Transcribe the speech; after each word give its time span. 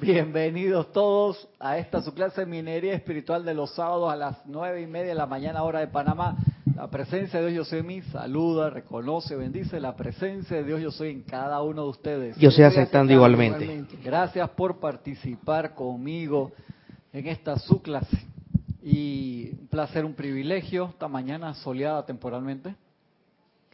Bienvenidos 0.00 0.92
todos 0.92 1.48
a 1.58 1.76
esta 1.76 2.00
su 2.02 2.14
clase 2.14 2.42
de 2.42 2.46
minería 2.46 2.94
espiritual 2.94 3.44
de 3.44 3.52
los 3.52 3.74
sábados 3.74 4.12
a 4.12 4.16
las 4.16 4.46
nueve 4.46 4.80
y 4.80 4.86
media 4.86 5.08
de 5.08 5.14
la 5.14 5.26
mañana 5.26 5.64
hora 5.64 5.80
de 5.80 5.88
Panamá. 5.88 6.36
La 6.76 6.88
presencia 6.88 7.40
de 7.40 7.50
Dios 7.50 7.66
yo 7.66 7.70
soy 7.70 7.80
en 7.80 7.86
mí, 7.86 8.02
saluda, 8.02 8.70
reconoce, 8.70 9.34
bendice 9.34 9.80
la 9.80 9.96
presencia 9.96 10.58
de 10.58 10.62
Dios 10.62 10.80
yo 10.80 10.92
soy 10.92 11.10
en 11.10 11.22
cada 11.22 11.60
uno 11.62 11.82
de 11.82 11.88
ustedes. 11.88 12.36
Yo 12.36 12.50
estoy 12.50 12.64
aceptando 12.64 13.12
igualmente. 13.12 13.86
Gracias 14.04 14.48
por 14.50 14.78
participar 14.78 15.74
conmigo 15.74 16.52
en 17.12 17.26
esta 17.26 17.58
su 17.58 17.82
clase. 17.82 18.24
Y 18.80 19.50
un 19.60 19.66
placer, 19.66 20.04
un 20.04 20.14
privilegio, 20.14 20.90
esta 20.90 21.08
mañana 21.08 21.54
soleada 21.54 22.06
temporalmente. 22.06 22.76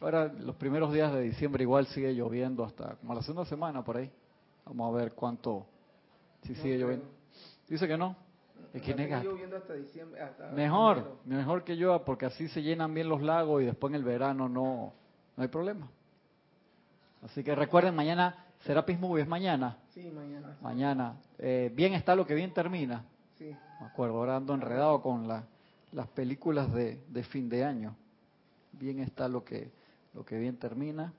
Ahora, 0.01 0.33
los 0.39 0.55
primeros 0.55 0.91
días 0.91 1.13
de 1.13 1.21
diciembre 1.21 1.63
igual 1.63 1.85
sigue 1.87 2.13
lloviendo 2.13 2.65
hasta 2.65 2.95
como 2.95 3.13
la 3.13 3.21
segunda 3.21 3.45
semana 3.45 3.83
por 3.83 3.97
ahí. 3.97 4.09
Vamos 4.65 4.91
a 4.91 4.97
ver 4.97 5.13
cuánto, 5.13 5.67
si 6.45 6.55
sigue 6.55 6.77
lloviendo. 6.77 7.05
Dice 7.67 7.87
que 7.87 7.97
no. 7.97 8.15
Es 8.73 8.81
que 8.81 8.93
nega. 8.93 9.23
mejor, 10.53 11.17
mejor 11.25 11.63
que 11.63 11.75
llueva 11.75 12.03
porque 12.03 12.25
así 12.25 12.47
se 12.49 12.61
llenan 12.61 12.93
bien 12.93 13.07
los 13.07 13.21
lagos 13.21 13.61
y 13.61 13.65
después 13.65 13.91
en 13.91 13.95
el 13.95 14.03
verano 14.03 14.49
no, 14.49 14.93
no 15.37 15.43
hay 15.43 15.47
problema. 15.47 15.89
Así 17.21 17.43
que 17.43 17.55
recuerden, 17.55 17.95
mañana 17.95 18.45
Serapis 18.65 18.99
Movie 18.99 19.23
es 19.23 19.27
mañana. 19.27 19.77
Sí, 19.93 20.11
mañana. 20.11 20.57
Mañana. 20.61 21.15
Eh, 21.37 21.71
bien 21.73 21.93
está 21.93 22.15
lo 22.15 22.25
que 22.25 22.35
bien 22.35 22.53
termina. 22.53 23.05
Sí. 23.37 23.55
Me 23.79 23.87
acuerdo, 23.87 24.17
ahora 24.17 24.35
ando 24.35 24.53
enredado 24.53 25.01
con 25.01 25.27
la, 25.27 25.45
las 25.91 26.07
películas 26.09 26.71
de, 26.73 27.01
de 27.07 27.23
fin 27.23 27.47
de 27.47 27.63
año. 27.63 27.95
Bien 28.73 28.99
está 28.99 29.27
lo 29.27 29.43
que 29.43 29.71
lo 30.13 30.25
que 30.25 30.37
bien 30.37 30.57
termina. 30.57 31.13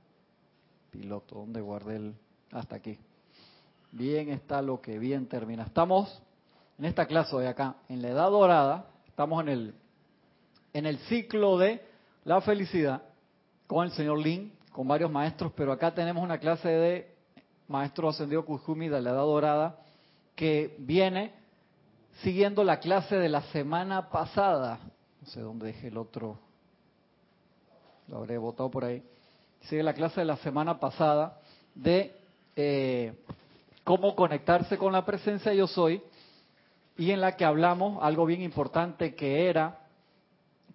Piloto, 0.90 1.36
¿dónde 1.36 1.60
guardé 1.60 1.96
el...? 1.96 2.14
Hasta 2.52 2.76
aquí. 2.76 2.98
Bien 3.92 4.28
está 4.30 4.62
lo 4.62 4.80
que 4.80 4.98
bien 4.98 5.26
termina. 5.26 5.64
Estamos 5.64 6.22
en 6.78 6.84
esta 6.84 7.06
clase 7.06 7.36
de 7.36 7.48
acá, 7.48 7.76
en 7.88 8.02
la 8.02 8.08
edad 8.08 8.30
dorada, 8.30 8.86
estamos 9.06 9.42
en 9.42 9.48
el, 9.48 9.74
en 10.72 10.86
el 10.86 10.98
ciclo 11.00 11.56
de 11.58 11.82
la 12.24 12.40
felicidad 12.40 13.02
con 13.66 13.86
el 13.86 13.92
señor 13.92 14.18
Lin, 14.18 14.52
con 14.72 14.86
varios 14.86 15.10
maestros, 15.10 15.52
pero 15.56 15.72
acá 15.72 15.94
tenemos 15.94 16.22
una 16.22 16.38
clase 16.38 16.68
de 16.68 17.14
maestro 17.68 18.08
ascendido 18.08 18.44
Kujumi 18.44 18.88
de 18.88 19.00
la 19.00 19.10
edad 19.10 19.22
dorada 19.22 19.78
que 20.34 20.76
viene 20.78 21.32
siguiendo 22.22 22.62
la 22.62 22.78
clase 22.78 23.16
de 23.16 23.28
la 23.28 23.42
semana 23.52 24.10
pasada. 24.10 24.78
No 25.22 25.26
sé 25.28 25.40
dónde 25.40 25.66
dejé 25.68 25.88
el 25.88 25.96
otro 25.96 26.38
lo 28.08 28.18
habré 28.18 28.38
votado 28.38 28.70
por 28.70 28.84
ahí, 28.84 29.02
sigue 29.62 29.82
la 29.82 29.94
clase 29.94 30.20
de 30.20 30.26
la 30.26 30.36
semana 30.36 30.78
pasada 30.78 31.40
de 31.74 32.14
eh, 32.54 33.14
cómo 33.86 34.16
conectarse 34.16 34.76
con 34.78 34.92
la 34.92 35.06
presencia 35.06 35.54
yo 35.54 35.68
soy 35.68 36.02
y 36.98 37.12
en 37.12 37.20
la 37.20 37.36
que 37.36 37.44
hablamos 37.44 38.02
algo 38.02 38.26
bien 38.26 38.42
importante 38.42 39.14
que 39.14 39.48
era 39.48 39.78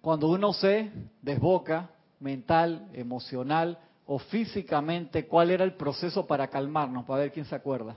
cuando 0.00 0.28
uno 0.28 0.54
se 0.54 0.90
desboca 1.20 1.90
mental, 2.20 2.88
emocional 2.94 3.78
o 4.06 4.18
físicamente, 4.18 5.26
cuál 5.26 5.50
era 5.50 5.62
el 5.62 5.74
proceso 5.74 6.26
para 6.26 6.48
calmarnos, 6.48 7.04
para 7.04 7.24
ver 7.24 7.32
quién 7.32 7.44
se 7.44 7.54
acuerda. 7.54 7.96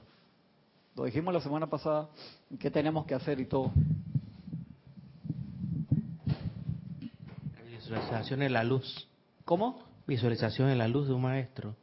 Lo 0.98 1.06
dijimos 1.06 1.34
la 1.34 1.40
semana 1.40 1.68
pasada, 1.68 2.10
qué 2.60 2.70
tenemos 2.70 3.06
que 3.06 3.16
hacer 3.16 3.40
y 3.40 3.46
todo. 3.46 3.72
visualización 7.72 8.42
en 8.42 8.52
la 8.52 8.66
luz. 8.66 9.08
¿Cómo? 9.46 9.82
Visualización 10.08 10.72
en 10.72 10.78
la 10.78 10.90
luz 10.90 11.08
de 11.08 11.14
un 11.14 11.22
maestro. 11.22 11.74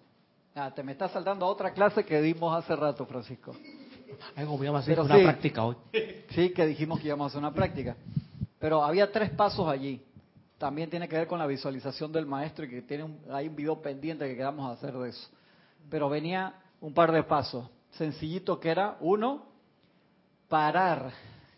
Ah, 0.55 0.71
te 0.71 0.83
me 0.83 0.93
estás 0.93 1.11
saltando 1.13 1.47
a 1.47 1.49
otra 1.49 1.73
clase 1.73 2.05
que 2.05 2.21
dimos 2.21 2.55
hace 2.55 2.77
rato, 2.77 3.07
Francisco. 3.07 3.55
Ay, 4.37 4.47
a 4.47 4.79
hacer 4.79 5.01
una 5.01 5.15
práctica 5.15 5.65
hoy. 5.65 5.77
Sí, 6.31 6.51
que 6.53 6.67
dijimos 6.67 7.01
que 7.01 7.07
íbamos 7.07 7.25
a 7.25 7.29
hacer 7.29 7.39
una 7.39 7.55
práctica. 7.55 7.97
Pero 8.59 8.85
había 8.85 9.11
tres 9.11 9.31
pasos 9.31 9.67
allí. 9.67 10.03
También 10.59 10.91
tiene 10.91 11.09
que 11.09 11.17
ver 11.17 11.27
con 11.27 11.39
la 11.39 11.47
visualización 11.47 12.13
del 12.13 12.27
maestro 12.27 12.67
y 12.67 12.69
que 12.69 12.83
tiene 12.83 13.05
un, 13.05 13.19
hay 13.31 13.49
un 13.49 13.57
video 13.57 13.81
pendiente 13.81 14.29
que 14.29 14.37
queramos 14.37 14.71
hacer 14.71 14.93
de 14.93 15.09
eso. 15.09 15.29
Pero 15.89 16.09
venía 16.11 16.55
un 16.81 16.93
par 16.93 17.13
de 17.13 17.23
pasos. 17.23 17.69
Sencillito 17.93 18.61
que 18.61 18.69
era, 18.69 18.99
uno, 19.01 19.47
parar. 20.49 21.13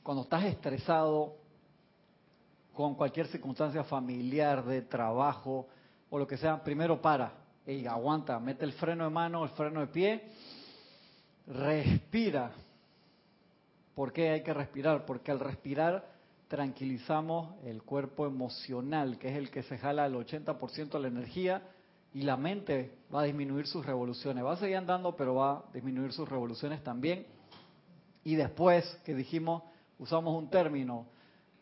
Cuando 0.05 0.23
estás 0.23 0.45
estresado 0.45 1.35
con 2.73 2.95
cualquier 2.95 3.27
circunstancia 3.27 3.83
familiar, 3.85 4.65
de 4.65 4.83
trabajo, 4.83 5.67
o 6.11 6.19
lo 6.19 6.27
que 6.27 6.37
sea, 6.37 6.63
primero 6.63 7.01
para, 7.01 7.44
y 7.67 7.87
aguanta, 7.87 8.39
mete 8.39 8.65
el 8.65 8.73
freno 8.73 9.05
de 9.05 9.11
mano, 9.11 9.45
el 9.45 9.51
freno 9.51 9.81
de 9.81 9.87
pie, 9.87 10.23
respira. 11.47 12.53
¿Por 13.95 14.13
qué 14.13 14.31
hay 14.31 14.43
que 14.43 14.53
respirar? 14.53 15.07
Porque 15.07 15.31
al 15.31 15.41
respirar 15.41 16.13
tranquilizamos 16.49 17.55
el 17.65 17.83
cuerpo 17.83 18.27
emocional, 18.27 19.19
que 19.19 19.29
es 19.29 19.37
el 19.37 19.51
que 19.51 19.63
se 19.63 19.79
jala 19.79 20.07
el 20.07 20.15
80% 20.15 20.91
de 20.91 21.01
la 21.01 21.09
energía, 21.09 21.63
y 22.13 22.23
la 22.23 22.37
mente 22.37 22.99
va 23.13 23.23
a 23.23 23.25
disminuir 23.25 23.67
sus 23.67 23.85
revoluciones. 23.85 24.45
Va 24.45 24.53
a 24.53 24.57
seguir 24.57 24.77
andando, 24.77 25.17
pero 25.17 25.35
va 25.35 25.53
a 25.53 25.65
disminuir 25.73 26.13
sus 26.13 26.29
revoluciones 26.29 26.83
también. 26.85 27.27
Y 28.23 28.37
después, 28.37 28.85
que 29.05 29.15
dijimos, 29.15 29.65
usamos 29.99 30.37
un 30.37 30.49
término, 30.49 31.07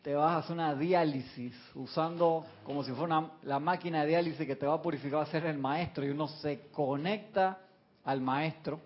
te 0.03 0.13
vas 0.13 0.33
a 0.33 0.37
hacer 0.39 0.51
una 0.51 0.75
diálisis 0.75 1.55
usando 1.75 2.45
como 2.65 2.83
si 2.83 2.91
fuera 2.91 3.31
la 3.43 3.59
máquina 3.59 4.01
de 4.01 4.09
diálisis 4.09 4.45
que 4.45 4.57
te 4.57 4.65
va 4.65 4.75
a 4.75 4.81
purificar, 4.81 5.19
va 5.19 5.23
a 5.23 5.27
ser 5.27 5.45
el 5.45 5.57
maestro 5.57 6.05
y 6.05 6.09
uno 6.09 6.27
se 6.27 6.67
conecta 6.71 7.59
al 8.03 8.19
maestro 8.19 8.81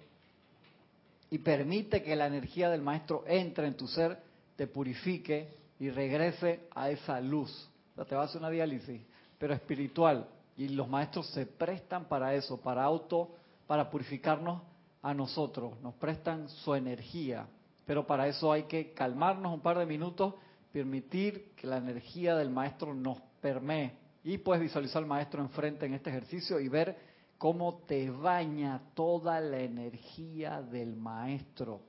y 1.31 1.39
permite 1.39 2.03
que 2.03 2.15
la 2.15 2.27
energía 2.27 2.69
del 2.69 2.83
maestro 2.83 3.23
entre 3.27 3.67
en 3.67 3.75
tu 3.75 3.87
ser, 3.87 4.17
te 4.55 4.67
purifique 4.67 5.49
y 5.79 5.89
regrese 5.89 6.67
a 6.73 6.89
esa 6.89 7.19
luz. 7.19 7.51
O 7.91 7.95
sea, 7.95 8.05
te 8.05 8.15
vas 8.15 8.27
a 8.27 8.29
hacer 8.29 8.39
una 8.39 8.49
diálisis, 8.49 9.01
pero 9.37 9.53
espiritual. 9.53 10.27
Y 10.55 10.69
los 10.69 10.87
maestros 10.87 11.27
se 11.31 11.45
prestan 11.45 12.05
para 12.05 12.33
eso, 12.33 12.59
para 12.61 12.83
auto, 12.83 13.29
para 13.67 13.89
purificarnos 13.89 14.61
a 15.01 15.13
nosotros. 15.13 15.79
Nos 15.81 15.95
prestan 15.95 16.47
su 16.49 16.73
energía. 16.73 17.45
Pero 17.85 18.07
para 18.07 18.27
eso 18.27 18.51
hay 18.51 18.63
que 18.63 18.93
calmarnos 18.93 19.53
un 19.53 19.61
par 19.61 19.77
de 19.77 19.85
minutos 19.85 20.33
permitir 20.77 21.53
que 21.55 21.65
la 21.65 21.77
energía 21.77 22.35
del 22.35 22.51
maestro 22.51 22.93
nos 22.93 23.19
permee. 23.41 23.93
Y 24.23 24.37
puedes 24.37 24.61
visualizar 24.61 25.01
al 25.01 25.07
maestro 25.07 25.41
enfrente 25.41 25.87
en 25.87 25.95
este 25.95 26.11
ejercicio 26.11 26.59
y 26.59 26.67
ver 26.67 26.95
cómo 27.39 27.79
te 27.87 28.11
baña 28.11 28.79
toda 28.93 29.41
la 29.41 29.57
energía 29.57 30.61
del 30.61 30.95
maestro. 30.95 31.81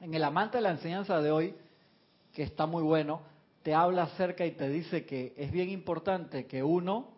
En 0.00 0.14
el 0.14 0.24
amante 0.24 0.56
de 0.56 0.62
la 0.62 0.70
enseñanza 0.70 1.20
de 1.20 1.30
hoy, 1.30 1.54
que 2.32 2.44
está 2.44 2.64
muy 2.64 2.82
bueno, 2.82 3.20
te 3.62 3.74
habla 3.74 4.04
acerca 4.04 4.46
y 4.46 4.52
te 4.52 4.70
dice 4.70 5.04
que 5.04 5.34
es 5.36 5.52
bien 5.52 5.68
importante 5.68 6.46
que 6.46 6.62
uno 6.62 7.08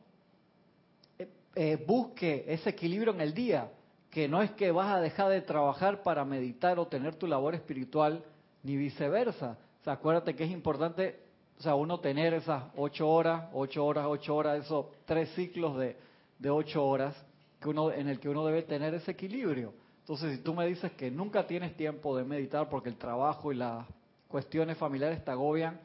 eh, 1.21 1.29
eh, 1.55 1.85
busque 1.87 2.47
ese 2.49 2.71
equilibrio 2.71 3.13
en 3.13 3.21
el 3.21 3.33
día, 3.33 3.71
que 4.11 4.27
no 4.27 4.43
es 4.43 4.51
que 4.53 4.73
vas 4.73 4.93
a 4.93 5.01
dejar 5.01 5.29
de 5.29 5.43
trabajar 5.43 6.03
para 6.03 6.25
meditar 6.25 6.81
o 6.81 6.89
tener 6.89 7.15
tu 7.15 7.29
labor 7.29 7.55
espiritual, 7.55 8.25
ni 8.65 8.77
viceversa, 8.77 9.57
o 9.81 9.85
sea, 9.85 9.95
acuérdate 9.95 10.37
que 10.37 10.45
es 10.45 10.51
importante, 10.51 11.21
o 11.59 11.63
sea, 11.63 11.75
uno 11.75 12.01
tener 12.01 12.35
esas 12.35 12.65
ocho 12.77 13.09
horas, 13.09 13.49
ocho 13.53 13.85
horas, 13.85 14.07
ocho 14.09 14.37
horas, 14.37 14.65
esos 14.65 14.87
tres 15.07 15.31
ciclos 15.35 15.79
de, 15.79 15.97
de 16.39 16.51
ocho 16.51 16.85
horas 16.85 17.15
que 17.61 17.69
uno, 17.69 17.91
en 17.91 18.09
el 18.09 18.21
que 18.21 18.29
uno 18.29 18.45
debe 18.45 18.63
tener 18.63 18.95
ese 18.95 19.13
equilibrio. 19.13 19.73
Entonces, 20.01 20.37
si 20.37 20.43
tú 20.43 20.55
me 20.55 20.67
dices 20.67 20.93
que 20.93 21.11
nunca 21.11 21.47
tienes 21.47 21.77
tiempo 21.77 22.17
de 22.17 22.25
meditar 22.25 22.69
porque 22.69 22.89
el 22.89 22.97
trabajo 22.97 23.53
y 23.53 23.57
las 23.57 23.87
cuestiones 24.29 24.77
familiares 24.77 25.25
te 25.25 25.31
agobian, 25.31 25.81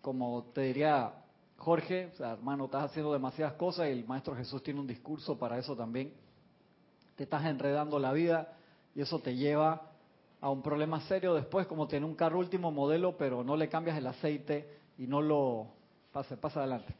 como 0.00 0.44
te 0.52 0.62
diría 0.62 1.12
Jorge, 1.58 2.12
hermano, 2.18 2.66
estás 2.66 2.84
haciendo 2.84 3.12
demasiadas 3.12 3.54
cosas 3.54 3.88
y 3.88 3.90
el 3.90 4.06
Maestro 4.06 4.34
Jesús 4.36 4.62
tiene 4.62 4.80
un 4.80 4.86
discurso 4.86 5.38
para 5.38 5.58
eso 5.58 5.76
también. 5.76 6.12
Te 7.16 7.24
estás 7.24 7.44
enredando 7.44 7.98
la 7.98 8.12
vida 8.12 8.52
y 8.94 9.00
eso 9.00 9.18
te 9.20 9.34
lleva 9.34 9.90
a 10.46 10.50
un 10.50 10.62
problema 10.62 11.00
serio 11.08 11.34
después, 11.34 11.66
como 11.66 11.88
tener 11.88 12.04
un 12.04 12.14
carro 12.14 12.38
último 12.38 12.70
modelo, 12.70 13.16
pero 13.16 13.42
no 13.42 13.56
le 13.56 13.68
cambias 13.68 13.98
el 13.98 14.06
aceite 14.06 14.78
y 14.96 15.08
no 15.08 15.20
lo... 15.20 15.66
Pase, 16.12 16.36
pasa 16.36 16.60
adelante. 16.60 16.94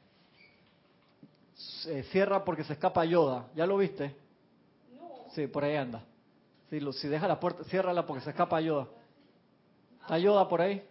cierra 2.10 2.44
porque 2.44 2.64
se 2.64 2.72
escapa 2.72 3.04
Yoda. 3.04 3.48
¿Ya 3.54 3.64
lo 3.64 3.76
viste? 3.76 4.16
No. 4.98 5.30
Sí, 5.30 5.46
por 5.46 5.62
ahí 5.62 5.76
anda. 5.76 6.02
Si, 6.70 6.80
lo, 6.80 6.92
si 6.92 7.06
deja 7.06 7.28
la 7.28 7.38
puerta, 7.38 7.62
ciérrala 7.64 8.04
porque 8.04 8.24
se 8.24 8.30
escapa 8.30 8.60
Yoda. 8.60 8.88
¿Está 10.00 10.18
Yoda 10.18 10.48
por 10.48 10.60
ahí? 10.60 10.84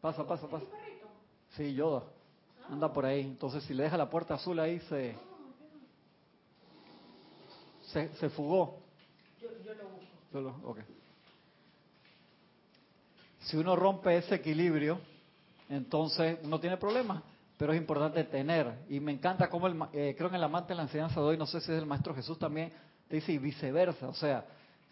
Pasa, 0.00 0.26
pasa, 0.26 0.48
pasa. 0.48 0.66
Sí, 1.50 1.74
Yoda. 1.74 2.02
Anda 2.68 2.92
por 2.92 3.06
ahí. 3.06 3.20
Entonces, 3.20 3.62
si 3.62 3.72
le 3.72 3.84
deja 3.84 3.96
la 3.96 4.10
puerta 4.10 4.34
azul 4.34 4.58
ahí, 4.58 4.80
se, 4.80 5.14
se, 7.92 8.12
se 8.14 8.28
fugó. 8.30 8.81
Si 13.40 13.56
uno 13.56 13.74
rompe 13.76 14.16
ese 14.16 14.36
equilibrio, 14.36 15.00
entonces 15.68 16.38
uno 16.42 16.60
tiene 16.60 16.76
problemas, 16.76 17.22
pero 17.56 17.72
es 17.72 17.80
importante 17.80 18.24
tener. 18.24 18.84
Y 18.88 19.00
me 19.00 19.12
encanta 19.12 19.50
cómo, 19.50 19.66
el, 19.66 19.76
eh, 19.92 20.14
creo 20.16 20.28
en 20.28 20.36
el 20.36 20.44
amante 20.44 20.68
de 20.68 20.76
la 20.76 20.82
enseñanza 20.82 21.20
de 21.20 21.26
hoy, 21.26 21.36
no 21.36 21.46
sé 21.46 21.60
si 21.60 21.72
es 21.72 21.78
el 21.78 21.86
Maestro 21.86 22.14
Jesús 22.14 22.38
también, 22.38 22.72
te 23.08 23.16
dice 23.16 23.32
y 23.32 23.38
viceversa. 23.38 24.08
O 24.08 24.14
sea, 24.14 24.46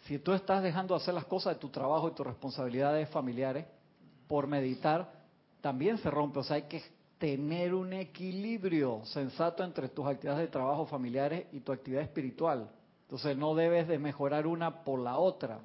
Si 0.07 0.17
tú 0.17 0.33
estás 0.33 0.63
dejando 0.63 0.95
de 0.95 1.01
hacer 1.01 1.13
las 1.13 1.25
cosas 1.25 1.53
de 1.53 1.59
tu 1.59 1.69
trabajo 1.69 2.09
y 2.09 2.13
tus 2.13 2.25
responsabilidades 2.25 3.07
familiares 3.09 3.67
por 4.27 4.47
meditar, 4.47 5.11
también 5.61 5.99
se 5.99 6.09
rompe. 6.09 6.39
O 6.39 6.43
sea, 6.43 6.55
hay 6.55 6.63
que 6.63 6.81
tener 7.19 7.75
un 7.75 7.93
equilibrio 7.93 9.05
sensato 9.05 9.63
entre 9.63 9.89
tus 9.89 10.07
actividades 10.07 10.41
de 10.41 10.47
trabajo 10.47 10.87
familiares 10.87 11.45
y 11.51 11.59
tu 11.59 11.71
actividad 11.71 12.01
espiritual. 12.01 12.67
Entonces 13.11 13.35
no 13.35 13.55
debes 13.55 13.89
de 13.89 13.99
mejorar 13.99 14.47
una 14.47 14.85
por 14.85 14.97
la 14.97 15.17
otra. 15.17 15.59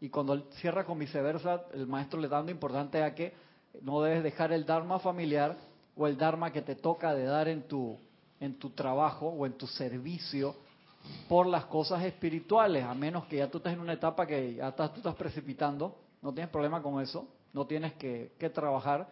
Y 0.00 0.08
cuando 0.08 0.38
cierra 0.60 0.84
con 0.84 1.00
viceversa, 1.00 1.64
el 1.74 1.88
maestro 1.88 2.20
le 2.20 2.28
dando 2.28 2.52
importante 2.52 3.02
a 3.02 3.12
que 3.12 3.34
no 3.80 4.00
debes 4.02 4.22
dejar 4.22 4.52
el 4.52 4.64
dharma 4.64 5.00
familiar 5.00 5.56
o 5.96 6.06
el 6.06 6.16
dharma 6.16 6.52
que 6.52 6.62
te 6.62 6.76
toca 6.76 7.12
de 7.12 7.24
dar 7.24 7.48
en 7.48 7.66
tu 7.66 7.98
en 8.38 8.56
tu 8.56 8.70
trabajo 8.70 9.26
o 9.26 9.46
en 9.46 9.54
tu 9.54 9.66
servicio 9.66 10.54
por 11.28 11.48
las 11.48 11.64
cosas 11.64 12.04
espirituales, 12.04 12.84
a 12.84 12.94
menos 12.94 13.24
que 13.24 13.38
ya 13.38 13.50
tú 13.50 13.58
estés 13.58 13.72
en 13.72 13.80
una 13.80 13.94
etapa 13.94 14.24
que 14.24 14.54
ya 14.54 14.68
estás, 14.68 14.92
tú 14.92 14.98
estás 14.98 15.16
precipitando, 15.16 15.96
no 16.22 16.32
tienes 16.32 16.52
problema 16.52 16.80
con 16.82 17.02
eso, 17.02 17.26
no 17.52 17.66
tienes 17.66 17.94
que, 17.94 18.30
que 18.38 18.48
trabajar, 18.48 19.08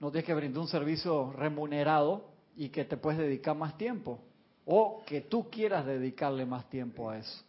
no 0.00 0.10
tienes 0.10 0.24
que 0.24 0.34
brindar 0.34 0.60
un 0.60 0.68
servicio 0.68 1.30
remunerado 1.32 2.24
y 2.56 2.70
que 2.70 2.86
te 2.86 2.96
puedes 2.96 3.18
dedicar 3.18 3.54
más 3.54 3.76
tiempo, 3.76 4.18
o 4.66 5.02
que 5.06 5.22
tú 5.22 5.48
quieras 5.48 5.86
dedicarle 5.86 6.44
más 6.44 6.68
tiempo 6.68 7.08
a 7.08 7.18
eso. 7.18 7.42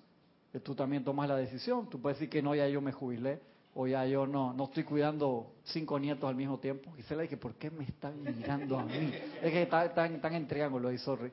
Tú 0.63 0.73
también 0.73 1.03
tomas 1.03 1.27
la 1.27 1.35
decisión, 1.35 1.89
tú 1.89 1.99
puedes 1.99 2.17
decir 2.17 2.29
que 2.29 2.41
no, 2.41 2.55
ya 2.55 2.67
yo 2.67 2.81
me 2.81 2.91
jubilé, 2.91 3.39
o 3.75 3.85
ya 3.85 4.05
yo 4.05 4.25
no, 4.25 4.53
no 4.53 4.65
estoy 4.65 4.83
cuidando 4.83 5.51
cinco 5.65 5.99
nietos 5.99 6.27
al 6.27 6.35
mismo 6.35 6.57
tiempo. 6.57 6.91
Y 6.97 7.03
se 7.03 7.15
le 7.15 7.23
dije, 7.23 7.37
¿por 7.37 7.55
qué 7.55 7.69
me 7.69 7.83
están 7.83 8.23
mirando 8.23 8.79
a 8.79 8.83
mí? 8.83 9.11
Es 9.41 9.51
que 9.51 9.63
están, 9.63 10.33
en 10.35 10.47
triángulo 10.47 10.91
y 10.91 10.97
sorry. 10.97 11.31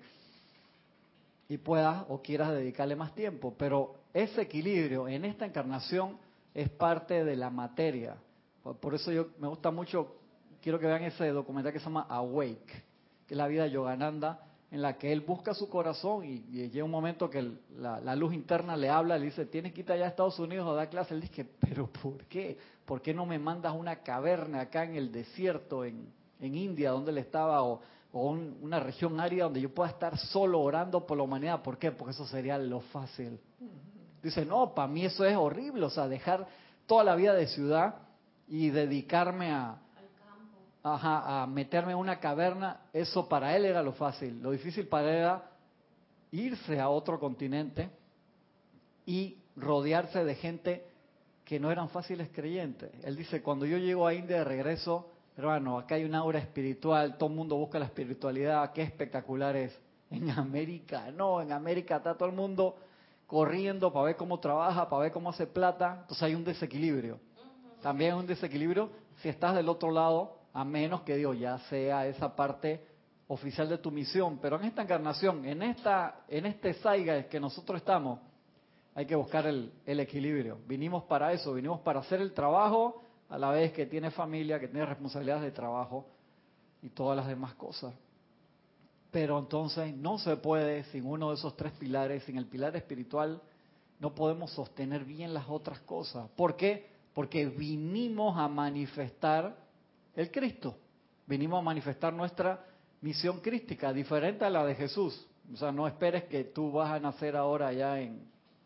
Y 1.49 1.57
puedas 1.59 2.05
o 2.09 2.21
quieras 2.21 2.53
dedicarle 2.53 2.97
más 2.97 3.15
tiempo. 3.15 3.55
Pero 3.57 3.95
ese 4.13 4.43
equilibrio 4.43 5.09
en 5.09 5.25
esta 5.25 5.47
encarnación 5.47 6.19
es 6.53 6.69
parte 6.69 7.25
de 7.25 7.37
la 7.37 7.49
materia. 7.49 8.17
Por 8.79 8.95
eso 8.95 9.11
yo 9.11 9.29
me 9.39 9.49
gusta 9.49 9.71
mucho, 9.71 10.17
quiero 10.63 10.79
que 10.79 10.87
vean 10.87 11.03
ese 11.03 11.29
documental 11.29 11.73
que 11.73 11.79
se 11.79 11.87
llama 11.87 12.07
Awake, 12.11 12.85
que 13.27 13.35
es 13.35 13.37
la 13.39 13.47
vida 13.47 13.65
de 13.65 13.71
Yogananda 13.71 14.44
en 14.75 14.83
la 14.83 14.99
que 14.99 15.13
él 15.13 15.21
busca 15.21 15.55
su 15.55 15.69
corazón 15.69 16.25
y, 16.25 16.41
llega 16.51 16.85
un 16.85 16.91
momento 16.91 17.31
que 17.31 17.49
la, 17.79 18.17
luz 18.17 18.35
interna 18.35 18.77
le 18.77 18.89
habla, 18.89 19.17
le 19.17 19.27
dice, 19.27 19.47
tienes 19.47 19.73
que 19.73 19.83
ir 19.83 19.93
allá 19.93 20.07
a 20.07 20.09
Estados 20.09 20.37
Unidos 20.41 20.69
a 20.69 20.73
dar 20.73 20.91
clases. 20.91 21.13
Él 21.13 21.21
dice, 21.21 21.47
pero 21.61 21.87
¿por 21.87 22.25
qué? 22.25 22.59
¿Por 22.85 23.01
qué 23.01 23.15
no 23.15 23.25
me 23.25 23.39
mandas 23.39 23.73
una 23.73 24.03
caverna 24.03 24.63
acá 24.63 24.83
en 24.83 24.97
el 24.97 25.13
desierto, 25.13 25.85
en, 25.85 26.13
India, 26.41 26.91
donde 26.91 27.13
él 27.13 27.19
estaba, 27.19 27.63
o, 27.63 27.83
una 28.13 28.81
región 28.81 29.21
árida 29.21 29.45
donde 29.45 29.61
yo 29.61 29.73
pueda 29.73 29.91
estar 29.91 30.19
solo 30.19 30.61
orando 30.61 31.07
por 31.07 31.19
la 31.19 31.23
humanidad? 31.23 31.63
¿Por 31.63 31.79
qué? 31.79 31.93
Porque 31.93 32.11
eso 32.11 32.27
sería 32.27 32.59
lo 32.59 32.81
fácil. 32.81 33.39
Dice, 34.25 34.45
no, 34.45 34.75
para 34.75 34.89
mí 34.89 35.05
eso 35.05 35.25
es 35.25 35.37
horrible, 35.37 35.85
o 35.85 35.91
sea, 35.91 36.09
dejar 36.09 36.49
toda 36.87 37.05
la 37.05 37.15
vida 37.15 37.33
de 37.33 37.47
ciudad 37.47 37.95
y 38.49 38.71
dedicarme 38.71 39.53
a, 39.53 39.79
ajá, 40.85 41.43
a 41.43 41.47
meterme 41.47 41.93
en 41.93 41.99
una 41.99 42.21
caverna, 42.21 42.83
eso 42.93 43.27
para 43.27 43.57
él 43.57 43.65
era 43.65 43.83
lo 43.83 43.93
fácil. 43.93 44.41
Lo 44.43 44.51
difícil 44.51 44.87
para 44.87 45.11
él 45.11 45.17
era 45.17 45.51
irse 46.31 46.79
a 46.79 46.91
otro 46.91 47.19
continente 47.19 47.89
y 49.07 49.39
rodearse 49.57 50.25
de 50.25 50.35
gente 50.35 50.87
que 51.45 51.59
no 51.59 51.71
eran 51.71 51.89
fáciles 51.89 52.29
creyentes. 52.33 52.91
Él 53.03 53.17
dice, 53.17 53.43
cuando 53.43 53.65
yo 53.65 53.79
llego 53.79 54.07
a 54.07 54.15
India 54.15 54.39
de 54.39 54.45
regreso, 54.45 55.11
hermano, 55.37 55.79
acá 55.79 55.95
hay 55.95 56.05
una 56.05 56.19
aura 56.19 56.39
espiritual, 56.39 57.17
todo 57.17 57.31
el 57.31 57.37
mundo 57.37 57.57
busca 57.57 57.79
la 57.79 57.87
espiritualidad, 57.87 58.73
qué 58.73 58.83
espectacular 58.83 59.57
es. 59.57 59.79
En 60.11 60.31
América, 60.31 61.11
no, 61.11 61.41
en 61.41 61.51
América 61.51 61.97
está 61.97 62.15
todo 62.15 62.29
el 62.29 62.35
mundo 62.35 62.77
corriendo 63.27 63.93
para 63.93 64.07
ver 64.07 64.17
cómo 64.17 64.39
trabaja, 64.39 64.89
para 64.89 65.03
ver 65.03 65.13
cómo 65.13 65.31
hace 65.31 65.47
plata, 65.47 65.99
entonces 66.03 66.23
hay 66.23 66.35
un 66.35 66.45
desequilibrio. 66.45 67.19
También 67.81 68.13
hay 68.13 68.19
un 68.21 68.27
desequilibrio 68.27 68.91
si 69.23 69.29
estás 69.29 69.55
del 69.55 69.69
otro 69.69 69.91
lado 69.91 70.44
a 70.55 70.65
menos 70.65 71.03
que 71.03 71.17
Dios 71.17 71.39
ya 71.39 71.59
sea 71.69 72.07
esa 72.07 72.35
parte 72.35 72.87
oficial 73.29 73.69
de 73.69 73.79
tu 73.79 73.91
misión. 73.91 74.39
Pero 74.41 74.57
en 74.57 74.67
esta 74.67 74.83
encarnación, 74.83 75.45
en 75.45 75.63
esta, 75.63 76.25
en 76.29 76.47
este 76.47 76.75
saiga 76.75 77.25
que 77.25 77.41
nosotros 77.41 77.79
estamos, 77.79 78.21
hay 78.95 79.05
que 79.05 79.17
buscar 79.17 79.47
el, 79.47 79.73
el, 79.85 79.99
equilibrio. 79.99 80.59
Vinimos 80.67 81.03
para 81.05 81.33
eso, 81.33 81.53
vinimos 81.53 81.81
para 81.81 82.01
hacer 82.01 82.21
el 82.21 82.33
trabajo 82.33 83.03
a 83.29 83.37
la 83.37 83.51
vez 83.51 83.73
que 83.73 83.87
tiene 83.87 84.13
familia, 84.13 84.61
que 84.61 84.69
tiene 84.69 84.87
responsabilidades 84.87 85.43
de 85.43 85.51
trabajo 85.51 86.07
y 86.81 86.91
todas 86.91 87.17
las 87.17 87.27
demás 87.27 87.55
cosas. 87.55 87.93
Pero 89.11 89.39
entonces 89.41 89.93
no 89.97 90.19
se 90.19 90.37
puede 90.37 90.85
sin 90.85 91.05
uno 91.05 91.31
de 91.31 91.35
esos 91.35 91.57
tres 91.57 91.73
pilares, 91.73 92.23
sin 92.25 92.39
el 92.39 92.47
pilar 92.47 92.77
espiritual, 92.77 93.43
no 93.99 94.15
podemos 94.15 94.53
sostener 94.53 95.05
bien 95.05 95.35
las 95.35 95.49
otras 95.49 95.81
cosas. 95.81 96.29
¿Por 96.37 96.57
qué? 96.57 96.87
Porque 97.13 97.47
vinimos 97.47 98.39
a 98.39 98.47
manifestar 98.47 99.64
el 100.17 100.31
Cristo. 100.31 100.77
Vinimos 101.27 101.59
a 101.61 101.63
manifestar 101.63 102.13
nuestra 102.13 102.65
misión 103.01 103.41
crística, 103.41 103.93
diferente 103.93 104.45
a 104.45 104.51
la 104.51 104.65
de 104.65 104.75
Jesús. 104.75 105.27
O 105.53 105.57
sea, 105.57 105.73
no 105.73 105.87
esperes 105.87 106.25
que 106.25 106.45
tú 106.45 106.73
vas 106.73 106.91
a 106.91 107.01
nacer 107.01 107.37
ahora 107.37 107.69
allá 107.69 108.01
en, 108.01 108.23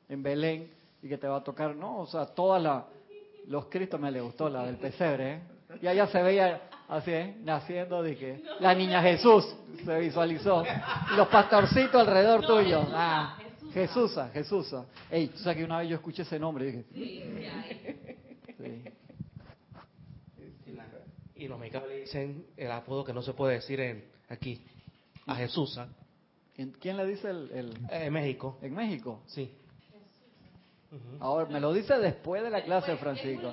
en 0.08 0.22
Belén 0.22 0.70
y 1.02 1.08
que 1.08 1.18
te 1.18 1.26
va 1.26 1.38
a 1.38 1.44
tocar, 1.44 1.74
no, 1.74 1.98
o 1.98 2.06
sea, 2.06 2.26
todas 2.26 2.62
la, 2.62 2.86
los 3.46 3.66
Cristos 3.66 4.00
me 4.00 4.10
le 4.10 4.20
gustó, 4.20 4.48
la 4.48 4.64
del 4.64 4.76
pesebre, 4.76 5.34
¿eh? 5.34 5.40
Y 5.82 5.86
allá 5.86 6.06
se 6.06 6.22
veía 6.22 6.62
así, 6.88 7.10
¿eh? 7.12 7.36
naciendo, 7.42 8.02
dije, 8.02 8.42
la 8.60 8.74
niña 8.74 9.02
Jesús 9.02 9.44
se 9.84 9.98
visualizó, 9.98 10.64
los 11.14 11.28
pastorcitos 11.28 11.94
alrededor 11.94 12.46
tuyo. 12.46 12.86
Ah, 12.92 13.38
Jesúsa, 13.72 14.30
Jesúsa. 14.30 14.86
Ey, 15.10 15.28
tú 15.28 15.38
sabes 15.38 15.58
que 15.58 15.64
una 15.64 15.78
vez 15.78 15.90
yo 15.90 15.96
escuché 15.96 16.22
ese 16.22 16.38
nombre 16.38 16.64
y 16.64 16.72
dije, 16.72 16.84
sí. 16.92 18.07
Y 21.38 21.46
los 21.46 21.58
mexicanos 21.58 21.88
le 21.88 22.00
dicen 22.00 22.46
el 22.56 22.70
apodo 22.72 23.04
que 23.04 23.12
no 23.12 23.22
se 23.22 23.32
puede 23.32 23.54
decir 23.54 23.78
en 23.78 24.04
aquí, 24.28 24.60
a 25.26 25.36
Jesús. 25.36 25.78
¿Quién 26.80 26.96
le 26.96 27.06
dice 27.06 27.30
el...? 27.30 27.48
Eh, 27.90 28.06
en 28.06 28.12
México. 28.12 28.58
¿En 28.60 28.74
México? 28.74 29.22
Sí. 29.26 29.54
Ahora, 31.20 31.48
me 31.48 31.60
lo 31.60 31.72
dice 31.72 31.96
después 31.98 32.42
de 32.42 32.50
la 32.50 32.64
clase, 32.64 32.96
Francisco. 32.96 33.52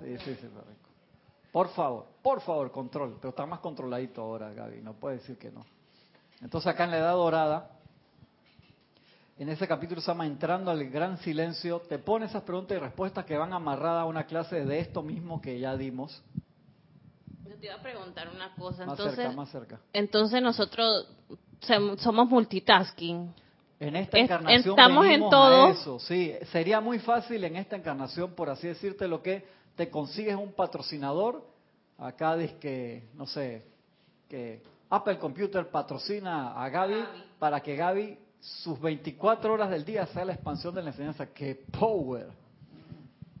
Sí, 0.00 0.16
sí, 0.18 0.36
sí, 0.40 0.46
Por 1.50 1.68
favor, 1.70 2.06
por 2.22 2.40
favor, 2.42 2.70
control. 2.70 3.16
Pero 3.20 3.30
está 3.30 3.44
más 3.44 3.58
controladito 3.58 4.22
ahora, 4.22 4.52
Gaby. 4.52 4.80
No 4.80 4.92
puede 4.92 5.16
decir 5.16 5.36
que 5.36 5.50
no. 5.50 5.66
Entonces 6.40 6.68
acá 6.68 6.84
en 6.84 6.92
la 6.92 6.98
Edad 6.98 7.14
Dorada, 7.14 7.70
en 9.36 9.48
ese 9.48 9.66
capítulo 9.66 10.00
se 10.00 10.06
llama 10.06 10.26
Entrando 10.26 10.70
al 10.70 10.88
Gran 10.88 11.18
Silencio, 11.18 11.80
te 11.80 11.98
pone 11.98 12.26
esas 12.26 12.44
preguntas 12.44 12.76
y 12.76 12.80
respuestas 12.80 13.24
que 13.24 13.36
van 13.36 13.52
amarradas 13.52 14.02
a 14.02 14.04
una 14.04 14.26
clase 14.26 14.64
de 14.64 14.78
esto 14.78 15.02
mismo 15.02 15.40
que 15.40 15.58
ya 15.58 15.76
dimos 15.76 16.22
te 17.58 17.66
iba 17.66 17.74
a 17.74 17.82
preguntar 17.82 18.28
una 18.34 18.54
cosa. 18.54 18.86
Más 18.86 18.98
entonces, 18.98 19.16
cerca, 19.16 19.36
más 19.36 19.50
cerca. 19.50 19.80
Entonces 19.92 20.42
nosotros 20.42 21.08
somos 21.98 22.28
multitasking. 22.28 23.34
En 23.80 23.96
esta 23.96 24.18
encarnación 24.18 24.70
estamos 24.70 25.06
en 25.06 25.20
todo. 25.30 25.68
eso, 25.68 25.98
sí. 26.00 26.34
Sería 26.50 26.80
muy 26.80 26.98
fácil 26.98 27.44
en 27.44 27.56
esta 27.56 27.76
encarnación, 27.76 28.32
por 28.32 28.50
así 28.50 28.66
decirte, 28.66 29.06
lo 29.06 29.22
que 29.22 29.44
te 29.76 29.88
consigues 29.90 30.36
un 30.36 30.52
patrocinador. 30.52 31.46
Acá 31.96 32.36
dice 32.36 32.56
que, 32.58 33.08
no 33.14 33.26
sé, 33.26 33.66
que 34.28 34.62
Apple 34.90 35.18
Computer 35.18 35.68
patrocina 35.68 36.52
a 36.52 36.68
Gaby, 36.68 37.04
para 37.38 37.60
que 37.60 37.76
Gaby 37.76 38.18
sus 38.40 38.80
24 38.80 39.52
horas 39.52 39.70
del 39.70 39.84
día 39.84 40.06
sea 40.06 40.24
la 40.24 40.32
expansión 40.32 40.74
de 40.74 40.82
la 40.82 40.90
enseñanza. 40.90 41.26
¡Qué 41.26 41.64
power! 41.78 42.28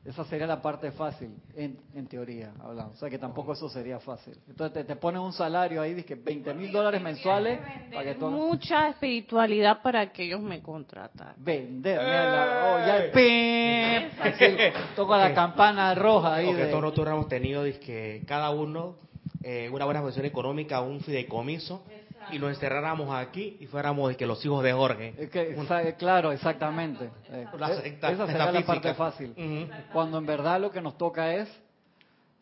Esa 0.04 0.24
sería 0.24 0.46
la 0.46 0.62
parte 0.62 0.90
fácil, 0.92 1.34
en, 1.54 2.06
teoría, 2.06 2.52
hablando. 2.60 2.92
O 2.92 2.96
sea 2.96 3.10
que 3.10 3.18
tampoco 3.18 3.52
eso 3.52 3.68
sería 3.68 3.98
fácil. 4.00 4.38
Entonces 4.48 4.86
te, 4.86 4.96
ponen 4.96 5.20
un 5.20 5.32
salario 5.32 5.82
ahí, 5.82 6.02
que 6.02 6.14
20 6.14 6.54
mil 6.54 6.72
dólares 6.72 7.02
mensuales. 7.02 7.60
Para 7.92 8.14
que 8.14 8.24
Mucha 8.24 8.88
espiritualidad 8.88 9.82
para 9.82 10.10
que 10.12 10.24
ellos 10.24 10.40
me 10.40 10.62
contraten. 10.62 11.26
Vender, 11.36 11.98
mira, 11.98 12.72
oh, 12.72 12.78
ya 12.78 12.96
el 12.96 13.10
pim, 13.10 14.78
toca 14.96 15.18
la 15.18 15.34
campana 15.34 15.94
roja 15.94 16.36
ahí. 16.36 16.46
Porque 16.46 16.66
todos 16.66 16.82
nosotros 16.82 17.08
hemos 17.08 17.28
tenido 17.28 17.64
que 17.64 18.22
cada 18.26 18.50
uno 18.50 18.96
eh, 19.42 19.68
una 19.72 19.84
buena 19.84 20.00
posición 20.00 20.26
económica, 20.26 20.80
un 20.80 21.00
fideicomiso 21.00 21.82
y 22.32 22.38
nos 22.38 22.50
encerráramos 22.50 23.14
aquí 23.14 23.56
y 23.60 23.66
fuéramos 23.66 24.08
de 24.10 24.16
que 24.16 24.26
los 24.26 24.44
hijos 24.44 24.62
de 24.62 24.72
Jorge. 24.72 25.30
claro, 25.98 26.32
exactamente. 26.32 27.10
Eh, 27.30 27.46
esa 28.02 28.26
sería 28.26 28.52
la 28.52 28.66
parte 28.66 28.94
fácil. 28.94 29.34
Cuando 29.92 30.18
en 30.18 30.26
verdad 30.26 30.60
lo 30.60 30.70
que 30.70 30.80
nos 30.80 30.96
toca 30.96 31.34
es 31.34 31.48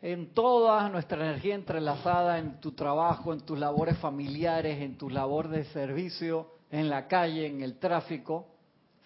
en 0.02 0.34
toda 0.34 0.88
nuestra 0.88 1.18
energía 1.18 1.54
entrelazada 1.54 2.38
en 2.38 2.60
tu 2.60 2.72
trabajo, 2.72 3.32
en 3.32 3.40
tus 3.40 3.58
labores 3.58 3.98
familiares, 3.98 4.80
en 4.80 4.98
tu 4.98 5.08
labor 5.08 5.48
de 5.48 5.64
servicio, 5.66 6.50
en 6.70 6.88
la 6.88 7.06
calle, 7.08 7.46
en 7.46 7.62
el 7.62 7.78
tráfico, 7.78 8.46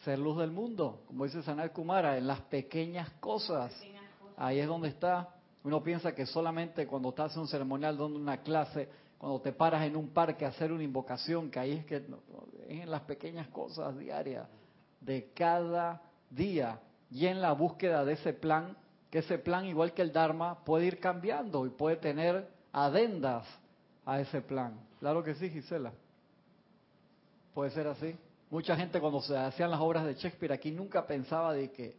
ser 0.05 0.19
luz 0.19 0.39
del 0.39 0.51
mundo, 0.51 1.03
como 1.07 1.25
dice 1.25 1.43
Sanal 1.43 1.73
Kumara, 1.73 2.17
en 2.17 2.27
las 2.27 2.41
pequeñas 2.43 3.09
cosas. 3.21 3.73
Ahí 4.37 4.59
es 4.59 4.67
donde 4.67 4.89
está. 4.89 5.29
Uno 5.63 5.83
piensa 5.83 6.15
que 6.15 6.25
solamente 6.25 6.87
cuando 6.87 7.11
estás 7.11 7.35
en 7.35 7.43
un 7.43 7.49
ceremonial, 7.49 7.99
dando 7.99 8.19
una 8.19 8.39
clase, 8.39 8.89
cuando 9.21 9.39
te 9.43 9.53
paras 9.53 9.83
en 9.83 9.97
un 9.97 10.09
parque 10.09 10.47
a 10.47 10.49
hacer 10.49 10.73
una 10.73 10.83
invocación, 10.83 11.50
que 11.50 11.59
ahí 11.59 11.73
es 11.73 11.85
que 11.85 11.97
es 11.97 12.03
en 12.69 12.91
las 12.91 13.03
pequeñas 13.03 13.49
cosas 13.49 13.99
diarias 13.99 14.49
de 14.99 15.31
cada 15.35 16.00
día 16.31 16.81
y 17.11 17.27
en 17.27 17.43
la 17.43 17.53
búsqueda 17.53 18.03
de 18.07 18.15
ese 18.15 18.33
plan, 18.33 18.75
que 19.11 19.19
ese 19.19 19.37
plan, 19.37 19.67
igual 19.67 19.93
que 19.93 20.00
el 20.00 20.11
Dharma, 20.11 20.65
puede 20.65 20.87
ir 20.87 20.99
cambiando 21.00 21.67
y 21.67 21.69
puede 21.69 21.97
tener 21.97 22.49
adendas 22.73 23.47
a 24.07 24.21
ese 24.21 24.41
plan. 24.41 24.81
Claro 25.00 25.23
que 25.23 25.35
sí, 25.35 25.50
Gisela. 25.50 25.93
Puede 27.53 27.73
ser 27.73 27.89
así. 27.89 28.17
Mucha 28.49 28.75
gente 28.75 29.03
cuando 29.03 29.21
se 29.21 29.37
hacían 29.37 29.71
las 29.71 29.81
obras 29.81 30.07
de 30.07 30.15
Shakespeare 30.15 30.55
aquí 30.55 30.71
nunca 30.71 31.07
pensaba 31.07 31.53
de 31.53 31.71
que, 31.71 31.95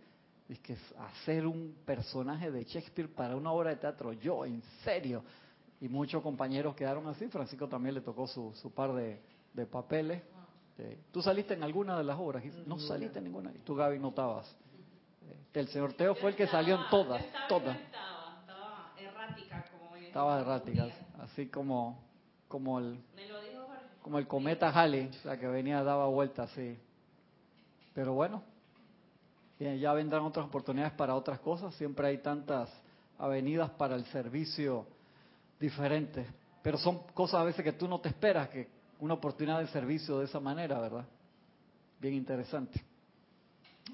de 0.47 0.57
que 0.57 0.75
hacer 0.97 1.45
un 1.45 1.75
personaje 1.85 2.49
de 2.49 2.63
Shakespeare 2.63 3.13
para 3.13 3.35
una 3.35 3.51
obra 3.51 3.69
de 3.69 3.75
teatro, 3.75 4.11
yo, 4.11 4.43
en 4.43 4.63
serio. 4.83 5.23
Y 5.81 5.89
muchos 5.89 6.21
compañeros 6.21 6.75
quedaron 6.75 7.07
así. 7.07 7.27
Francisco 7.27 7.67
también 7.67 7.95
le 7.95 8.01
tocó 8.01 8.27
su, 8.27 8.53
su 8.53 8.71
par 8.71 8.93
de, 8.93 9.19
de 9.53 9.65
papeles. 9.65 10.21
¿Tú 11.11 11.21
saliste 11.21 11.53
en 11.53 11.63
alguna 11.63 11.97
de 11.97 12.03
las 12.03 12.17
obras? 12.17 12.43
No 12.65 12.79
saliste 12.79 13.19
en 13.19 13.25
ninguna. 13.25 13.51
Y 13.53 13.59
tú, 13.59 13.75
Gaby, 13.75 13.99
no 13.99 14.09
estabas. 14.09 14.49
Eh, 15.29 15.59
el 15.59 15.67
señor 15.67 15.93
Teo 15.93 16.15
fue 16.15 16.31
el 16.31 16.35
que 16.35 16.47
salió 16.47 16.75
en 16.75 16.89
todas, 16.89 17.23
todas. 17.47 17.77
Estaba 17.77 18.93
errática, 18.97 19.65
como 19.71 19.95
Estaba 19.95 20.39
errática, 20.39 20.87
así 21.19 21.47
como, 21.47 22.03
como 22.47 22.79
el, 22.79 22.99
como 24.01 24.17
el 24.17 24.27
cometa 24.27 24.69
Halley, 24.69 25.09
o 25.09 25.13
sea, 25.21 25.37
que 25.37 25.47
venía, 25.47 25.83
daba 25.83 26.07
vueltas, 26.07 26.49
sí. 26.51 26.79
Pero 27.93 28.13
bueno, 28.13 28.41
ya 29.59 29.93
vendrán 29.93 30.23
otras 30.23 30.47
oportunidades 30.47 30.93
para 30.93 31.13
otras 31.13 31.39
cosas. 31.39 31.75
Siempre 31.75 32.07
hay 32.07 32.17
tantas 32.19 32.69
avenidas 33.19 33.69
para 33.71 33.95
el 33.95 34.05
servicio 34.05 34.87
diferentes. 35.61 36.27
Pero 36.61 36.77
son 36.77 36.99
cosas 37.13 37.39
a 37.39 37.43
veces 37.43 37.63
que 37.63 37.71
tú 37.71 37.87
no 37.87 38.01
te 38.01 38.09
esperas, 38.09 38.49
que 38.49 38.67
una 38.99 39.13
oportunidad 39.13 39.59
de 39.59 39.67
servicio 39.67 40.19
de 40.19 40.25
esa 40.25 40.39
manera, 40.39 40.79
¿verdad? 40.79 41.05
Bien 41.99 42.15
interesante. 42.15 42.83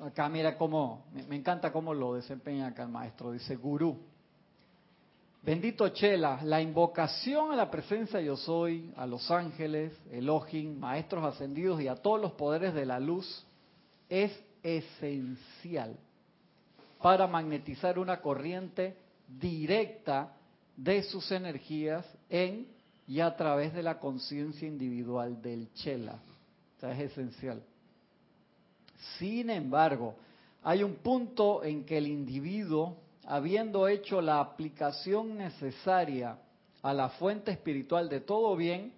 Acá 0.02 0.28
mira 0.30 0.58
cómo, 0.58 1.06
me, 1.28 1.36
encanta 1.36 1.72
cómo 1.72 1.94
lo 1.94 2.16
desempeña 2.16 2.68
acá 2.68 2.84
el 2.84 2.90
maestro, 2.90 3.32
dice 3.32 3.56
gurú. 3.56 3.98
Bendito 5.42 5.88
Chela, 5.90 6.42
la 6.44 6.62
invocación 6.62 7.52
a 7.52 7.56
la 7.56 7.72
presencia 7.72 8.20
yo 8.20 8.36
soy, 8.36 8.92
a 8.98 9.06
los 9.06 9.32
ángeles, 9.32 9.94
Elohim, 10.12 10.78
maestros 10.78 11.24
ascendidos 11.24 11.82
y 11.82 11.88
a 11.88 11.96
todos 11.96 12.20
los 12.20 12.34
poderes 12.34 12.74
de 12.74 12.86
la 12.86 13.00
luz 13.00 13.46
es 14.10 14.38
esencial 14.62 15.96
para 17.02 17.28
magnetizar 17.28 17.98
una 17.98 18.20
corriente 18.20 18.98
directa 19.28 20.37
de 20.78 21.04
sus 21.04 21.30
energías 21.32 22.06
en 22.30 22.68
y 23.08 23.20
a 23.20 23.36
través 23.36 23.74
de 23.74 23.84
la 23.84 24.00
conciencia 24.00 24.68
individual 24.68 25.42
del 25.42 25.74
Chela. 25.74 26.20
O 26.78 26.80
sea, 26.80 26.92
es 26.92 27.12
esencial. 27.12 27.62
Sin 29.18 29.50
embargo, 29.50 30.16
hay 30.64 30.84
un 30.84 30.96
punto 30.96 31.64
en 31.64 31.86
que 31.86 31.98
el 31.98 32.08
individuo, 32.08 32.98
habiendo 33.26 33.88
hecho 33.88 34.22
la 34.22 34.40
aplicación 34.40 35.38
necesaria 35.38 36.38
a 36.82 36.94
la 36.94 37.10
fuente 37.10 37.52
espiritual 37.52 38.10
de 38.10 38.22
todo 38.22 38.56
bien, 38.56 38.94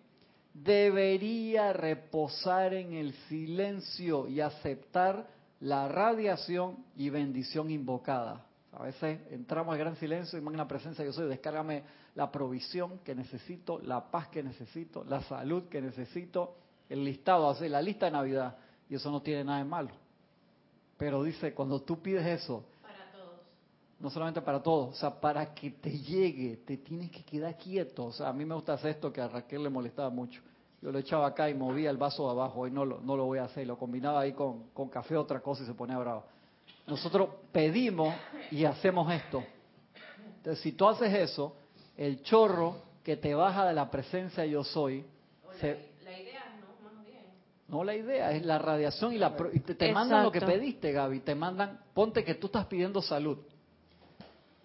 debería 0.54 1.72
reposar 1.72 2.74
en 2.74 2.94
el 2.94 3.14
silencio 3.30 4.28
y 4.28 4.42
aceptar 4.42 5.28
la 5.62 5.88
radiación 5.88 6.84
y 6.98 7.10
bendición 7.10 7.70
invocada. 7.70 8.49
A 8.74 8.84
veces 8.84 9.20
entramos 9.32 9.74
al 9.74 9.80
gran 9.80 9.96
silencio 9.96 10.38
y 10.38 10.42
magna 10.42 10.68
presencia 10.68 11.04
yo 11.04 11.12
soy, 11.12 11.28
descárgame 11.28 11.84
la 12.16 12.32
provisión 12.32 13.00
que 13.00 13.16
necesito, 13.16 13.80
la 13.80 14.12
paz 14.12 14.28
que 14.28 14.44
necesito, 14.44 15.04
la 15.06 15.22
salud 15.24 15.64
que 15.70 15.82
necesito, 15.82 16.56
el 16.88 17.04
listado, 17.04 17.50
así, 17.50 17.68
la 17.68 17.82
lista 17.82 18.06
de 18.06 18.12
Navidad. 18.12 18.58
Y 18.90 18.96
eso 18.96 19.10
no 19.12 19.22
tiene 19.22 19.44
nada 19.44 19.60
de 19.60 19.66
malo. 19.66 19.90
Pero 20.98 21.24
dice, 21.24 21.54
cuando 21.54 21.82
tú 21.82 22.02
pides 22.02 22.26
eso, 22.26 22.66
para 22.82 23.12
todos. 23.12 23.40
no 24.00 24.10
solamente 24.10 24.42
para 24.42 24.62
todos, 24.62 24.96
o 24.96 25.00
sea, 25.00 25.20
para 25.20 25.54
que 25.54 25.72
te 25.72 25.92
llegue, 25.92 26.58
te 26.58 26.78
tienes 26.78 27.12
que 27.12 27.24
quedar 27.24 27.58
quieto. 27.58 28.06
O 28.06 28.12
sea, 28.12 28.30
a 28.30 28.34
mí 28.34 28.46
me 28.46 28.54
gusta 28.54 28.74
hacer 28.74 28.92
esto 28.92 29.12
que 29.12 29.22
a 29.22 29.28
Raquel 29.28 29.64
le 29.64 29.70
molestaba 29.70 30.10
mucho. 30.10 30.42
Yo 30.82 30.92
lo 30.92 31.00
echaba 31.00 31.28
acá 31.28 31.50
y 31.50 31.54
movía 31.54 31.90
el 31.90 31.98
vaso 31.98 32.26
de 32.26 32.32
abajo, 32.32 32.62
hoy 32.62 32.72
no 32.72 32.86
lo, 32.86 33.02
no 33.02 33.18
lo 33.18 33.26
voy 33.26 33.40
a 33.40 33.46
hacer, 33.46 33.68
lo 33.68 33.78
combinaba 33.78 34.22
ahí 34.22 34.34
con, 34.34 34.70
con 34.70 34.90
café, 34.90 35.18
otra 35.18 35.42
cosa 35.42 35.64
y 35.64 35.66
se 35.66 35.74
ponía 35.74 35.98
bravo. 35.98 36.24
Nosotros 36.90 37.30
pedimos 37.52 38.14
y 38.52 38.66
hacemos 38.66 39.12
esto. 39.12 39.44
Entonces, 40.38 40.62
si 40.64 40.72
tú 40.72 40.88
haces 40.88 41.14
eso, 41.14 41.56
el 41.96 42.24
chorro 42.24 42.78
que 43.04 43.18
te 43.18 43.34
baja 43.34 43.66
de 43.66 43.74
la 43.74 43.90
presencia 43.92 44.46
yo 44.46 44.64
soy, 44.64 45.06
la, 45.62 46.20
idea 46.20 46.58
no, 46.60 46.90
más 46.90 47.06
bien. 47.06 47.24
No 47.68 47.84
la 47.84 47.96
idea, 47.96 48.32
es 48.32 48.46
la 48.46 48.58
radiación 48.58 49.14
y, 49.14 49.18
la, 49.18 49.36
te, 49.36 49.92
mandan 49.92 50.24
lo 50.24 50.32
que 50.32 50.42
pediste, 50.42 50.92
Gaby. 50.92 51.20
Te 51.20 51.36
mandan, 51.36 51.80
ponte 51.94 52.24
que 52.24 52.36
tú 52.36 52.48
estás 52.48 52.66
pidiendo 52.66 53.02
salud. 53.02 53.38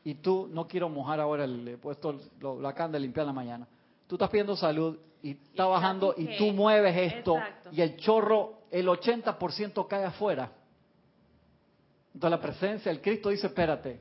Y 0.05 0.15
tú, 0.15 0.49
no 0.53 0.69
quiero 0.69 0.89
mojar 0.89 1.19
ahora 1.21 1.45
el 1.45 1.79
puesto, 1.81 2.19
lo, 2.41 2.61
lo 2.61 2.69
acaban 2.69 2.93
de 2.93 3.01
limpiar 3.01 3.25
en 3.25 3.29
la 3.29 3.33
mañana. 3.33 3.69
Tú 4.07 4.17
estás 4.17 4.31
pidiendo 4.31 4.55
salud 4.55 4.99
y 5.23 5.31
está 5.31 5.65
bajando 5.65 6.15
y 6.17 6.37
tú 6.37 6.53
mueves 6.53 7.15
esto 7.15 7.39
y 7.73 7.81
el 7.81 7.97
chorro, 7.97 8.59
el 8.71 8.87
80% 8.87 9.87
cae 9.89 10.05
afuera. 10.05 10.53
Entonces 12.15 12.31
la 12.31 12.41
presencia, 12.41 12.93
el 12.93 13.01
Cristo 13.01 13.29
dice, 13.29 13.49
espérate, 13.49 14.01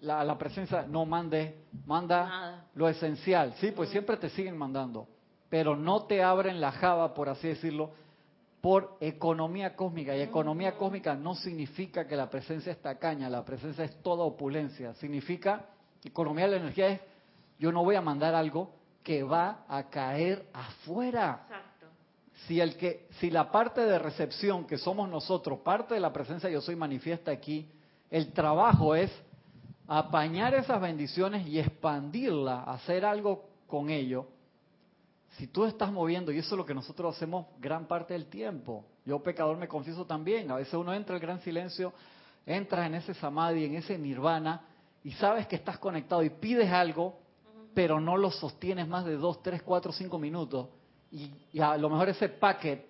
la, 0.00 0.22
la 0.22 0.36
presencia 0.36 0.82
no 0.82 1.06
mande, 1.06 1.64
manda 1.86 2.66
lo 2.74 2.88
esencial, 2.88 3.54
sí, 3.54 3.72
pues 3.72 3.88
siempre 3.88 4.16
te 4.18 4.28
siguen 4.28 4.56
mandando, 4.56 5.08
pero 5.48 5.74
no 5.74 6.04
te 6.04 6.22
abren 6.22 6.60
la 6.60 6.72
java, 6.72 7.14
por 7.14 7.28
así 7.28 7.48
decirlo, 7.48 7.92
por 8.64 8.96
economía 9.00 9.76
cósmica. 9.76 10.16
Y 10.16 10.22
economía 10.22 10.76
cósmica 10.78 11.14
no 11.14 11.34
significa 11.34 12.06
que 12.06 12.16
la 12.16 12.30
presencia 12.30 12.72
es 12.72 12.80
tacaña, 12.80 13.28
la 13.28 13.44
presencia 13.44 13.84
es 13.84 14.02
toda 14.02 14.24
opulencia. 14.24 14.94
Significa, 14.94 15.66
economía 16.02 16.46
de 16.46 16.52
la 16.52 16.56
energía 16.56 16.88
es, 16.88 17.00
yo 17.58 17.70
no 17.72 17.84
voy 17.84 17.94
a 17.96 18.00
mandar 18.00 18.34
algo 18.34 18.74
que 19.02 19.22
va 19.22 19.66
a 19.68 19.90
caer 19.90 20.48
afuera. 20.54 21.46
Si 22.46 22.60
el 22.60 22.76
que 22.76 23.06
si 23.20 23.30
la 23.30 23.50
parte 23.50 23.80
de 23.80 23.98
recepción 23.98 24.66
que 24.66 24.76
somos 24.76 25.08
nosotros, 25.08 25.60
parte 25.60 25.94
de 25.94 26.00
la 26.00 26.12
presencia 26.12 26.50
yo 26.50 26.60
soy 26.60 26.76
manifiesta 26.76 27.30
aquí, 27.30 27.68
el 28.10 28.32
trabajo 28.32 28.94
es 28.94 29.10
apañar 29.86 30.54
esas 30.54 30.80
bendiciones 30.80 31.46
y 31.46 31.58
expandirla, 31.58 32.64
hacer 32.64 33.04
algo 33.04 33.44
con 33.66 33.88
ello. 33.88 34.26
Si 35.36 35.46
tú 35.46 35.64
estás 35.64 35.90
moviendo, 35.90 36.32
y 36.32 36.38
eso 36.38 36.54
es 36.54 36.58
lo 36.58 36.66
que 36.66 36.74
nosotros 36.74 37.16
hacemos 37.16 37.46
gran 37.58 37.86
parte 37.86 38.12
del 38.12 38.26
tiempo, 38.26 38.84
yo 39.04 39.22
pecador 39.22 39.56
me 39.56 39.66
confieso 39.66 40.04
también, 40.04 40.50
a 40.50 40.56
veces 40.56 40.74
uno 40.74 40.94
entra 40.94 41.16
en 41.16 41.22
el 41.22 41.26
gran 41.26 41.40
silencio, 41.40 41.92
entras 42.46 42.86
en 42.86 42.94
ese 42.94 43.14
samadhi, 43.14 43.64
en 43.64 43.74
ese 43.76 43.98
nirvana, 43.98 44.62
y 45.02 45.12
sabes 45.12 45.46
que 45.46 45.56
estás 45.56 45.78
conectado 45.78 46.22
y 46.22 46.30
pides 46.30 46.70
algo, 46.70 47.18
pero 47.74 48.00
no 48.00 48.16
lo 48.16 48.30
sostienes 48.30 48.86
más 48.86 49.04
de 49.04 49.16
dos, 49.16 49.42
tres, 49.42 49.62
cuatro, 49.62 49.92
cinco 49.92 50.18
minutos 50.18 50.68
y, 51.14 51.60
a 51.60 51.76
lo 51.76 51.88
mejor 51.88 52.08
ese 52.08 52.28
packet, 52.28 52.84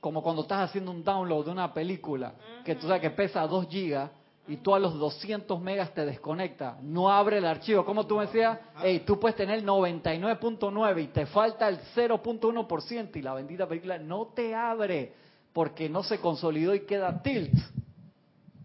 como 0.00 0.22
cuando 0.22 0.42
estás 0.42 0.70
haciendo 0.70 0.90
un 0.90 1.04
download 1.04 1.44
de 1.44 1.50
una 1.50 1.72
película, 1.72 2.34
que 2.64 2.74
tú 2.74 2.86
sabes 2.86 3.02
que 3.02 3.10
pesa 3.10 3.46
2 3.46 3.68
gigas, 3.68 4.10
y 4.48 4.58
tú 4.58 4.74
a 4.74 4.78
los 4.78 4.94
200 4.94 5.60
megas 5.60 5.92
te 5.92 6.04
desconecta, 6.04 6.78
no 6.80 7.10
abre 7.10 7.38
el 7.38 7.44
archivo. 7.44 7.84
Como 7.84 8.06
tú 8.06 8.16
me 8.16 8.26
decías, 8.26 8.58
hey, 8.80 9.02
tú 9.04 9.18
puedes 9.18 9.36
tener 9.36 9.62
99.9 9.64 11.02
y 11.02 11.06
te 11.08 11.26
falta 11.26 11.68
el 11.68 11.80
0.1% 11.94 13.16
y 13.16 13.22
la 13.22 13.34
bendita 13.34 13.66
película 13.66 13.98
no 13.98 14.26
te 14.28 14.54
abre 14.54 15.14
porque 15.52 15.88
no 15.88 16.02
se 16.04 16.20
consolidó 16.20 16.74
y 16.74 16.80
queda 16.80 17.22
tilt. 17.22 17.54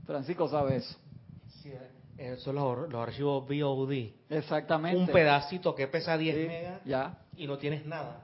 Francisco 0.05 0.47
sabe 0.47 0.77
eso. 0.77 0.95
Sí, 1.61 1.71
son 2.37 2.55
los, 2.55 2.93
archivos 2.93 3.47
VOD. 3.47 4.11
Exactamente. 4.29 4.99
Un 4.99 5.07
pedacito 5.07 5.73
que 5.73 5.87
pesa 5.87 6.17
10 6.17 6.47
megas 6.47 6.81
ya. 6.85 7.17
y 7.35 7.47
no 7.47 7.57
tienes 7.57 7.85
nada. 7.85 8.23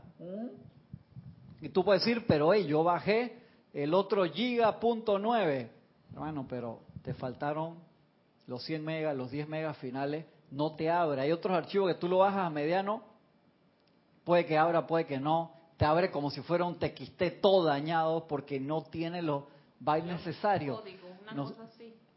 Y 1.61 1.69
tú 1.69 1.83
puedes 1.83 2.03
decir, 2.03 2.25
pero 2.27 2.53
hey, 2.53 2.65
yo 2.67 2.83
bajé 2.83 3.37
el 3.73 3.93
otro 3.93 4.25
giga 4.25 4.79
punto 4.79 5.19
nueve. 5.19 5.69
Hermano, 6.13 6.45
pero 6.47 6.79
te 7.03 7.13
faltaron 7.13 7.75
los 8.47 8.63
100 8.63 8.83
megas, 8.83 9.15
los 9.15 9.29
10 9.29 9.47
megas 9.47 9.77
finales, 9.77 10.25
no 10.51 10.75
te 10.75 10.89
abre. 10.89 11.21
Hay 11.21 11.31
otros 11.31 11.55
archivos 11.55 11.93
que 11.93 11.99
tú 11.99 12.07
lo 12.07 12.19
bajas 12.19 12.45
a 12.45 12.49
mediano, 12.49 13.01
puede 14.23 14.45
que 14.45 14.57
abra, 14.57 14.87
puede 14.87 15.05
que 15.05 15.19
no. 15.19 15.51
Te 15.75 15.85
abre 15.85 16.09
como 16.09 16.31
si 16.31 16.41
fuera 16.41 16.65
un 16.65 16.79
TXT 16.79 17.39
todo 17.41 17.65
dañado 17.65 18.27
porque 18.27 18.59
no 18.59 18.81
tiene 18.83 19.21
los 19.21 19.43
bytes 19.79 20.07
necesarios. 20.07 20.81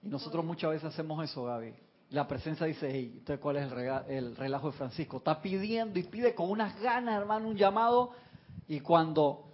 y 0.03 0.09
nosotros 0.09 0.45
muchas 0.45 0.71
veces 0.71 0.87
hacemos 0.87 1.23
eso, 1.23 1.45
Gaby. 1.45 1.75
La 2.11 2.27
presencia 2.27 2.67
dice, 2.67 2.89
hey, 2.91 3.13
entonces 3.19 3.39
¿cuál 3.41 3.57
es 3.57 3.71
el, 3.71 3.79
el 4.09 4.37
relajo 4.37 4.71
de 4.71 4.77
Francisco? 4.79 5.19
Está 5.19 5.41
pidiendo 5.43 5.99
y 5.99 6.05
pide 6.05 6.35
con 6.35 6.51
unas 6.51 6.81
ganas, 6.81 7.21
hermano, 7.21 7.49
un 7.49 7.57
llamado 7.57 8.13
y 8.69 8.81
cuando 8.81 9.45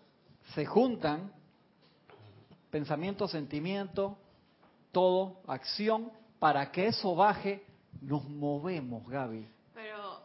se 0.55 0.65
juntan 0.67 1.33
pensamiento, 2.71 3.29
sentimiento, 3.29 4.19
todo, 4.93 5.41
acción, 5.47 6.11
para 6.39 6.71
que 6.71 6.89
eso 6.89 7.15
baje, 7.15 7.65
nos 8.03 8.25
movemos, 8.29 9.09
Gaby. 9.09 9.49
Pero 9.75 10.21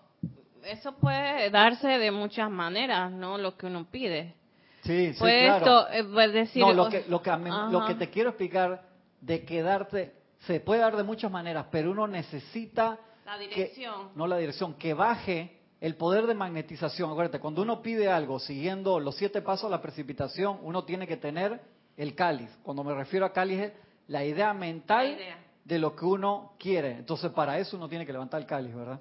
eso 0.64 0.94
puede 0.94 1.50
darse 1.50 1.88
de 1.88 2.12
muchas 2.12 2.50
maneras, 2.50 3.12
¿no? 3.12 3.38
Lo 3.38 3.56
que 3.58 3.68
uno 3.68 3.86
pide. 3.90 4.36
Sí, 4.84 5.14
sí, 5.14 5.20
claro. 5.20 5.88
Eh, 5.90 6.04
decir, 6.30 6.62
no, 6.64 6.74
lo 6.74 6.90
que, 6.90 7.06
lo, 7.08 7.22
que, 7.22 7.32
lo 7.72 7.86
que 7.86 7.96
te 7.96 8.10
quiero 8.10 8.30
explicar, 8.30 8.84
de 9.22 9.46
quedarte, 9.46 10.16
se 10.40 10.60
puede 10.60 10.82
dar 10.82 10.98
de 10.98 11.04
muchas 11.04 11.32
maneras, 11.32 11.68
pero 11.72 11.92
uno 11.92 12.08
necesita 12.08 12.98
La 13.26 13.38
que- 13.38 13.48
dirección. 13.48 14.10
no 14.16 14.26
la 14.26 14.38
dirección, 14.38 14.74
que 14.74 14.94
baje 14.94 15.61
el 15.82 15.96
poder 15.96 16.28
de 16.28 16.36
magnetización. 16.36 17.12
Acuérdate, 17.12 17.40
cuando 17.40 17.62
uno 17.64 17.82
pide 17.82 18.08
algo 18.08 18.40
siguiendo 18.40 19.00
los 19.00 19.16
siete 19.16 19.42
pasos 19.42 19.66
a 19.66 19.70
la 19.70 19.82
precipitación, 19.82 20.60
uno 20.62 20.84
tiene 20.86 21.08
que 21.08 21.18
tener 21.18 21.60
el 21.98 22.16
cáliz. 22.16 22.50
Cuando 22.64 22.84
me 22.84 22.94
refiero 22.94 23.26
a 23.26 23.34
cáliz 23.34 23.60
es 23.60 23.74
la 24.08 24.24
idea 24.24 24.54
mental 24.54 25.08
La 25.08 25.14
idea. 25.14 25.38
de 25.66 25.80
lo 25.80 25.96
que 25.96 26.06
uno 26.06 26.54
quiere. 26.60 26.92
Entonces, 26.98 27.32
para 27.32 27.58
eso 27.58 27.76
uno 27.78 27.90
tiene 27.90 28.06
que 28.06 28.14
levantar 28.14 28.40
el 28.40 28.48
cáliz, 28.48 28.74
¿verdad? 28.76 29.00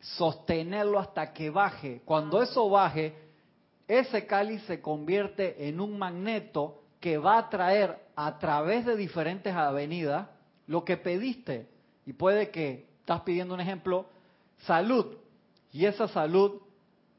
Sostenerlo 0.00 0.98
hasta 1.00 1.32
que 1.32 1.50
baje. 1.50 2.00
Cuando 2.04 2.40
eso 2.40 2.68
baje, 2.70 3.14
ese 3.88 4.26
cáliz 4.26 4.62
se 4.62 4.80
convierte 4.80 5.68
en 5.68 5.80
un 5.80 5.98
magneto 5.98 6.82
que 7.00 7.18
va 7.18 7.38
a 7.38 7.48
traer 7.50 7.98
a 8.14 8.38
través 8.38 8.86
de 8.86 8.96
diferentes 8.96 9.52
avenidas 9.54 10.28
lo 10.68 10.84
que 10.84 10.96
pediste. 10.96 11.66
Y 12.04 12.12
puede 12.12 12.50
que 12.50 12.86
estás 13.00 13.22
pidiendo 13.22 13.54
un 13.54 13.60
ejemplo, 13.60 14.06
salud, 14.58 15.16
y 15.76 15.84
esa 15.84 16.08
salud 16.08 16.62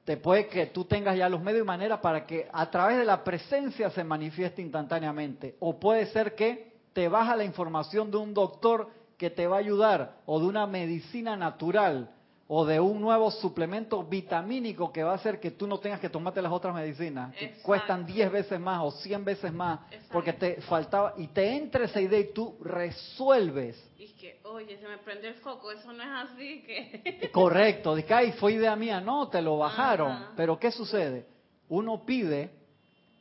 te 0.03 0.17
puede 0.17 0.47
que 0.47 0.65
tú 0.65 0.85
tengas 0.85 1.15
ya 1.15 1.29
los 1.29 1.43
medios 1.43 1.61
y 1.61 1.67
maneras 1.67 1.99
para 1.99 2.25
que 2.25 2.47
a 2.51 2.71
través 2.71 2.97
de 2.97 3.05
la 3.05 3.23
presencia 3.23 3.91
se 3.91 4.03
manifieste 4.03 4.63
instantáneamente. 4.63 5.57
O 5.59 5.79
puede 5.79 6.07
ser 6.07 6.33
que 6.33 6.73
te 6.91 7.07
baja 7.07 7.35
la 7.35 7.43
información 7.43 8.09
de 8.09 8.17
un 8.17 8.33
doctor 8.33 8.89
que 9.15 9.29
te 9.29 9.45
va 9.45 9.57
a 9.57 9.59
ayudar, 9.59 10.21
o 10.25 10.39
de 10.39 10.47
una 10.47 10.65
medicina 10.65 11.35
natural, 11.35 12.15
o 12.49 12.65
de 12.65 12.79
un 12.79 13.01
nuevo 13.01 13.29
suplemento 13.29 14.03
vitamínico 14.05 14.91
que 14.93 15.03
va 15.03 15.11
a 15.11 15.15
hacer 15.15 15.39
que 15.39 15.51
tú 15.51 15.67
no 15.67 15.79
tengas 15.79 15.99
que 15.99 16.07
tomarte 16.09 16.41
las 16.41 16.51
otras 16.51 16.73
medicinas, 16.73 17.35
que 17.35 17.45
Exacto. 17.45 17.63
cuestan 17.65 18.05
10 18.05 18.31
veces 18.31 18.59
más 18.59 18.81
o 18.83 18.91
100 18.91 19.25
veces 19.25 19.51
más, 19.51 19.79
Exacto. 19.91 20.13
porque 20.13 20.31
te 20.33 20.61
faltaba, 20.61 21.13
y 21.17 21.27
te 21.27 21.57
entra 21.57 21.83
esa 21.85 21.99
idea 21.99 22.19
y 22.19 22.31
tú 22.33 22.55
resuelves. 22.61 23.83
Y 23.97 24.07
que, 24.13 24.39
oye, 24.45 24.77
se 24.77 24.87
me 24.87 24.97
prendió 24.99 25.29
el 25.29 25.35
foco, 25.35 25.71
eso 25.73 25.91
no 25.91 26.01
es 26.01 26.09
así 26.31 26.63
que... 26.63 27.29
Correcto, 27.33 27.95
de 27.95 28.05
que 28.05 28.13
"Ay, 28.13 28.31
fue 28.33 28.53
idea 28.53 28.75
mía, 28.77 29.01
no, 29.01 29.27
te 29.27 29.41
lo 29.41 29.57
bajaron. 29.57 30.11
Ajá. 30.11 30.31
Pero 30.37 30.57
¿qué 30.57 30.71
sucede? 30.71 31.25
Uno 31.67 32.05
pide 32.05 32.51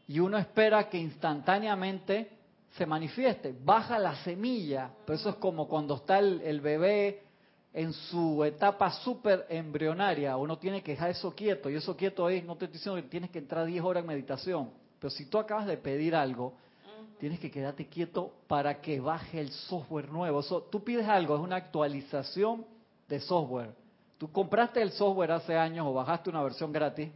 y 0.07 0.21
uno 0.21 0.39
espera 0.39 0.89
que 0.89 0.99
instantáneamente 0.99 2.31
se 2.77 2.87
manifieste, 2.87 3.55
baja 3.65 3.99
la 3.99 4.15
semilla, 4.23 4.91
pero 5.05 5.19
eso 5.19 5.31
es 5.31 5.37
como 5.37 5.67
cuando 5.67 5.97
está 5.97 6.19
el, 6.21 6.41
el 6.43 6.61
bebé 6.61 7.23
en 7.77 7.93
su 7.93 8.43
etapa 8.43 8.91
súper 8.91 9.45
embrionaria, 9.51 10.35
uno 10.39 10.57
tiene 10.57 10.83
que 10.83 10.93
dejar 10.93 11.11
eso 11.11 11.35
quieto, 11.35 11.69
y 11.69 11.75
eso 11.75 11.95
quieto 11.95 12.27
es, 12.31 12.43
no 12.43 12.57
te 12.57 12.65
estoy 12.65 12.79
diciendo 12.79 13.03
que 13.03 13.09
tienes 13.11 13.29
que 13.29 13.39
entrar 13.39 13.67
10 13.67 13.85
horas 13.85 14.01
en 14.01 14.09
meditación, 14.09 14.71
pero 14.99 15.11
si 15.11 15.27
tú 15.27 15.37
acabas 15.37 15.67
de 15.67 15.77
pedir 15.77 16.17
algo, 16.17 16.55
tienes 17.19 17.39
que 17.39 17.51
quedarte 17.51 17.87
quieto 17.87 18.33
para 18.47 18.81
que 18.81 18.99
baje 18.99 19.39
el 19.41 19.51
software 19.51 20.09
nuevo. 20.11 20.41
Eso, 20.41 20.63
tú 20.63 20.83
pides 20.83 21.07
algo, 21.07 21.35
es 21.37 21.43
una 21.43 21.57
actualización 21.57 22.65
de 23.09 23.21
software. 23.21 23.75
Tú 24.17 24.33
compraste 24.33 24.81
el 24.81 24.93
software 24.93 25.33
hace 25.33 25.55
años 25.55 25.87
o 25.87 25.93
bajaste 25.93 26.31
una 26.31 26.43
versión 26.43 26.73
gratis 26.73 27.11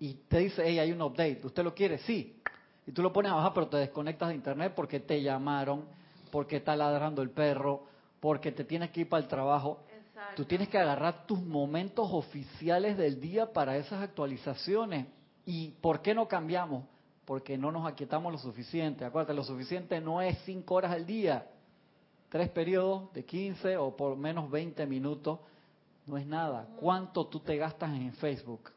y 0.00 0.14
te 0.14 0.38
dice, 0.38 0.64
hey, 0.66 0.80
hay 0.80 0.90
un 0.90 1.00
update, 1.00 1.40
¿usted 1.44 1.62
lo 1.62 1.72
quiere? 1.72 1.98
Sí. 1.98 2.42
Y 2.84 2.90
tú 2.90 3.00
lo 3.00 3.12
pones 3.12 3.30
a 3.30 3.36
bajar, 3.36 3.54
pero 3.54 3.68
te 3.68 3.76
desconectas 3.76 4.30
de 4.30 4.34
internet 4.34 4.72
porque 4.74 4.98
te 4.98 5.22
llamaron, 5.22 5.84
porque 6.32 6.56
está 6.56 6.74
ladrando 6.74 7.22
el 7.22 7.30
perro, 7.30 7.84
porque 8.20 8.52
te 8.52 8.64
tienes 8.64 8.90
que 8.90 9.02
ir 9.02 9.08
para 9.08 9.22
el 9.22 9.28
trabajo. 9.28 9.80
Exacto. 9.96 10.34
Tú 10.36 10.44
tienes 10.44 10.68
que 10.68 10.78
agarrar 10.78 11.26
tus 11.26 11.40
momentos 11.40 12.08
oficiales 12.12 12.96
del 12.96 13.20
día 13.20 13.52
para 13.52 13.76
esas 13.76 14.02
actualizaciones. 14.02 15.06
¿Y 15.46 15.70
por 15.80 16.02
qué 16.02 16.14
no 16.14 16.28
cambiamos? 16.28 16.84
Porque 17.24 17.56
no 17.56 17.70
nos 17.70 17.86
aquietamos 17.86 18.32
lo 18.32 18.38
suficiente. 18.38 19.04
Acuérdate, 19.04 19.34
lo 19.34 19.44
suficiente 19.44 20.00
no 20.00 20.20
es 20.20 20.38
cinco 20.44 20.74
horas 20.74 20.92
al 20.92 21.06
día. 21.06 21.46
Tres 22.28 22.50
periodos 22.50 23.12
de 23.14 23.24
15 23.24 23.76
o 23.78 23.96
por 23.96 24.16
menos 24.16 24.50
20 24.50 24.84
minutos 24.86 25.38
no 26.06 26.16
es 26.16 26.26
nada. 26.26 26.66
¿Cuánto 26.80 27.26
tú 27.26 27.40
te 27.40 27.56
gastas 27.56 27.90
en 27.92 28.12
Facebook? 28.14 28.70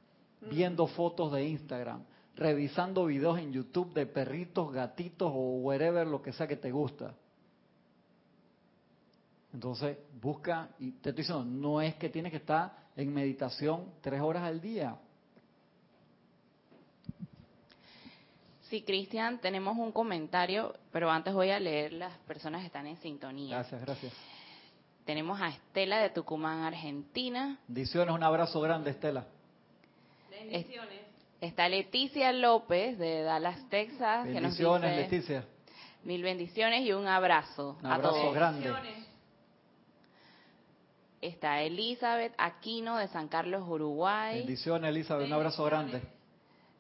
Viendo 0.49 0.87
fotos 0.87 1.31
de 1.31 1.45
Instagram, 1.47 2.03
revisando 2.35 3.05
videos 3.05 3.39
en 3.39 3.51
YouTube 3.51 3.93
de 3.93 4.05
perritos, 4.05 4.71
gatitos 4.71 5.31
o 5.33 5.59
wherever, 5.59 6.07
lo 6.07 6.21
que 6.21 6.33
sea 6.33 6.47
que 6.47 6.55
te 6.55 6.71
gusta. 6.71 7.13
Entonces, 9.53 9.97
busca, 10.21 10.69
y 10.79 10.91
te 10.91 11.09
estoy 11.09 11.23
diciendo, 11.23 11.43
no 11.45 11.81
es 11.81 11.95
que 11.95 12.09
tienes 12.09 12.31
que 12.31 12.37
estar 12.37 12.71
en 12.95 13.13
meditación 13.13 13.85
tres 14.01 14.21
horas 14.21 14.43
al 14.43 14.61
día. 14.61 14.95
Sí, 18.69 18.83
Cristian, 18.83 19.39
tenemos 19.39 19.77
un 19.77 19.91
comentario, 19.91 20.73
pero 20.91 21.11
antes 21.11 21.33
voy 21.33 21.49
a 21.49 21.59
leer 21.59 21.91
las 21.93 22.17
personas 22.19 22.61
que 22.61 22.67
están 22.67 22.87
en 22.87 22.95
sintonía. 22.97 23.57
Gracias, 23.57 23.81
gracias. 23.81 24.13
Tenemos 25.05 25.41
a 25.41 25.49
Estela 25.49 25.99
de 25.99 26.09
Tucumán, 26.11 26.59
Argentina. 26.61 27.59
Bendiciones, 27.67 28.15
un 28.15 28.23
abrazo 28.23 28.61
grande, 28.61 28.91
Estela. 28.91 29.25
Bendiciones. 30.29 31.01
Está 31.41 31.67
Leticia 31.67 32.31
López 32.31 32.97
de 32.97 33.23
Dallas, 33.23 33.67
Texas, 33.69 34.25
que 34.27 34.33
nos 34.35 34.41
Bendiciones, 34.57 34.91
dice 34.91 35.01
Leticia. 35.17 35.45
mil 36.03 36.21
bendiciones 36.23 36.81
y 36.85 36.93
un 36.93 37.07
abrazo 37.07 37.77
Un 37.81 37.85
a 37.87 37.95
abrazo 37.95 38.15
todos. 38.21 38.33
grande. 38.35 38.71
Está 41.21 41.61
Elizabeth 41.61 42.33
Aquino 42.39 42.97
de 42.97 43.07
San 43.07 43.27
Carlos, 43.27 43.63
Uruguay. 43.67 44.39
Bendiciones, 44.39 44.89
Elizabeth, 44.89 45.27
un 45.27 45.33
abrazo 45.33 45.63
grande. 45.65 46.01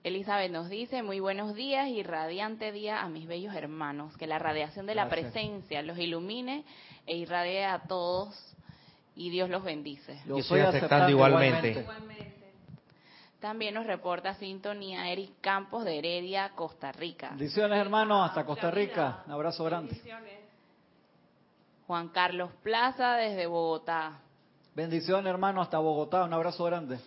Elizabeth 0.03 0.51
nos 0.51 0.67
dice, 0.67 1.03
muy 1.03 1.19
buenos 1.19 1.53
días 1.53 1.87
y 1.89 2.01
radiante 2.01 2.71
día 2.71 3.03
a 3.03 3.07
mis 3.07 3.27
bellos 3.27 3.53
hermanos. 3.53 4.17
Que 4.17 4.25
la 4.25 4.39
radiación 4.39 4.87
de 4.87 4.95
la 4.95 5.09
presencia 5.09 5.83
los 5.83 5.99
ilumine 5.99 6.65
e 7.05 7.17
irradie 7.17 7.65
a 7.65 7.83
todos 7.83 8.35
y 9.15 9.29
Dios 9.29 9.47
los 9.47 9.63
bendice. 9.63 10.19
Yo 10.25 10.37
estoy 10.37 10.61
aceptando 10.61 11.09
igualmente. 11.11 11.81
Igualmente. 11.81 12.33
También 13.39 13.75
nos 13.75 13.85
reporta 13.85 14.33
sintonía 14.35 15.11
Eric 15.11 15.33
Campos 15.41 15.85
de 15.85 15.99
Heredia, 15.99 16.49
Costa 16.55 16.91
Rica. 16.91 17.29
Bendiciones, 17.29 17.77
hermanos, 17.79 18.27
hasta 18.27 18.43
Costa. 18.43 18.71
Rica. 18.71 19.23
Un 19.27 19.33
abrazo 19.33 19.63
grande. 19.65 19.89
Bendiciones. 19.93 20.39
Juan 21.85 22.09
Carlos 22.09 22.49
Plaza 22.63 23.15
desde 23.17 23.45
Bogotá. 23.45 24.19
Bendiciones, 24.73 25.29
hermanos, 25.29 25.63
hasta 25.63 25.79
Bogotá. 25.79 26.23
Un 26.23 26.33
abrazo 26.33 26.63
grande. 26.63 26.97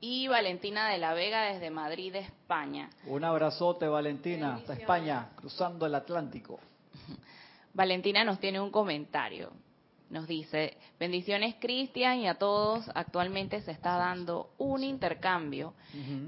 Y 0.00 0.28
Valentina 0.28 0.90
de 0.90 0.98
la 0.98 1.14
Vega 1.14 1.44
desde 1.44 1.70
Madrid, 1.70 2.14
España. 2.14 2.90
Un 3.06 3.24
abrazote, 3.24 3.88
Valentina, 3.88 4.56
hasta. 4.56 4.74
España, 4.74 5.30
cruzando 5.34 5.86
el 5.86 5.94
Atlántico. 5.94 6.60
Valentina 7.72 8.22
nos 8.22 8.38
tiene 8.38 8.60
un 8.60 8.70
comentario. 8.70 9.50
Nos 10.10 10.28
dice, 10.28 10.76
bendiciones 11.00 11.56
Cristian 11.58 12.18
y 12.18 12.28
a 12.28 12.34
todos, 12.34 12.88
actualmente 12.94 13.62
se 13.62 13.70
está 13.70 13.96
dando 13.96 14.50
un 14.58 14.84
intercambio 14.84 15.72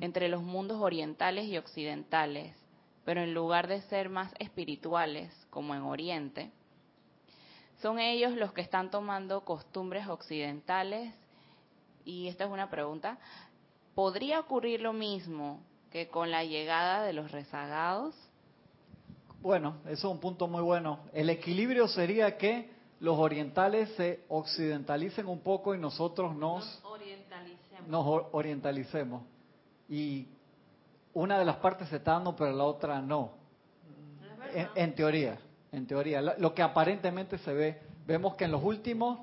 entre 0.00 0.28
los 0.28 0.42
mundos 0.42 0.78
orientales 0.80 1.44
y 1.46 1.58
occidentales, 1.58 2.56
pero 3.04 3.20
en 3.22 3.34
lugar 3.34 3.68
de 3.68 3.82
ser 3.82 4.08
más 4.08 4.32
espirituales, 4.38 5.30
como 5.50 5.74
en 5.74 5.82
Oriente, 5.82 6.50
son 7.82 7.98
ellos 7.98 8.32
los 8.36 8.52
que 8.52 8.60
están 8.62 8.90
tomando 8.90 9.44
costumbres 9.44 10.06
occidentales. 10.08 11.12
Y 12.04 12.28
esta 12.28 12.44
es 12.44 12.50
una 12.50 12.70
pregunta, 12.70 13.18
¿podría 13.94 14.40
ocurrir 14.40 14.80
lo 14.80 14.92
mismo 14.92 15.60
que 15.90 16.08
con 16.08 16.30
la 16.30 16.44
llegada 16.44 17.02
de 17.02 17.12
los 17.12 17.32
rezagados? 17.32 18.14
Bueno, 19.42 19.76
eso 19.84 19.92
es 20.08 20.14
un 20.14 20.18
punto 20.20 20.46
muy 20.48 20.62
bueno. 20.62 21.00
El 21.12 21.30
equilibrio 21.30 21.88
sería 21.88 22.36
que 22.36 22.70
los 23.00 23.18
orientales 23.18 23.90
se 23.96 24.24
occidentalicen 24.28 25.26
un 25.26 25.40
poco 25.40 25.74
y 25.74 25.78
nosotros 25.78 26.34
nos, 26.34 26.64
Nos 26.64 26.84
orientalicemos. 26.84 27.88
nos 27.88 28.06
o- 28.06 28.28
orientalicemos. 28.32 29.22
Y 29.88 30.26
una 31.12 31.38
de 31.38 31.44
las 31.44 31.56
partes 31.56 31.88
se 31.88 31.96
está 31.96 32.12
dando, 32.12 32.34
pero 32.34 32.52
la 32.52 32.64
otra 32.64 33.00
no. 33.00 33.32
En 34.74 34.94
teoría, 34.94 35.38
en 35.72 35.86
teoría. 35.86 36.20
Lo, 36.22 36.54
que 36.54 36.62
aparentemente 36.62 37.38
se 37.38 37.52
ve, 37.52 37.80
vemos 38.06 38.34
que 38.36 38.44
en 38.44 38.52
los 38.52 38.62
últimos 38.62 39.18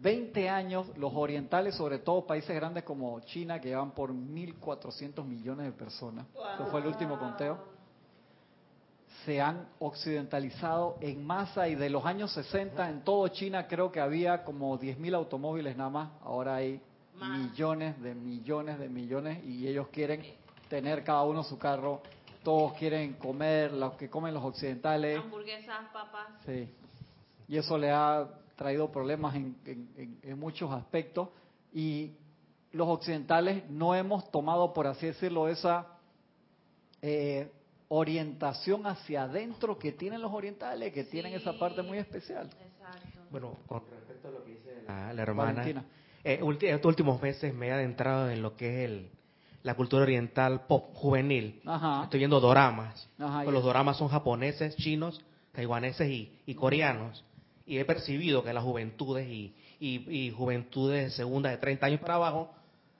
20 0.00 0.48
años, 0.48 0.86
los 0.96 1.12
orientales, 1.14 1.74
sobre 1.74 1.98
todo 1.98 2.26
países 2.26 2.54
grandes 2.54 2.84
como 2.84 3.18
China, 3.20 3.60
que 3.60 3.68
llevan 3.68 3.90
por 3.90 4.12
1.400 4.12 5.24
millones 5.24 5.66
de 5.66 5.72
personas, 5.72 6.26
eso 6.54 6.66
fue 6.66 6.80
el 6.80 6.86
último 6.86 7.18
conteo, 7.18 7.58
se 9.24 9.40
han 9.40 9.68
occidentalizado 9.80 10.96
en 11.00 11.26
masa 11.26 11.68
y 11.68 11.74
de 11.74 11.90
los 11.90 12.04
años 12.06 12.32
60 12.32 12.88
en 12.88 13.02
todo 13.02 13.26
China 13.28 13.66
creo 13.66 13.90
que 13.90 14.00
había 14.00 14.44
como 14.44 14.78
10.000 14.78 15.14
automóviles 15.14 15.76
nada 15.76 15.90
más, 15.90 16.10
ahora 16.22 16.56
hay 16.56 16.80
Más. 17.16 17.38
millones 17.38 18.00
de 18.00 18.14
millones 18.14 18.78
de 18.78 18.88
millones 18.88 19.44
y 19.44 19.66
ellos 19.66 19.88
quieren 19.88 20.22
tener 20.68 21.02
cada 21.02 21.24
uno 21.24 21.42
su 21.42 21.58
carro, 21.58 22.02
todos 22.42 22.72
quieren 22.74 23.14
comer, 23.14 23.72
los 23.72 23.94
que 23.94 24.08
comen 24.08 24.32
los 24.34 24.44
occidentales, 24.44 25.18
Hamburguesas, 25.18 25.90
papas. 25.92 26.28
sí, 26.46 26.68
y 27.48 27.56
eso 27.56 27.76
le 27.78 27.90
ha 27.90 28.28
traído 28.56 28.90
problemas 28.90 29.34
en, 29.36 29.56
en- 29.64 29.88
en- 29.96 30.18
en 30.22 30.38
muchos 30.38 30.70
aspectos 30.72 31.28
y 31.72 32.12
los 32.72 32.88
occidentales 32.88 33.68
no 33.70 33.94
hemos 33.94 34.30
tomado, 34.30 34.72
por 34.72 34.86
así 34.86 35.06
decirlo, 35.06 35.48
esa 35.48 35.86
eh, 37.02 37.50
orientación 37.88 38.86
hacia 38.86 39.22
adentro 39.24 39.78
que 39.78 39.92
tienen 39.92 40.20
los 40.20 40.32
orientales, 40.32 40.92
que 40.92 41.04
tienen 41.04 41.32
esa 41.34 41.58
parte 41.58 41.82
muy 41.82 41.98
especial. 41.98 42.46
Exacto. 42.46 43.20
Bueno, 43.30 43.56
con 43.66 43.82
respecto 43.90 44.28
a 44.28 44.30
lo 44.32 44.44
que 44.44 44.50
dice 44.52 44.82
la, 44.86 45.12
la 45.12 45.22
hermana, 45.22 45.52
Valentina. 45.60 45.84
eh, 46.24 46.40
ulti- 46.42 46.64
estos 46.68 46.88
últimos 46.88 47.20
meses 47.22 47.54
me 47.54 47.68
he 47.68 47.72
adentrado 47.72 48.28
en 48.30 48.42
lo 48.42 48.56
que 48.56 48.84
es 48.84 48.90
el, 48.90 49.10
la 49.62 49.74
cultura 49.74 50.02
oriental 50.02 50.66
pop 50.66 50.94
juvenil. 50.94 51.60
Ajá. 51.66 52.04
Estoy 52.04 52.18
viendo 52.18 52.40
doramas. 52.40 53.08
Ajá, 53.18 53.42
Pues 53.42 53.52
los 53.54 53.64
doramas 53.64 53.96
son 53.96 54.08
japoneses, 54.08 54.76
chinos, 54.76 55.20
taiwaneses 55.52 56.08
y, 56.10 56.32
y 56.46 56.54
coreanos. 56.54 57.24
Y 57.66 57.78
he 57.78 57.84
percibido 57.84 58.42
que 58.42 58.52
las 58.52 58.64
juventudes 58.64 59.28
y, 59.28 59.54
y, 59.80 60.10
y 60.10 60.30
juventudes 60.30 61.04
de 61.04 61.10
segunda 61.10 61.50
de 61.50 61.58
30 61.58 61.86
años 61.86 62.00
para 62.00 62.14
abajo, 62.14 62.50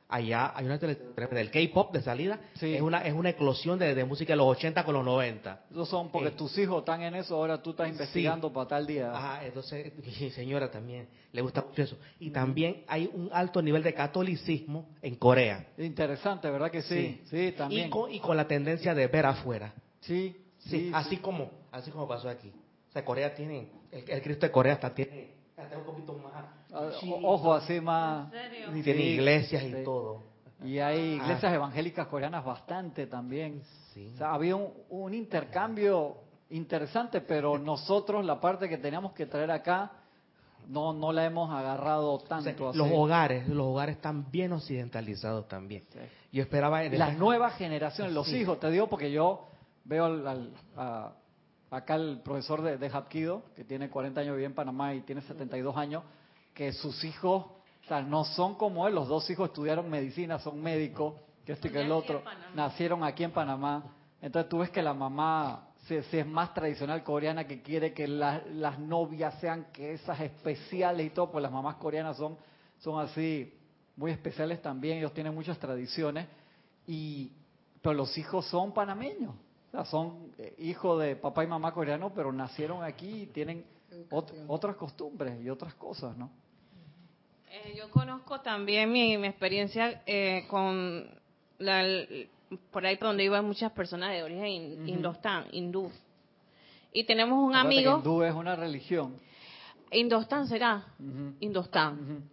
allá 0.09 0.53
hay 0.57 0.65
una 0.67 0.79
tele- 0.79 0.99
del 1.31 1.51
K-pop 1.51 1.93
de 1.93 2.03
salida, 2.03 2.39
Sí. 2.55 2.75
es 2.75 2.81
una 2.81 3.03
es 3.03 3.13
una 3.13 3.31
eclosión 3.31 3.79
de, 3.79 3.95
de 3.95 4.05
música 4.05 4.33
de 4.33 4.37
los 4.39 4.47
80 4.47 4.85
con 4.85 4.95
los 4.95 5.05
90. 5.05 5.65
Esos 5.71 5.89
son 5.89 6.11
porque 6.11 6.29
Eh, 6.29 6.33
tus 6.33 6.57
hijos 6.59 6.79
están 6.81 7.03
en 7.03 7.15
eso, 7.15 7.35
ahora 7.37 7.63
tú 7.63 7.71
estás 7.71 7.89
investigando 7.89 8.53
para 8.53 8.69
tal 8.69 8.87
día. 8.87 9.13
Ajá, 9.13 9.45
entonces 9.45 9.93
mi 10.21 10.31
señora 10.31 10.71
también 10.71 11.09
le 11.33 11.43
gusta 11.43 11.63
mucho 11.63 11.83
eso. 11.83 11.97
Y 12.19 12.31
también 12.31 12.85
hay 12.89 13.11
un 13.13 13.29
alto 13.33 13.61
nivel 13.61 13.83
de 13.83 13.93
catolicismo 13.95 14.89
en 15.03 15.15
Corea. 15.17 15.67
Interesante, 15.77 16.51
¿verdad 16.51 16.71
que 16.71 16.83
sí? 16.83 17.21
Sí, 17.25 17.53
también. 17.57 17.89
Y 17.89 17.91
con, 17.91 18.11
y 18.13 18.21
con 18.21 18.37
la 18.37 18.47
tendencia 18.47 18.95
de 18.95 19.07
ver 19.07 19.27
afuera. 19.27 19.73
Sí, 20.01 20.37
Sí, 20.59 20.71
sí, 20.71 20.91
así 20.93 21.11
sí. 21.11 21.17
como 21.19 21.51
así 21.71 21.91
como 21.91 22.09
pasó 22.09 22.29
aquí. 22.29 22.51
O 22.89 22.93
sea, 22.93 23.05
Corea 23.05 23.35
tiene, 23.35 23.69
el, 23.93 24.09
el 24.11 24.23
Cristo 24.23 24.47
de 24.47 24.51
Corea 24.51 24.73
hasta 24.75 24.93
tiene, 24.95 25.35
hasta 25.59 25.77
un 25.79 25.85
poquito 25.85 26.15
más. 26.15 26.45
Ah, 26.73 26.91
o- 27.11 27.35
Ojo, 27.35 27.55
así 27.55 27.81
más. 27.81 28.33
¿En 28.33 28.41
serio? 28.41 28.77
Y 28.77 28.83
tiene 28.83 29.01
Sí, 29.01 29.07
iglesias 29.09 29.63
y 29.63 29.73
sí. 29.73 29.85
todo. 29.85 30.23
Y 30.65 30.79
hay 30.79 30.99
Ah. 31.21 31.25
iglesias 31.25 31.53
evangélicas 31.55 32.07
coreanas 32.09 32.45
bastante 32.45 33.07
también. 33.07 33.63
Sí. 33.95 34.11
O 34.15 34.19
sea, 34.19 34.35
había 34.35 34.57
un, 34.57 34.73
un 34.91 35.15
intercambio 35.15 36.17
interesante, 36.51 37.21
pero 37.21 37.59
nosotros 37.59 38.25
la 38.25 38.41
parte 38.41 38.69
que 38.69 38.79
teníamos 38.79 39.13
que 39.13 39.27
traer 39.27 39.51
acá 39.51 39.93
no 40.69 40.93
no 40.93 41.13
la 41.13 41.25
hemos 41.25 41.51
agarrado 41.51 42.13
O 42.15 42.19
sea, 42.21 42.29
tanto. 42.29 42.69
así. 42.71 42.79
los 42.79 42.89
hogares, 42.93 43.49
los 43.49 43.67
hogares 43.67 43.97
están 43.97 44.31
bien 44.31 44.53
occidentalizados 44.53 45.49
también. 45.49 45.85
Sí. 45.93 45.99
Yo 46.33 46.43
esperaba 46.43 46.85
en 46.85 46.99
Las 46.99 47.17
nuevas 47.17 47.55
generaciones, 47.57 48.13
los 48.13 48.27
Sí. 48.27 48.37
hijos, 48.39 48.61
te 48.61 48.71
digo 48.71 48.87
porque 48.89 49.11
yo 49.11 49.47
veo 49.85 50.05
al- 50.05 50.27
al- 50.27 50.53
a- 50.77 51.13
acá 51.71 51.95
el 51.97 52.21
profesor 52.23 52.63
de, 52.63 52.79
de 52.79 52.89
Hapkido, 52.89 53.43
que 53.57 53.65
tiene 53.65 53.91
40 53.91 54.21
años, 54.21 54.35
vive 54.37 54.47
en 54.47 54.55
Panamá 54.55 54.95
y 54.95 55.01
tiene 55.03 55.21
72 55.23 55.77
años, 55.77 56.03
que 56.55 56.73
sus 56.73 57.05
hijos, 57.05 57.45
o 57.45 57.89
sea, 57.89 58.03
no 58.03 58.25
son 58.25 58.55
como 58.57 58.87
él, 58.89 58.95
los 58.95 59.09
dos 59.09 59.29
hijos 59.31 59.49
estudiaron 59.49 59.89
medicina, 59.91 60.39
son 60.39 60.61
médicos, 60.63 61.15
que 61.45 61.53
este 61.53 61.69
y 61.69 61.71
que 61.71 61.81
el 61.81 61.93
otro, 61.93 62.23
nacieron 62.55 63.05
aquí 63.05 63.25
en 63.25 63.31
Panamá. 63.33 63.85
Entonces 64.21 64.49
tú 64.49 64.59
ves 64.59 64.71
que 64.71 64.83
la 64.83 64.93
mamá 64.95 65.69
si, 65.87 66.03
si 66.05 66.19
es 66.19 66.27
más 66.27 66.53
tradicional 66.53 67.03
coreana 67.03 67.47
que 67.47 67.63
quiere 67.63 67.95
que 67.95 68.07
la- 68.07 68.43
las 68.53 68.79
novias 68.79 69.35
sean 69.41 69.67
que 69.73 69.95
esas 69.95 70.21
especiales 70.21 71.07
y 71.07 71.11
todo, 71.11 71.31
pues 71.31 71.43
las 71.43 71.51
mamás 71.51 71.77
coreanas 71.77 72.17
son, 72.19 72.37
son 72.79 73.01
así 73.01 73.55
muy 73.97 74.11
especiales 74.13 74.61
también, 74.61 74.99
ellos 74.99 75.13
tienen 75.15 75.35
muchas 75.35 75.59
tradiciones, 75.59 76.27
y 76.87 77.33
pero 77.81 77.95
los 77.95 78.17
hijos 78.19 78.45
son 78.47 78.73
panameños, 78.73 79.35
son 79.85 80.33
eh, 80.39 80.55
hijos 80.59 81.01
de 81.03 81.17
papá 81.17 81.45
y 81.45 81.47
mamá 81.47 81.73
coreanos, 81.73 82.13
pero 82.15 82.33
nacieron 82.33 82.83
aquí 82.83 83.23
y 83.23 83.27
tienen 83.27 83.65
ot- 84.11 84.33
otras 84.49 84.77
costumbres 84.77 85.41
y 85.43 85.49
otras 85.51 85.75
cosas, 85.75 86.17
¿no? 86.17 86.31
Eh, 87.51 87.75
yo 87.77 87.91
conozco 87.91 88.41
también 88.41 88.91
mi, 88.93 89.17
mi 89.17 89.27
experiencia 89.29 90.03
eh, 90.07 90.45
con 90.49 91.09
la, 91.59 91.81
el- 91.83 92.29
por 92.71 92.85
ahí 92.87 92.97
por 92.97 93.09
donde 93.09 93.25
iban 93.25 93.45
muchas 93.45 93.73
personas 93.73 94.13
de 94.13 94.23
origen 94.23 94.47
in- 94.47 94.89
indostán, 94.89 95.47
hindú. 95.53 95.91
Y 96.93 97.05
tenemos 97.05 97.39
un 97.39 97.55
Acuérdate 97.55 97.75
que 97.75 97.81
amigo, 97.89 97.99
hindú 97.99 98.23
es 98.23 98.35
una 98.35 98.57
religión. 98.57 99.15
indostán 99.91 100.47
será, 100.49 100.87
Ujú, 100.99 101.35
indostán. 101.41 102.29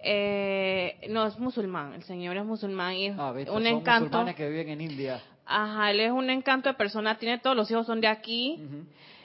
Eh, 0.00 1.06
no, 1.10 1.26
es 1.26 1.38
musulmán, 1.38 1.94
el 1.94 2.02
señor 2.04 2.36
es 2.36 2.44
musulmán 2.44 2.94
y 2.94 3.06
es 3.06 3.16
Ah, 3.18 3.32
¿viste? 3.32 3.50
un 3.50 3.64
son 3.64 3.66
encanto. 3.66 4.04
musulmanes 4.06 4.36
que 4.36 4.48
viven 4.48 4.68
en 4.68 4.80
India. 4.80 5.20
Ajá, 5.44 5.90
él 5.90 6.00
es 6.00 6.10
un 6.12 6.30
encanto 6.30 6.68
de 6.68 6.74
persona, 6.74 7.16
tiene 7.18 7.38
todos 7.38 7.56
los 7.56 7.70
hijos 7.70 7.86
son 7.86 8.00
de 8.00 8.06
aquí, 8.06 8.60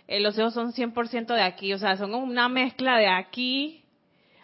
eh, 0.07 0.19
los 0.19 0.37
hijos 0.37 0.53
son 0.53 0.71
100% 0.73 1.33
de 1.35 1.41
aquí, 1.41 1.73
o 1.73 1.77
sea, 1.77 1.95
son 1.97 2.13
una 2.15 2.49
mezcla 2.49 2.97
de 2.97 3.07
aquí. 3.07 3.83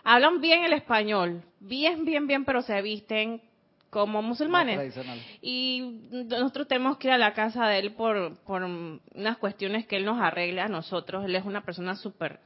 Hablan 0.03 0.39
bien 0.41 0.63
el 0.63 0.73
español, 0.73 1.41
bien, 1.59 2.05
bien, 2.05 2.27
bien, 2.27 2.45
pero 2.45 2.61
se 2.61 2.81
visten 2.81 3.41
como 3.89 4.21
musulmanes. 4.21 4.75
tradicional. 4.75 5.19
Y 5.41 5.99
nosotros 6.11 6.67
tenemos 6.67 6.97
que 6.97 7.07
ir 7.07 7.13
a 7.13 7.17
la 7.17 7.33
casa 7.33 7.67
de 7.67 7.79
él 7.79 7.93
por, 7.93 8.37
por 8.43 8.63
unas 8.63 9.37
cuestiones 9.39 9.87
que 9.87 9.95
él 9.97 10.05
nos 10.05 10.21
arregla 10.21 10.65
a 10.65 10.69
nosotros. 10.69 11.25
Él 11.25 11.35
es 11.35 11.43
una 11.45 11.61
persona 11.63 11.95
súper, 11.95 12.39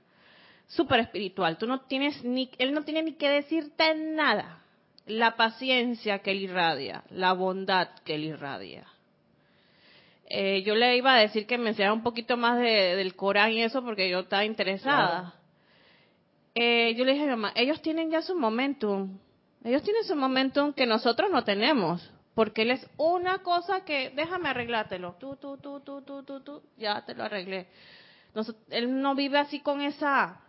súper 0.67 0.99
espiritual. 1.02 1.58
Tú 1.58 1.67
no 1.67 1.82
tienes 1.82 2.23
ni, 2.23 2.49
él 2.58 2.73
no 2.73 2.84
tiene 2.84 3.04
ni 3.04 3.13
que 3.13 3.30
decirte 3.30 3.95
nada. 3.95 4.60
La 5.06 5.36
paciencia 5.36 6.19
que 6.19 6.32
él 6.32 6.41
irradia, 6.41 7.04
la 7.10 7.34
bondad 7.34 7.89
que 8.06 8.15
él 8.15 8.23
irradia. 8.23 8.86
Eh, 10.30 10.63
yo 10.63 10.76
le 10.76 10.95
iba 10.97 11.13
a 11.13 11.19
decir 11.19 11.45
que 11.45 11.58
me 11.58 11.69
enseñara 11.71 11.93
un 11.93 12.04
poquito 12.04 12.38
más 12.38 12.58
de- 12.58 12.95
del 12.95 13.15
Corán 13.15 13.52
y 13.52 13.62
eso 13.62 13.84
porque 13.84 14.10
yo 14.10 14.19
estaba 14.21 14.45
interesada. 14.45 15.34
Eh, 16.56 16.93
yo 16.95 17.04
le 17.04 17.12
dije 17.13 17.23
a 17.23 17.28
mi 17.28 17.32
mamá, 17.32 17.52
ellos 17.56 17.82
tienen 17.82 18.10
ya 18.10 18.21
su 18.21 18.36
momentum. 18.36 19.17
Ellos 19.63 19.84
tienen 19.84 20.04
su 20.06 20.15
momentum 20.15 20.73
que 20.73 20.86
nosotros 20.86 21.30
no 21.32 21.43
tenemos. 21.43 22.10
Porque 22.36 22.63
él 22.63 22.71
es 22.71 22.89
una 22.97 23.39
cosa 23.39 23.86
que, 23.86 24.10
déjame 24.15 24.49
arreglártelo. 24.49 25.15
Tú, 25.19 25.36
tú, 25.36 25.58
tú, 25.58 25.82
tú, 25.82 26.02
tú, 26.02 26.23
tú, 26.23 26.39
tú, 26.41 26.63
ya 26.78 27.04
te 27.06 27.13
lo 27.13 27.23
arreglé. 27.26 27.67
Él 28.69 29.02
no 29.02 29.13
vive 29.13 29.38
así 29.38 29.60
con 29.60 29.82
esa 29.82 30.39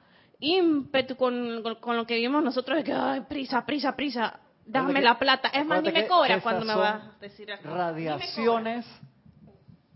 ímpetu 0.44 1.16
con, 1.16 1.62
con, 1.62 1.74
con 1.76 1.96
lo 1.96 2.07
que 2.07 2.14
vivimos 2.14 2.42
nosotros 2.42 2.78
de 2.78 2.85
que, 2.85 2.92
ay, 2.92 3.22
prisa, 3.22 3.64
prisa, 3.64 3.94
prisa, 3.96 4.38
dame 4.66 5.00
la 5.00 5.18
plata. 5.18 5.48
Es 5.48 5.66
más, 5.66 5.83
ni 5.83 5.92
me 5.92 6.07
cobra 6.07 6.40
cuando 6.40 6.64
me 6.64 6.72
son 6.72 6.83
va 6.83 6.90
a 6.90 7.18
decir 7.20 7.50
acá. 7.52 7.68
Radiaciones 7.68 8.87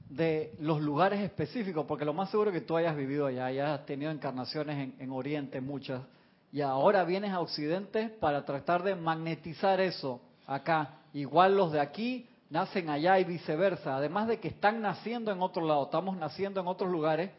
de 0.08 0.54
los 0.58 0.80
lugares 0.80 1.20
específicos, 1.20 1.84
porque 1.86 2.04
lo 2.04 2.14
más 2.14 2.30
seguro 2.30 2.50
que 2.50 2.62
tú 2.62 2.76
hayas 2.76 2.96
vivido 2.96 3.26
allá, 3.26 3.46
hayas 3.46 3.86
tenido 3.86 4.10
encarnaciones 4.10 4.78
en, 4.78 4.94
en 4.98 5.10
Oriente, 5.12 5.60
muchas, 5.60 6.02
y 6.50 6.62
ahora 6.62 7.04
vienes 7.04 7.32
a 7.32 7.40
Occidente 7.40 8.08
para 8.08 8.44
tratar 8.44 8.82
de 8.82 8.94
magnetizar 8.94 9.80
eso 9.80 10.20
acá. 10.46 10.94
Igual 11.12 11.56
los 11.56 11.72
de 11.72 11.80
aquí 11.80 12.26
nacen 12.50 12.88
allá 12.88 13.18
y 13.18 13.24
viceversa, 13.24 13.96
además 13.96 14.28
de 14.28 14.40
que 14.40 14.48
están 14.48 14.80
naciendo 14.80 15.30
en 15.30 15.42
otro 15.42 15.66
lado, 15.66 15.84
estamos 15.84 16.16
naciendo 16.16 16.60
en 16.60 16.66
otros 16.66 16.90
lugares, 16.90 17.30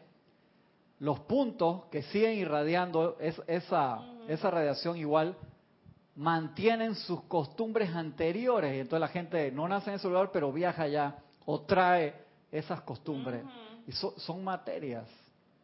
los 1.00 1.18
puntos 1.20 1.84
que 1.90 2.02
siguen 2.04 2.38
irradiando 2.38 3.16
es- 3.20 3.40
esa, 3.46 4.00
esa 4.28 4.50
radiación 4.50 4.96
igual 4.96 5.34
mantienen 6.16 6.94
sus 6.94 7.22
costumbres 7.22 7.94
anteriores. 7.94 8.76
Y 8.76 8.80
entonces 8.80 9.00
la 9.00 9.08
gente 9.08 9.50
no 9.52 9.66
nace 9.68 9.90
en 9.90 9.96
ese 9.96 10.08
lugar, 10.08 10.30
pero 10.32 10.52
viaja 10.52 10.82
allá 10.84 11.16
o 11.46 11.60
trae 11.62 12.14
esas 12.52 12.80
costumbres. 12.82 13.42
Y 13.86 13.92
so- 13.92 14.14
son 14.18 14.44
materias, 14.44 15.06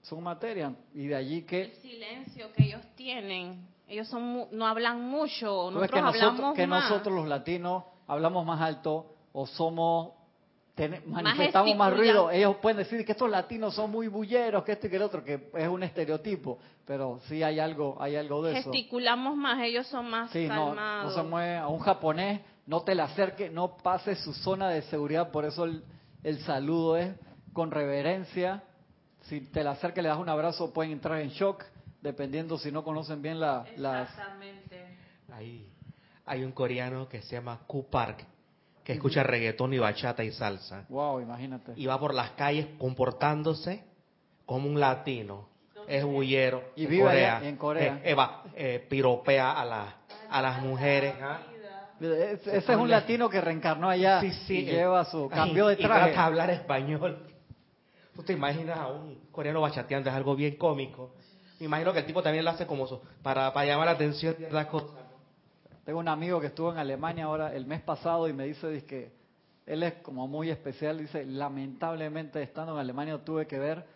son 0.03 0.22
materias. 0.22 0.72
Y 0.94 1.07
de 1.09 1.14
allí 1.16 1.37
El 1.38 1.46
que, 1.46 1.75
silencio 1.83 2.53
que 2.55 2.64
ellos 2.64 2.83
tienen. 2.94 3.66
Ellos 3.88 4.09
son 4.09 4.46
no 4.51 4.66
hablan 4.66 5.03
mucho, 5.03 5.70
nosotros 5.70 5.90
que, 5.90 6.01
nosotros, 6.03 6.33
hablamos 6.33 6.55
que 6.57 6.66
más. 6.66 6.90
nosotros 6.90 7.14
los 7.14 7.29
latinos 7.29 7.85
hablamos 8.09 8.44
más 8.46 8.61
alto 8.61 9.14
o 9.33 9.46
somos... 9.46 10.12
manifestamos 11.07 11.75
más 11.77 11.97
ruido. 11.97 12.31
Ellos 12.31 12.57
pueden 12.57 12.79
decir 12.79 13.05
que 13.05 13.12
estos 13.12 13.31
latinos 13.31 13.75
son 13.75 13.91
muy 13.91 14.09
bulleros, 14.09 14.62
que 14.65 14.73
esto 14.73 14.87
y 14.87 14.91
que 14.91 14.97
el 14.97 15.03
otro, 15.03 15.25
que 15.25 15.51
es 15.55 15.69
un 15.69 15.83
estereotipo, 15.83 16.59
pero 16.85 17.21
sí 17.29 17.43
hay 17.43 17.59
algo, 17.59 17.97
hay 18.01 18.17
algo 18.17 18.43
de 18.43 18.59
eso. 18.59 18.71
Gesticulamos 18.71 19.37
más, 19.37 19.62
ellos 19.62 19.87
son 19.87 20.11
más 20.11 20.31
Sí, 20.31 20.47
no, 20.47 20.75
no 20.75 21.11
se 21.11 21.23
mueve 21.23 21.57
a 21.57 21.69
un 21.69 21.79
japonés, 21.79 22.41
no 22.67 22.83
te 22.83 22.95
le 22.95 23.03
acerque, 23.03 23.49
no 23.49 23.77
pase 23.77 24.15
su 24.17 24.33
zona 24.35 24.69
de 24.69 24.83
seguridad, 24.83 25.31
por 25.31 25.45
eso 25.45 25.65
el, 25.65 25.83
el 26.23 26.41
saludo 26.41 26.97
es 26.97 27.15
con 27.53 27.71
reverencia. 27.71 28.62
Si 29.23 29.41
te 29.41 29.65
le 29.65 29.71
acerca 29.71 30.01
y 30.01 30.03
le 30.03 30.11
das 30.11 30.19
un 30.19 30.29
abrazo, 30.29 30.73
pueden 30.73 30.93
entrar 30.93 31.21
en 31.21 31.31
shock, 31.31 31.65
dependiendo 32.03 32.59
si 32.59 32.71
no 32.71 32.85
conocen 32.85 33.23
bien 33.23 33.41
la, 33.41 33.65
las... 33.77 34.11
Exactamente. 34.11 34.99
Hay, 35.33 35.69
hay 36.25 36.45
un 36.45 36.53
coreano 36.53 37.09
que 37.09 37.23
se 37.23 37.35
llama 37.35 37.61
Q 37.67 37.89
Park, 37.91 38.25
que 38.87 38.92
escucha 38.92 39.25
reggaetón 39.25 39.75
y 39.75 39.79
bachata 39.79 40.22
y 40.22 40.31
salsa. 40.31 40.85
Wow, 40.88 41.20
imagínate. 41.20 41.72
Y 41.75 41.87
va 41.87 41.99
por 41.99 42.14
las 42.14 42.31
calles 42.31 42.68
comportándose 42.79 43.83
como 44.46 44.68
un 44.68 44.79
latino. 44.79 45.49
Es 45.88 46.05
bullero. 46.05 46.62
Y 46.77 46.85
en 46.85 46.90
vive 46.90 47.03
Corea. 47.03 47.37
allá 47.38 47.49
en 47.49 47.57
Corea. 47.57 47.94
Eh, 48.05 48.11
eh, 48.12 48.14
va, 48.14 48.44
eh, 48.55 48.87
piropea 48.88 49.61
a, 49.61 49.64
la- 49.64 49.96
a 50.31 50.40
las 50.40 50.62
mujeres. 50.62 51.14
¿ah? 51.20 51.40
Es- 52.01 52.46
ese 52.46 52.72
es 52.72 52.79
un 52.79 52.88
latino 52.88 53.29
que 53.29 53.40
reencarnó 53.40 53.88
allá 53.88 54.20
Sí, 54.20 54.31
sí, 54.46 54.59
y 54.61 54.68
eh, 54.68 54.72
lleva 54.75 55.05
su... 55.07 55.25
ay, 55.33 55.37
Cambió 55.37 55.66
de 55.66 55.75
y 55.75 55.77
traje. 55.79 56.01
trata 56.12 56.20
de 56.20 56.27
hablar 56.27 56.51
español. 56.51 57.27
Tú 58.14 58.22
te 58.22 58.35
imaginas 58.35 58.79
a 58.79 58.87
un 58.87 59.18
coreano 59.33 59.61
bachateando, 59.62 60.11
es 60.11 60.14
algo 60.14 60.37
bien 60.37 60.55
cómico. 60.57 61.12
Me 61.59 61.66
imagino 61.66 61.92
que 61.92 61.99
el 62.01 62.07
tipo 62.07 62.22
también 62.22 62.44
lo 62.44 62.53
hace 62.53 62.66
como 62.68 62.87
su- 62.87 63.01
para, 63.22 63.53
para 63.53 63.66
llamar 63.66 63.87
la 63.87 63.92
atención 63.92 64.37
de 64.38 64.49
las 64.53 64.66
cosas. 64.66 64.90
Tengo 65.87 66.01
un 66.01 66.09
amigo 66.09 66.40
que 66.40 66.49
estuvo 66.49 66.72
en 66.72 66.79
Alemania 66.79 67.27
ahora 67.27 67.55
el 67.55 67.64
mes 67.64 67.81
pasado 67.81 68.29
y 68.29 68.33
me 68.33 68.44
dice 68.44 68.85
que 68.85 69.12
él 69.64 69.85
es 69.85 69.94
como 70.03 70.27
muy 70.27 70.51
especial, 70.51 70.99
dice, 70.99 71.25
lamentablemente 71.25 72.42
estando 72.42 72.72
en 72.72 72.81
Alemania 72.81 73.25
tuve 73.25 73.46
que 73.46 73.57
ver 73.57 73.87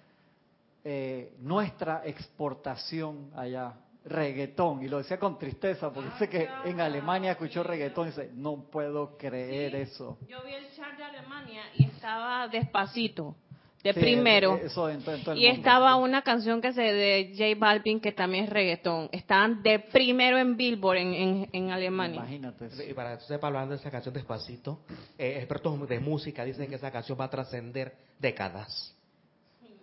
eh, 0.85 1.35
nuestra 1.41 2.03
exportación 2.05 3.33
allá, 3.35 3.75
reggaetón, 4.05 4.85
y 4.85 4.89
lo 4.89 4.99
decía 4.99 5.19
con 5.19 5.37
tristeza, 5.37 5.93
porque 5.93 6.11
dice 6.11 6.29
que 6.29 6.49
en 6.65 6.81
Alemania 6.81 7.33
escuchó 7.33 7.65
reggaetón 7.65 8.07
y 8.07 8.11
dice, 8.11 8.31
no 8.35 8.71
puedo 8.71 9.19
creer 9.19 9.75
eso. 9.75 10.17
Yo 10.29 10.45
vi 10.45 10.53
el 10.53 10.71
chat 10.71 10.97
de 10.97 11.03
Alemania 11.03 11.63
y 11.75 11.87
estaba 11.87 12.47
despacito, 12.47 13.35
de 13.83 13.95
Sí, 13.95 14.01
primero. 14.01 14.57
eso 14.63 14.91
en 14.91 15.01
to- 15.03 15.15
en 15.15 15.23
todo 15.25 15.33
el 15.35 15.39
Y 15.43 15.47
mundo. 15.47 15.59
estaba 15.59 15.97
una 15.97 16.23
canción 16.23 16.61
que 16.61 16.73
se 16.73 16.83
de 16.83 17.33
J 17.37 17.59
Balvin 17.59 17.99
que 18.01 18.13
también 18.13 18.45
es 18.45 18.51
reggaetón. 18.51 19.09
Estaban 19.13 19.63
de 19.63 19.79
primero 19.79 20.37
en 20.39 20.57
Billboard 20.57 20.99
en, 20.99 21.15
en, 21.15 21.49
en 21.53 21.71
Alemania. 21.71 22.17
Imagínate. 22.17 22.67
eso. 22.67 22.83
Y 22.83 22.93
para 22.93 23.13
que 23.13 23.19
tú 23.19 23.25
sepas, 23.29 23.49
hablando 23.49 23.75
de 23.75 23.81
esa 23.81 23.91
canción 23.91 24.13
despacito, 24.13 24.81
eh, 25.17 25.35
expertos 25.39 25.89
de 25.89 25.99
música 26.01 26.45
dicen 26.45 26.69
que 26.69 26.75
esa 26.75 26.91
canción 26.91 27.19
va 27.19 27.25
a 27.25 27.31
trascender 27.31 27.95
décadas. 28.19 28.95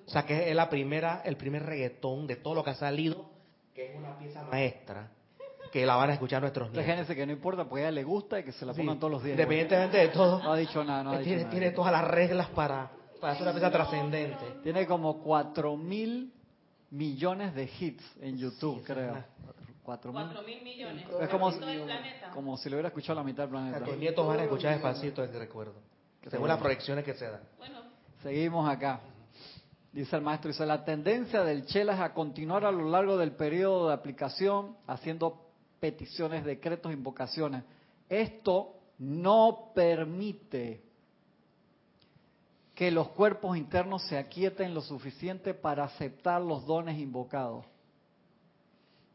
O 0.05 0.09
sea 0.09 0.23
que 0.25 0.49
es 0.49 0.55
la 0.55 0.69
primera, 0.69 1.21
el 1.25 1.35
primer 1.35 1.63
reggaetón 1.63 2.27
de 2.27 2.35
todo 2.37 2.53
lo 2.55 2.63
que 2.63 2.69
ha 2.69 2.75
salido, 2.75 3.29
que 3.73 3.91
es 3.91 3.95
una 3.97 4.17
pieza 4.17 4.43
maestra, 4.43 5.09
que 5.71 5.85
la 5.85 5.95
van 5.97 6.11
a 6.11 6.13
escuchar 6.13 6.39
nuestros 6.41 6.69
niños. 6.71 6.85
Génesis 6.85 7.13
que 7.15 7.25
no 7.25 7.33
importa, 7.33 7.65
porque 7.65 7.81
a 7.83 7.87
ella 7.89 7.91
le 7.95 8.03
gusta 8.05 8.39
y 8.39 8.43
que 8.43 8.53
se 8.53 8.65
la 8.65 8.73
Sí, 8.73 8.79
pongan 8.81 8.99
todos 8.99 9.11
los 9.11 9.23
días. 9.23 9.33
Independientemente 9.33 9.97
de 9.97 10.07
todo, 10.07 10.41
No 10.41 10.53
ha 10.53 10.57
dicho 10.57 10.81
nada, 10.83 11.03
no 11.03 11.09
ha 11.09 11.13
dicho 11.17 11.25
tiene, 11.25 11.41
nada. 11.41 11.51
tiene 11.51 11.71
todas 11.71 11.91
las 11.91 12.05
reglas 12.07 12.47
para, 12.51 12.89
para 13.19 13.33
hacer 13.33 13.43
una 13.43 13.51
pieza 13.53 13.71
trascendente. 13.71 14.45
Tiene 14.63 14.85
como 14.85 15.21
4 15.21 15.75
mil 15.77 16.31
millones 16.91 17.53
de 17.53 17.63
hits 17.79 18.03
en 18.21 18.37
YouTube, 18.37 18.83
creo. 18.83 19.11
una- 19.11 19.25
4 19.83 20.11
Cuatro 20.11 20.41
mil 20.43 20.61
millones. 20.63 21.05
Es 21.21 21.29
como, 21.29 21.49
como 22.33 22.57
si 22.57 22.69
lo 22.69 22.75
hubiera 22.75 22.89
escuchado 22.89 23.15
la 23.19 23.23
mitad 23.23 23.43
del 23.43 23.51
planeta. 23.51 23.85
tus 23.85 23.97
nietos 23.97 24.27
van 24.27 24.39
a 24.41 24.43
escuchar 24.43 24.73
despacito 24.73 25.23
ese 25.23 25.39
recuerdo, 25.39 25.75
según 26.29 26.49
las 26.49 26.59
proyecciones 26.59 27.05
que 27.05 27.13
se 27.13 27.25
dan. 27.29 27.41
Bueno, 27.57 27.79
Seguimos 28.21 28.67
acá. 28.69 28.99
Dice 29.93 30.15
el 30.15 30.21
maestro, 30.21 30.49
dice, 30.51 30.65
la 30.65 30.83
tendencia 30.83 31.43
del 31.43 31.65
Chela 31.65 31.93
es 31.93 31.99
a 32.01 32.13
continuar 32.13 32.65
a 32.65 32.71
lo 32.71 32.89
largo 32.89 33.15
del 33.17 33.31
periodo 33.31 33.87
de 33.87 33.93
aplicación 33.93 34.75
haciendo 34.87 35.45
peticiones, 35.79 36.43
decretos, 36.43 36.91
invocaciones. 36.91 37.63
Esto 38.09 38.73
no 38.99 39.71
permite 39.73 40.83
que 42.77 42.91
los 42.91 43.07
cuerpos 43.09 43.57
internos 43.57 44.03
se 44.03 44.19
aquieten 44.19 44.75
lo 44.75 44.81
suficiente 44.81 45.55
para 45.55 45.83
aceptar 45.83 46.39
los 46.43 46.63
dones 46.67 46.99
invocados. 46.99 47.65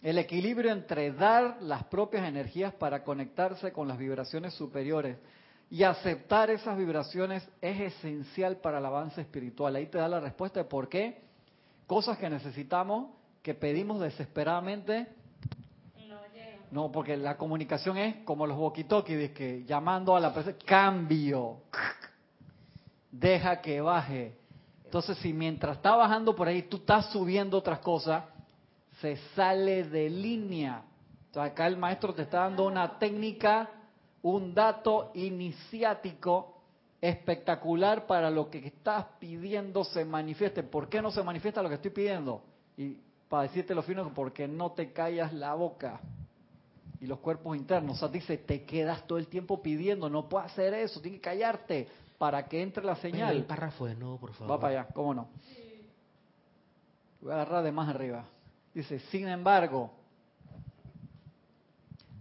El 0.02 0.18
equilibrio 0.18 0.72
entre 0.72 1.12
dar 1.12 1.58
las 1.62 1.84
propias 1.84 2.26
energías 2.26 2.74
para 2.74 3.04
conectarse 3.04 3.70
con 3.72 3.86
las 3.86 3.98
vibraciones 3.98 4.52
superiores 4.54 5.16
y 5.70 5.84
aceptar 5.84 6.50
esas 6.50 6.76
vibraciones 6.76 7.48
es 7.60 7.94
esencial 7.94 8.56
para 8.56 8.78
el 8.78 8.84
avance 8.84 9.20
espiritual. 9.20 9.76
Ahí 9.76 9.86
te 9.86 9.98
da 9.98 10.08
la 10.08 10.18
respuesta 10.18 10.58
de 10.58 10.68
por 10.68 10.88
qué 10.88 11.22
cosas 11.86 12.18
que 12.18 12.28
necesitamos, 12.28 13.10
que 13.44 13.54
pedimos 13.54 14.00
desesperadamente, 14.00 15.06
no, 16.72 16.90
porque 16.90 17.16
la 17.16 17.36
comunicación 17.36 17.98
es 17.98 18.16
como 18.24 18.44
los 18.46 18.58
walkie-talkies, 18.58 19.32
que 19.34 19.62
llamando 19.64 20.16
a 20.16 20.20
la 20.20 20.34
presencia, 20.34 20.66
cambio, 20.66 21.58
deja 23.12 23.60
que 23.60 23.80
baje. 23.80 24.34
Entonces, 24.84 25.16
si 25.18 25.32
mientras 25.32 25.76
está 25.76 25.94
bajando 25.94 26.34
por 26.34 26.48
ahí, 26.48 26.62
tú 26.62 26.78
estás 26.78 27.12
subiendo 27.12 27.58
otras 27.58 27.78
cosas, 27.78 28.24
se 29.00 29.16
sale 29.36 29.84
de 29.84 30.10
línea. 30.10 30.82
Entonces, 31.26 31.52
acá 31.52 31.66
el 31.66 31.76
maestro 31.76 32.12
te 32.12 32.22
está 32.22 32.40
dando 32.40 32.66
una 32.66 32.98
técnica, 32.98 33.70
un 34.22 34.54
dato 34.54 35.12
iniciático 35.14 36.48
espectacular 37.00 38.06
para 38.06 38.30
lo 38.30 38.48
que 38.50 38.58
estás 38.58 39.06
pidiendo 39.18 39.84
se 39.84 40.04
manifieste. 40.04 40.62
¿Por 40.62 40.88
qué 40.88 41.02
no 41.02 41.10
se 41.10 41.22
manifiesta 41.22 41.62
lo 41.62 41.68
que 41.68 41.76
estoy 41.76 41.90
pidiendo? 41.90 42.42
Y 42.76 42.98
para 43.28 43.44
decirte 43.44 43.74
lo 43.74 43.82
fino, 43.82 44.12
porque 44.14 44.46
no 44.46 44.72
te 44.72 44.92
callas 44.92 45.32
la 45.32 45.54
boca 45.54 46.00
y 47.00 47.06
los 47.06 47.18
cuerpos 47.18 47.56
internos. 47.56 47.96
O 47.96 47.98
sea, 47.98 48.08
dice, 48.08 48.38
te 48.38 48.64
quedas 48.64 49.06
todo 49.06 49.18
el 49.18 49.26
tiempo 49.26 49.60
pidiendo, 49.60 50.08
no 50.08 50.28
puedes 50.28 50.52
hacer 50.52 50.72
eso, 50.74 51.00
tienes 51.00 51.20
que 51.20 51.24
callarte 51.24 51.88
para 52.22 52.46
que 52.46 52.62
entre 52.62 52.84
la 52.84 52.92
El 52.92 52.98
señal. 52.98 53.44
párrafo 53.46 53.84
de 53.84 53.96
nuevo, 53.96 54.16
por 54.16 54.32
favor. 54.34 54.52
Va 54.52 54.60
para 54.60 54.82
allá, 54.82 54.92
¿cómo 54.94 55.12
no? 55.12 55.28
Voy 57.20 57.32
a 57.32 57.34
agarrar 57.34 57.64
de 57.64 57.72
más 57.72 57.88
arriba. 57.88 58.24
Dice, 58.72 59.00
sin 59.10 59.26
embargo, 59.26 59.90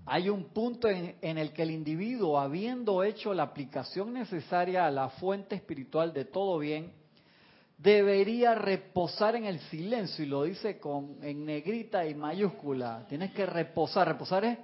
hay 0.08 0.28
un 0.28 0.46
punto 0.46 0.88
en, 0.88 1.18
en 1.22 1.38
el 1.38 1.54
que 1.54 1.62
el 1.62 1.70
individuo, 1.70 2.40
habiendo 2.40 3.04
hecho 3.04 3.32
la 3.36 3.44
aplicación 3.44 4.12
necesaria 4.12 4.88
a 4.88 4.90
la 4.90 5.10
fuente 5.10 5.54
espiritual 5.54 6.12
de 6.14 6.26
todo 6.26 6.58
bien, 6.58 6.92
debería 7.78 8.56
reposar 8.56 9.36
en 9.36 9.46
el 9.46 9.60
silencio, 9.70 10.26
y 10.26 10.28
lo 10.28 10.46
dice 10.46 10.80
con 10.80 11.18
en 11.22 11.46
negrita 11.46 12.08
y 12.08 12.16
mayúscula. 12.16 13.06
Tienes 13.08 13.34
que 13.34 13.46
reposar. 13.46 14.08
Reposar 14.08 14.46
es 14.46 14.58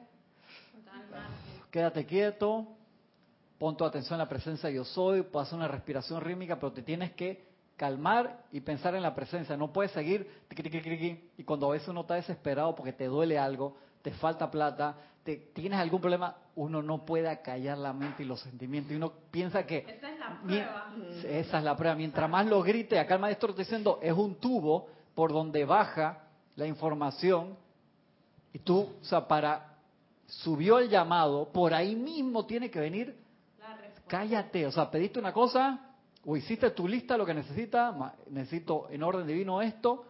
quédate 1.70 2.08
quieto, 2.08 2.77
pon 3.58 3.76
tu 3.76 3.86
atención 3.86 4.16
en 4.16 4.20
la 4.20 4.30
presencia 4.30 4.70
de 4.70 4.76
yo 4.76 4.86
soy, 4.86 5.24
puedes 5.24 5.48
hacer 5.48 5.58
una 5.58 5.68
respiración 5.68 6.22
rítmica, 6.22 6.56
pero 6.60 6.72
te 6.72 6.82
tienes 6.82 7.12
que 7.14 7.46
calmar 7.76 8.44
y 8.52 8.62
pensar 8.62 8.96
en 8.96 9.04
la 9.04 9.16
presencia. 9.16 9.56
No 9.56 9.72
puedes 9.72 9.92
seguir 9.92 10.30
y 11.38 11.44
cuando 11.44 11.68
a 11.68 11.74
veces 11.74 11.88
uno 11.88 12.02
está 12.02 12.16
desesperado 12.16 12.76
porque 12.76 12.94
te 12.94 13.06
duele 13.06 13.38
algo, 13.38 13.78
te 14.02 14.12
falta 14.12 14.50
plata, 14.50 14.96
te, 15.24 15.36
tienes 15.54 15.80
algún 15.80 16.02
problema, 16.02 16.36
uno 16.56 16.82
no 16.82 17.06
puede 17.06 17.30
acallar 17.30 17.78
la 17.78 17.94
mente 17.94 18.24
y 18.24 18.26
los 18.26 18.40
sentimientos. 18.42 18.92
Y 18.92 18.96
uno 18.96 19.14
piensa 19.32 19.66
que 19.66 19.80
esa 19.80 20.12
es 20.12 20.20
la 20.20 20.42
prueba. 20.42 20.94
esa 21.24 21.58
es 21.58 21.64
la 21.64 21.76
prueba. 21.76 21.96
Mientras 21.96 22.30
más 22.30 22.46
lo 22.48 22.62
grite, 22.64 23.00
acá 23.00 23.16
el 23.16 23.22
maestro 23.22 23.50
está 23.50 23.62
diciendo, 23.62 24.00
es 24.02 24.14
un 24.14 24.36
tubo 24.36 24.88
por 25.14 25.32
donde 25.32 25.66
baja 25.66 26.24
la 26.56 26.66
información 26.66 27.56
y 28.54 28.60
tú, 28.60 28.90
o 29.02 29.06
sea, 29.06 29.28
para 29.28 29.76
subió 30.28 30.80
el 30.80 30.90
llamado, 30.90 31.50
por 31.52 31.74
ahí 31.74 31.96
mismo 31.96 32.46
tiene 32.46 32.70
que 32.70 32.80
venir, 32.80 33.16
cállate, 34.08 34.66
o 34.66 34.72
sea, 34.72 34.90
pediste 34.90 35.20
una 35.20 35.34
cosa 35.34 35.96
o 36.26 36.36
hiciste 36.36 36.72
tu 36.72 36.88
lista, 36.88 37.18
lo 37.18 37.26
que 37.26 37.34
necesitas, 37.34 37.96
necesito 38.30 38.88
en 38.90 39.04
orden 39.04 39.26
divino 39.28 39.62
esto, 39.62 40.06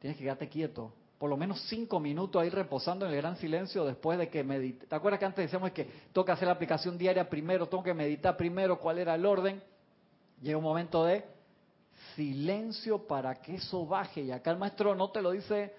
tienes 0.00 0.16
que 0.16 0.24
quedarte 0.24 0.48
quieto. 0.48 0.92
Por 1.18 1.28
lo 1.28 1.36
menos 1.36 1.60
cinco 1.68 2.00
minutos 2.00 2.40
ahí 2.40 2.48
reposando 2.48 3.04
en 3.04 3.12
el 3.12 3.18
gran 3.18 3.36
silencio 3.36 3.84
después 3.84 4.18
de 4.18 4.28
que 4.30 4.42
medite. 4.42 4.86
¿Te 4.86 4.94
acuerdas 4.94 5.20
que 5.20 5.26
antes 5.26 5.44
decíamos 5.44 5.70
que 5.72 5.84
tengo 6.12 6.24
que 6.24 6.32
hacer 6.32 6.48
la 6.48 6.54
aplicación 6.54 6.96
diaria 6.96 7.28
primero, 7.28 7.68
tengo 7.68 7.82
que 7.82 7.92
meditar 7.92 8.36
primero, 8.36 8.78
cuál 8.78 8.98
era 8.98 9.14
el 9.14 9.26
orden? 9.26 9.62
Llega 10.40 10.56
un 10.56 10.64
momento 10.64 11.04
de 11.04 11.24
silencio 12.16 13.06
para 13.06 13.34
que 13.34 13.56
eso 13.56 13.86
baje. 13.86 14.22
Y 14.22 14.32
acá 14.32 14.50
el 14.50 14.58
maestro 14.58 14.94
no 14.94 15.10
te 15.10 15.20
lo 15.20 15.32
dice 15.32 15.74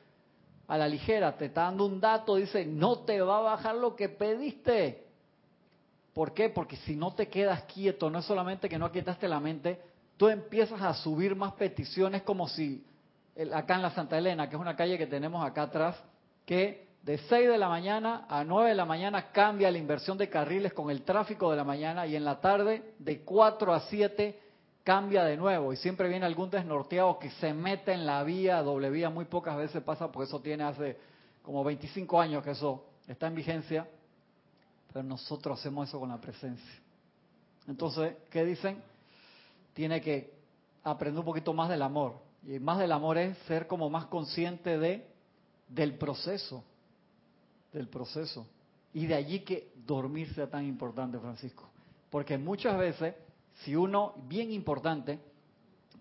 a 0.68 0.78
la 0.78 0.88
ligera, 0.88 1.36
te 1.36 1.46
está 1.46 1.64
dando 1.64 1.86
un 1.86 2.00
dato, 2.00 2.36
dice, 2.36 2.66
no 2.66 3.00
te 3.00 3.20
va 3.20 3.40
a 3.40 3.42
bajar 3.42 3.76
lo 3.76 3.96
que 3.96 4.10
pediste. 4.10 5.08
¿Por 6.14 6.34
qué? 6.34 6.50
Porque 6.50 6.76
si 6.78 6.96
no 6.96 7.14
te 7.14 7.28
quedas 7.28 7.64
quieto, 7.64 8.10
no 8.10 8.20
es 8.20 8.26
solamente 8.26 8.68
que 8.68 8.78
no 8.78 8.86
aquietaste 8.86 9.28
la 9.28 9.40
mente, 9.40 9.80
tú 10.18 10.28
empiezas 10.28 10.82
a 10.82 10.94
subir 10.94 11.36
más 11.36 11.54
peticiones 11.54 12.22
como 12.24 12.48
si 12.48 12.86
acá 13.54 13.76
en 13.76 13.82
la 13.82 13.92
Santa 13.92 14.18
Elena, 14.18 14.50
que 14.50 14.56
es 14.56 14.62
una 14.62 14.76
calle 14.76 14.98
que 14.98 15.08
tenemos 15.08 15.46
acá 15.46 15.64
atrás, 15.64 15.96
que 16.46 16.92
de 17.04 17.18
6 17.18 17.50
de 17.50 17.58
la 17.58 17.70
mañana 17.70 18.26
a 18.30 18.44
9 18.44 18.70
de 18.70 18.76
la 18.76 18.86
mañana 18.86 19.32
cambia 19.32 19.72
la 19.72 19.78
inversión 19.78 20.18
de 20.18 20.30
carriles 20.30 20.74
con 20.74 20.92
el 20.92 21.02
tráfico 21.04 21.50
de 21.50 21.58
la 21.58 21.64
mañana 21.64 22.06
y 22.06 22.16
en 22.16 22.24
la 22.24 22.40
tarde 22.40 22.94
de 23.00 23.22
4 23.22 23.74
a 23.74 23.80
7 23.82 24.40
cambia 24.84 25.24
de 25.24 25.38
nuevo. 25.38 25.74
Y 25.74 25.78
siempre 25.78 26.10
viene 26.10 26.26
algún 26.26 26.50
desnorteado 26.50 27.18
que 27.18 27.32
se 27.32 27.54
mete 27.54 27.94
en 27.94 28.06
la 28.06 28.24
vía, 28.24 28.62
doble 28.62 28.90
vía, 28.90 29.10
muy 29.10 29.26
pocas 29.26 29.58
veces 29.58 29.82
pasa 29.82 30.12
porque 30.12 30.28
eso 30.28 30.42
tiene 30.42 30.64
hace 30.64 30.98
como 31.42 31.64
25 31.64 32.22
años 32.22 32.44
que 32.44 32.52
eso 32.52 32.86
está 33.08 33.28
en 33.28 33.36
vigencia, 33.36 33.88
pero 34.92 35.04
nosotros 35.04 35.60
hacemos 35.60 35.88
eso 35.88 36.00
con 36.00 36.10
la 36.10 36.20
presencia. 36.20 36.80
Entonces, 37.68 38.16
¿qué 38.30 38.46
dicen? 38.46 38.82
Tiene 39.74 40.02
que 40.02 40.34
aprender 40.84 41.20
un 41.20 41.26
poquito 41.26 41.54
más 41.54 41.70
del 41.70 41.82
amor. 41.82 42.16
Y 42.46 42.60
más 42.60 42.80
del 42.80 42.92
amor 42.92 43.18
es 43.18 43.38
ser 43.48 43.68
como 43.68 43.90
más 43.90 44.06
consciente 44.08 44.78
de 44.78 45.12
del 45.68 45.98
proceso, 45.98 46.64
del 47.72 47.88
proceso. 47.88 48.46
Y 48.94 49.06
de 49.06 49.16
allí 49.16 49.40
que 49.40 49.72
dormir 49.86 50.34
sea 50.34 50.50
tan 50.50 50.66
importante, 50.66 51.18
Francisco. 51.18 51.70
Porque 52.10 52.38
muchas 52.38 52.78
veces, 52.78 53.16
si 53.64 53.76
uno, 53.76 54.16
bien 54.28 54.52
importante, 54.52 55.20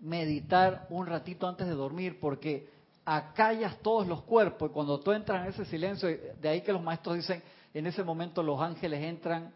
meditar 0.01 0.87
un 0.89 1.05
ratito 1.05 1.47
antes 1.47 1.67
de 1.67 1.73
dormir, 1.73 2.19
porque 2.19 2.69
acallas 3.05 3.77
todos 3.79 4.07
los 4.07 4.23
cuerpos 4.23 4.69
y 4.69 4.73
cuando 4.73 4.99
tú 4.99 5.11
entras 5.11 5.43
en 5.43 5.53
ese 5.53 5.65
silencio, 5.65 6.09
de 6.09 6.49
ahí 6.49 6.61
que 6.61 6.73
los 6.73 6.83
maestros 6.83 7.15
dicen, 7.15 7.41
en 7.73 7.87
ese 7.87 8.03
momento 8.03 8.43
los 8.43 8.59
ángeles 8.61 9.03
entran, 9.03 9.53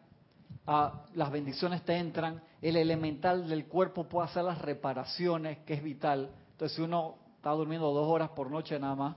ah, 0.68 1.06
las 1.14 1.32
bendiciones 1.32 1.84
te 1.84 1.98
entran, 1.98 2.42
el 2.62 2.76
elemental 2.78 3.48
del 3.48 3.66
cuerpo 3.68 4.08
puede 4.08 4.28
hacer 4.30 4.44
las 4.44 4.60
reparaciones, 4.62 5.60
que 5.60 5.74
es 5.76 5.84
vital. 5.84 6.32
Entonces, 6.52 6.76
si 6.76 6.82
uno 6.82 7.18
está 7.38 7.52
durmiendo 7.52 7.92
dos 7.92 8.08
horas 8.08 8.30
por 8.30 8.50
noche 8.50 8.80
nada 8.80 8.96
más, 8.96 9.16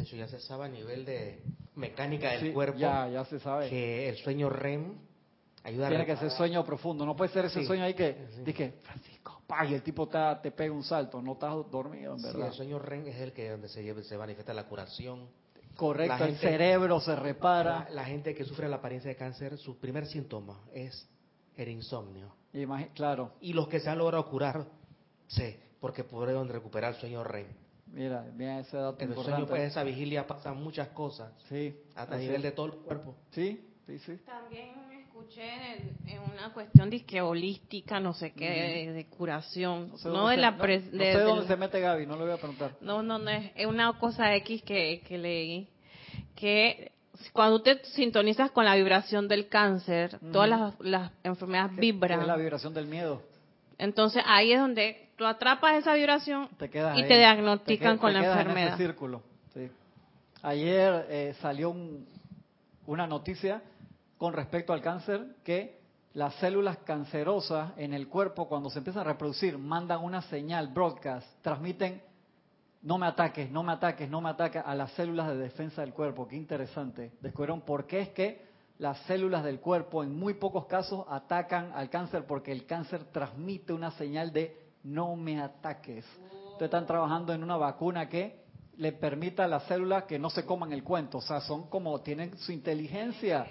hecho, 0.00 0.16
ya 0.16 0.28
se 0.28 0.38
sabe 0.40 0.66
a 0.66 0.68
nivel 0.68 1.04
de 1.04 1.42
mecánica 1.74 2.30
del 2.30 2.40
sí, 2.40 2.52
cuerpo 2.52 2.78
ya, 2.78 3.08
ya 3.08 3.24
se 3.24 3.38
sabe. 3.40 3.68
que 3.68 4.08
el 4.08 4.16
sueño 4.18 4.48
REM 4.48 4.94
Ayuda 5.64 5.86
a 5.86 5.88
Tiene 5.90 6.06
que 6.06 6.12
reparar. 6.12 6.30
ser 6.30 6.38
sueño 6.38 6.64
profundo. 6.64 7.04
No 7.04 7.16
puede 7.16 7.30
ser 7.32 7.44
ese 7.46 7.60
Sí, 7.60 7.66
sueño 7.66 7.82
ahí 7.84 7.92
que, 7.92 8.28
sí. 8.36 8.42
dije, 8.44 8.78
Francisco, 8.84 9.42
pa, 9.46 9.66
y 9.66 9.74
el 9.74 9.82
tipo 9.82 10.04
está- 10.04 10.40
te 10.40 10.52
pega 10.52 10.72
un 10.72 10.84
salto. 10.84 11.20
No 11.20 11.32
estás 11.32 11.52
dormido, 11.70 12.12
en 12.14 12.20
Sí, 12.20 12.26
verdad. 12.26 12.46
el 12.46 12.52
sueño 12.54 12.78
REM 12.78 13.08
es 13.08 13.16
el 13.16 13.32
que 13.32 13.50
donde 13.50 13.68
se, 13.68 14.02
se 14.04 14.16
manifiesta 14.16 14.54
la 14.54 14.64
curación. 14.68 15.28
Correcto, 15.78 16.24
el 16.24 16.36
cerebro 16.38 16.98
se 17.00 17.14
repara. 17.14 17.84
La, 17.90 18.02
la 18.02 18.04
gente 18.04 18.34
que 18.34 18.42
sufre 18.44 18.68
la 18.68 18.76
apariencia 18.76 19.10
de 19.10 19.16
cáncer, 19.16 19.56
su 19.58 19.78
primer 19.78 20.06
síntoma 20.06 20.60
es 20.72 21.08
el 21.56 21.68
insomnio. 21.68 22.34
Imagi- 22.52 22.90
claro, 22.94 23.34
Y 23.40 23.52
los 23.52 23.68
que 23.68 23.78
se 23.78 23.88
han 23.88 23.98
logrado 23.98 24.26
curar, 24.28 24.66
sí, 25.28 25.56
porque 25.78 26.02
pudieron 26.02 26.48
recuperar 26.48 26.94
el 26.94 27.00
sueño 27.00 27.22
REM. 27.22 27.46
mira, 27.86 28.26
mira 28.34 28.58
ese 28.58 28.76
dato 28.76 29.02
En 29.04 29.10
el 29.10 29.14
sueño, 29.14 29.38
importante. 29.38 29.50
pues, 29.50 29.62
esa 29.70 29.84
vigilia 29.84 30.26
pasan 30.26 30.60
muchas 30.60 30.88
cosas, 30.88 31.32
sí, 31.48 31.78
hasta 31.94 32.16
a 32.16 32.18
nivel 32.18 32.42
de 32.42 32.50
todo 32.50 32.66
el 32.66 32.72
cuerpo. 32.72 33.14
Sí, 33.30 33.64
sí, 33.86 33.98
sí. 34.00 34.16
También 34.26 34.87
escuché 35.20 35.42
en, 36.06 36.08
en 36.08 36.18
una 36.32 36.52
cuestión 36.52 36.88
disque 36.90 37.20
holística, 37.20 37.98
no 38.00 38.12
sé 38.14 38.32
qué, 38.32 38.48
de, 38.86 38.92
de 38.92 39.06
curación, 39.06 39.90
no, 39.90 39.98
sé 39.98 40.08
dónde 40.08 40.30
de 40.30 40.34
se- 40.36 40.40
la 40.42 40.50
no- 40.52 40.56
de- 40.66 41.12
sé 41.12 41.20
dónde 41.20 41.46
se 41.46 41.56
mete 41.56 41.80
Gaby, 41.80 42.06
no 42.06 42.16
le 42.16 42.22
voy 42.24 42.32
a 42.32 42.36
preguntar. 42.36 42.72
No, 42.80 43.02
no, 43.02 43.18
no, 43.18 43.30
es 43.30 43.66
una 43.66 43.92
cosa 43.98 44.34
X 44.36 44.62
que, 44.62 45.02
que 45.06 45.18
leí, 45.18 45.68
que 46.36 46.92
cuando 47.32 47.60
te 47.62 47.84
sintonizas 47.84 48.50
con 48.52 48.64
la 48.64 48.76
vibración 48.76 49.26
del 49.28 49.48
cáncer, 49.48 50.18
todas 50.32 50.48
las, 50.48 50.80
las 50.80 51.12
enfermedades 51.24 51.76
vibran. 51.76 52.20
Es 52.20 52.26
la 52.26 52.36
vibración 52.36 52.72
del 52.74 52.86
miedo. 52.86 53.22
Entonces 53.76 54.22
ahí 54.26 54.52
es 54.52 54.60
donde 54.60 55.08
tú 55.16 55.24
atrapas 55.24 55.76
esa 55.78 55.94
vibración 55.94 56.48
Te 56.58 56.70
y 56.72 56.78
ahí. 56.78 57.08
te 57.08 57.16
diagnostican 57.18 57.96
Te 57.96 58.00
con 58.00 58.10
te 58.12 58.14
la 58.14 58.20
quedas 58.20 58.34
en 58.36 58.40
ese 58.40 58.50
enfermedad. 58.50 58.76
círculo. 58.76 59.22
sí. 59.54 59.68
Ayer 60.42 61.06
eh, 61.10 61.34
salió 61.40 61.70
un- 61.70 62.06
una 62.86 63.06
noticia 63.08 63.60
con 64.18 64.34
respecto 64.34 64.72
al 64.72 64.82
cáncer 64.82 65.36
que 65.44 65.78
las 66.14 66.34
células 66.34 66.78
cancerosas 66.78 67.72
en 67.76 67.94
el 67.94 68.08
cuerpo 68.08 68.48
cuando 68.48 68.70
se 68.70 68.78
empiezan 68.78 69.02
a 69.02 69.12
reproducir 69.12 69.56
mandan 69.56 70.02
una 70.02 70.22
señal 70.22 70.68
broadcast, 70.68 71.26
transmiten 71.42 72.02
no 72.82 72.96
me 72.96 73.06
ataques, 73.06 73.50
no 73.50 73.62
me 73.62 73.72
ataques, 73.72 74.08
no 74.08 74.20
me 74.20 74.30
ataques 74.30 74.62
a 74.64 74.74
las 74.74 74.92
células 74.92 75.28
de 75.28 75.36
defensa 75.36 75.80
del 75.82 75.92
cuerpo. 75.92 76.28
Qué 76.28 76.36
interesante. 76.36 77.12
Descubrieron 77.20 77.62
por 77.62 77.86
qué 77.86 78.00
es 78.00 78.08
que 78.10 78.46
las 78.78 78.98
células 79.00 79.42
del 79.42 79.58
cuerpo 79.58 80.04
en 80.04 80.16
muy 80.16 80.34
pocos 80.34 80.66
casos 80.66 81.04
atacan 81.08 81.72
al 81.74 81.90
cáncer 81.90 82.24
porque 82.26 82.52
el 82.52 82.66
cáncer 82.66 83.04
transmite 83.12 83.72
una 83.72 83.90
señal 83.92 84.32
de 84.32 84.56
no 84.84 85.16
me 85.16 85.40
ataques. 85.40 86.06
Entonces 86.22 86.62
están 86.62 86.86
trabajando 86.86 87.32
en 87.32 87.42
una 87.42 87.56
vacuna 87.56 88.08
que 88.08 88.44
le 88.76 88.92
permita 88.92 89.44
a 89.44 89.48
las 89.48 89.64
células 89.64 90.04
que 90.04 90.20
no 90.20 90.30
se 90.30 90.44
coman 90.44 90.72
el 90.72 90.84
cuento. 90.84 91.18
O 91.18 91.22
sea, 91.22 91.40
son 91.40 91.68
como, 91.68 92.00
tienen 92.00 92.38
su 92.38 92.52
inteligencia. 92.52 93.46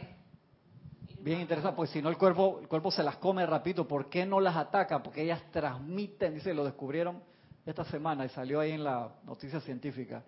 Bien 1.28 1.42
interesante, 1.42 1.76
pues 1.76 1.90
si 1.90 2.02
no 2.02 2.08
el 2.08 2.18
cuerpo, 2.18 2.60
el 2.62 2.70
cuerpo 2.70 2.90
se 2.90 3.04
las 3.04 3.18
come 3.18 3.46
rápido. 3.46 3.86
¿Por 3.86 4.10
qué 4.10 4.26
no 4.26 4.40
las 4.40 4.56
ataca? 4.56 5.04
Porque 5.04 5.24
ellas 5.24 5.44
transmiten, 5.52 6.34
dice, 6.34 6.54
lo 6.54 6.64
descubrieron 6.64 7.22
esta 7.66 7.84
semana 7.84 8.24
y 8.24 8.30
salió 8.30 8.62
ahí 8.62 8.72
en 8.72 8.86
la 8.86 9.12
noticia 9.26 9.60
científica. 9.60 10.24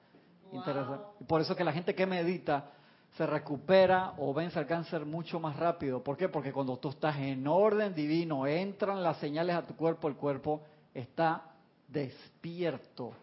Interesante. 0.51 1.05
Y 1.21 1.23
por 1.23 1.39
eso 1.39 1.55
que 1.55 1.63
la 1.63 1.71
gente 1.71 1.95
que 1.95 2.05
medita 2.05 2.71
se 3.15 3.25
recupera 3.25 4.15
o 4.17 4.33
vence 4.33 4.59
el 4.59 4.65
cáncer 4.65 5.05
mucho 5.05 5.39
más 5.39 5.55
rápido. 5.55 6.03
¿Por 6.03 6.17
qué? 6.17 6.27
Porque 6.27 6.51
cuando 6.51 6.75
tú 6.75 6.89
estás 6.89 7.15
en 7.15 7.47
orden 7.47 7.95
divino, 7.95 8.45
entran 8.45 9.01
las 9.01 9.15
señales 9.19 9.55
a 9.55 9.65
tu 9.65 9.77
cuerpo, 9.77 10.09
el 10.09 10.17
cuerpo 10.17 10.63
está 10.93 11.45
despierto. 11.87 13.13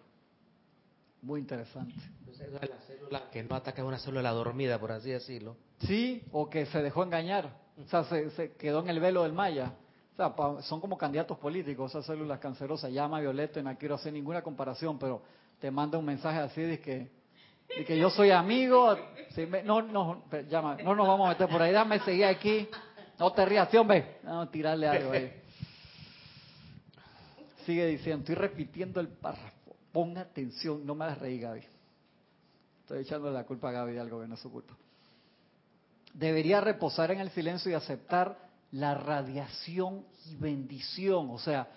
Muy 1.21 1.41
interesante. 1.41 1.93
Entonces, 2.21 2.49
esa 2.49 2.65
es 2.65 2.71
la 2.71 2.79
célula 2.87 3.31
que 3.31 3.43
no 3.43 3.55
ataca 3.55 3.83
es 3.83 3.87
una 3.87 3.99
célula 3.99 4.31
dormida, 4.31 4.79
por 4.79 4.93
así 4.93 5.11
decirlo. 5.11 5.59
Sí, 5.81 6.25
o 6.33 6.49
que 6.49 6.65
se 6.65 6.81
dejó 6.81 7.03
engañar. 7.03 7.66
O 7.85 7.89
sea, 7.89 8.05
se, 8.05 8.31
se 8.31 8.53
quedó 8.53 8.81
en 8.81 8.89
el 8.89 9.01
velo 9.01 9.23
del 9.23 9.33
Maya. 9.33 9.73
O 10.13 10.17
sea, 10.17 10.35
pa- 10.35 10.63
son 10.63 10.81
como 10.81 10.97
candidatos 10.97 11.37
políticos, 11.39 11.91
esas 11.93 12.07
células 12.07 12.39
cancerosas. 12.39 12.91
Llama 12.91 13.21
Violeta 13.21 13.61
y 13.61 13.63
no 13.63 13.77
quiero 13.77 13.97
hacer 13.97 14.13
ninguna 14.13 14.43
comparación, 14.43 14.99
pero 14.99 15.23
te 15.61 15.71
manda 15.71 15.99
un 15.99 16.05
mensaje 16.07 16.39
así 16.39 16.63
de 16.63 16.81
que, 16.81 17.11
de 17.77 17.85
que 17.85 17.99
yo 17.99 18.09
soy 18.11 18.31
amigo. 18.31 18.97
No, 19.65 19.83
no, 19.83 20.25
llama, 20.49 20.77
no 20.83 20.95
nos 20.95 21.07
vamos 21.07 21.27
a 21.27 21.31
meter 21.33 21.49
por 21.49 21.61
ahí. 21.61 21.73
Dame 21.73 21.99
seguir 22.01 22.25
aquí. 22.25 22.67
No 23.19 23.33
te 23.33 23.45
rías, 23.45 23.69
sí, 23.71 23.77
hombre. 23.77 24.19
A 24.27 24.47
tirarle 24.51 24.89
algo 24.89 25.13
ahí. 25.13 25.33
Sigue 27.67 27.87
diciendo, 27.87 28.21
estoy 28.21 28.37
repitiendo 28.37 29.01
el 29.01 29.09
párrafo. 29.09 29.77
Ponga 29.93 30.21
atención, 30.23 30.87
no 30.87 30.95
me 30.95 31.05
hagas 31.05 31.19
reír, 31.19 31.41
Gaby. 31.43 31.63
Estoy 32.83 33.01
echando 33.01 33.31
la 33.31 33.45
culpa 33.45 33.71
a 33.71 33.73
Gaby 33.73 33.93
de 33.95 34.01
algo 34.01 34.21
que 34.21 34.29
no 34.29 34.35
es 34.35 34.41
su 34.41 34.51
culpa 34.51 34.75
debería 36.19 36.61
reposar 36.61 37.11
en 37.11 37.21
el 37.21 37.31
silencio 37.31 37.71
y 37.71 37.75
aceptar 37.75 38.39
la 38.73 38.95
radiación 38.95 40.05
y 40.27 40.37
bendición. 40.37 41.29
O 41.31 41.39
sea, 41.39 41.69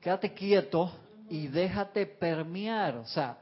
quédate 0.00 0.34
quieto 0.34 0.92
y 1.28 1.46
déjate 1.46 2.06
permear. 2.06 2.96
O 2.96 3.06
sea, 3.06 3.38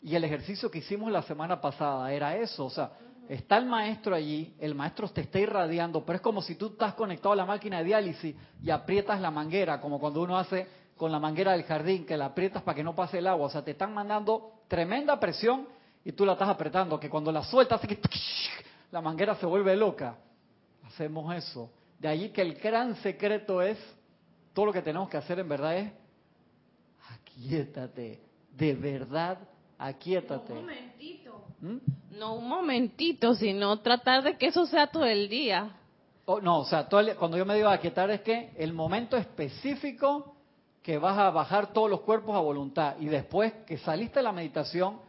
y 0.00 0.14
el 0.14 0.24
ejercicio 0.24 0.70
que 0.70 0.78
hicimos 0.78 1.10
la 1.10 1.22
semana 1.22 1.60
pasada 1.60 2.12
era 2.12 2.36
eso. 2.36 2.66
O 2.66 2.70
sea, 2.70 2.92
está 3.28 3.56
el 3.56 3.66
maestro 3.66 4.14
allí, 4.14 4.54
el 4.60 4.74
maestro 4.74 5.08
te 5.08 5.22
está 5.22 5.40
irradiando, 5.40 6.04
pero 6.04 6.16
es 6.16 6.22
como 6.22 6.40
si 6.40 6.54
tú 6.54 6.68
estás 6.68 6.94
conectado 6.94 7.32
a 7.32 7.36
la 7.36 7.46
máquina 7.46 7.78
de 7.78 7.84
diálisis 7.84 8.36
y 8.62 8.70
aprietas 8.70 9.20
la 9.20 9.30
manguera, 9.30 9.80
como 9.80 9.98
cuando 9.98 10.22
uno 10.22 10.38
hace 10.38 10.66
con 10.96 11.10
la 11.10 11.18
manguera 11.18 11.52
del 11.52 11.64
jardín, 11.64 12.06
que 12.06 12.16
la 12.16 12.26
aprietas 12.26 12.62
para 12.62 12.76
que 12.76 12.84
no 12.84 12.94
pase 12.94 13.18
el 13.18 13.26
agua. 13.26 13.46
O 13.46 13.50
sea, 13.50 13.64
te 13.64 13.72
están 13.72 13.92
mandando 13.92 14.52
tremenda 14.68 15.18
presión 15.18 15.66
y 16.04 16.12
tú 16.12 16.24
la 16.24 16.34
estás 16.34 16.48
apretando, 16.48 17.00
que 17.00 17.10
cuando 17.10 17.32
la 17.32 17.42
sueltas 17.42 17.78
hace 17.78 17.88
que 17.88 18.00
la 18.94 19.00
manguera 19.00 19.34
se 19.34 19.44
vuelve 19.44 19.74
loca. 19.76 20.16
Hacemos 20.84 21.34
eso. 21.34 21.68
De 21.98 22.06
allí 22.06 22.28
que 22.28 22.42
el 22.42 22.54
gran 22.54 22.94
secreto 23.02 23.60
es, 23.60 23.76
todo 24.52 24.66
lo 24.66 24.72
que 24.72 24.82
tenemos 24.82 25.08
que 25.08 25.16
hacer 25.16 25.40
en 25.40 25.48
verdad 25.48 25.76
es, 25.78 25.92
aquíétate, 27.10 28.20
de 28.56 28.74
verdad, 28.74 29.38
aquíétate. 29.78 30.52
Un 30.52 30.60
momentito. 30.60 31.44
¿Mm? 31.60 31.76
No 32.20 32.34
un 32.36 32.48
momentito, 32.48 33.34
sino 33.34 33.80
tratar 33.80 34.22
de 34.22 34.38
que 34.38 34.46
eso 34.46 34.64
sea 34.64 34.86
todo 34.86 35.04
el 35.06 35.28
día. 35.28 35.74
Oh, 36.26 36.40
no, 36.40 36.60
o 36.60 36.64
sea, 36.64 36.88
todo 36.88 37.00
el- 37.00 37.16
cuando 37.16 37.36
yo 37.36 37.44
me 37.44 37.56
digo 37.56 37.68
aquietar 37.70 38.08
es 38.12 38.20
que 38.20 38.52
el 38.56 38.72
momento 38.72 39.16
específico 39.16 40.36
que 40.84 40.98
vas 40.98 41.18
a 41.18 41.30
bajar 41.30 41.72
todos 41.72 41.90
los 41.90 42.02
cuerpos 42.02 42.36
a 42.36 42.38
voluntad 42.38 42.94
y 43.00 43.06
después 43.06 43.52
que 43.66 43.76
saliste 43.76 44.20
de 44.20 44.22
la 44.22 44.30
meditación, 44.32 45.00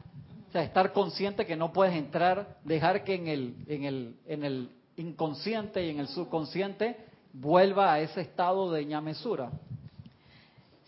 sea, 0.55 0.63
estar 0.63 0.93
consciente 0.93 1.45
que 1.45 1.57
no 1.57 1.73
puedes 1.73 1.93
entrar, 1.93 2.59
dejar 2.63 3.03
que 3.03 3.15
en 3.15 3.27
el, 3.27 3.55
en 3.67 3.83
el, 3.83 4.15
en 4.25 4.43
el 4.45 4.69
inconsciente 4.95 5.85
y 5.85 5.89
en 5.89 5.99
el 5.99 6.07
subconsciente 6.07 6.95
vuelva 7.33 7.91
a 7.91 7.99
ese 7.99 8.21
estado 8.21 8.71
de 8.71 8.85
ñamesura. 8.85 9.51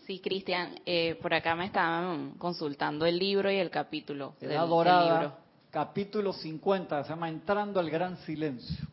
Sí, 0.06 0.20
Cristian, 0.20 0.80
eh, 0.86 1.18
por 1.20 1.34
acá 1.34 1.54
me 1.54 1.66
estaban 1.66 2.30
consultando 2.38 3.04
el 3.04 3.18
libro 3.18 3.50
y 3.50 3.56
el 3.56 3.68
capítulo 3.68 4.36
del, 4.40 4.56
Dorada, 4.56 5.20
libro. 5.20 5.36
capítulo 5.70 6.32
50, 6.32 7.04
se 7.04 7.10
llama 7.10 7.28
Entrando 7.28 7.78
al 7.78 7.90
Gran 7.90 8.16
Silencio. 8.18 8.86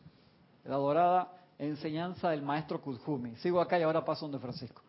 Edad 0.62 0.76
Dorada, 0.76 1.32
enseñanza 1.58 2.28
del 2.28 2.42
maestro 2.42 2.82
Kuzhumi. 2.82 3.34
Sigo 3.36 3.62
acá 3.62 3.78
y 3.78 3.82
ahora 3.82 4.04
paso 4.04 4.26
donde 4.26 4.38
Francisco. 4.40 4.82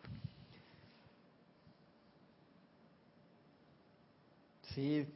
Sí, 4.74 5.06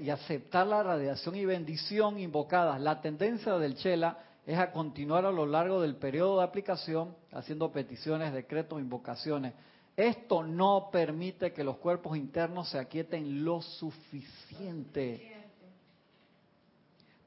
y 0.00 0.10
aceptar 0.10 0.66
la 0.66 0.82
radiación 0.82 1.36
y 1.36 1.44
bendición 1.44 2.18
invocadas. 2.18 2.80
La 2.80 3.00
tendencia 3.00 3.56
del 3.58 3.76
Chela 3.76 4.18
es 4.46 4.58
a 4.58 4.72
continuar 4.72 5.26
a 5.26 5.30
lo 5.30 5.46
largo 5.46 5.80
del 5.80 5.96
periodo 5.96 6.38
de 6.38 6.44
aplicación 6.44 7.14
haciendo 7.32 7.70
peticiones, 7.70 8.32
decretos, 8.32 8.80
invocaciones. 8.80 9.52
Esto 9.96 10.42
no 10.42 10.88
permite 10.90 11.52
que 11.52 11.64
los 11.64 11.76
cuerpos 11.78 12.16
internos 12.16 12.68
se 12.70 12.78
aquieten 12.78 13.44
lo 13.44 13.60
suficiente 13.62 15.34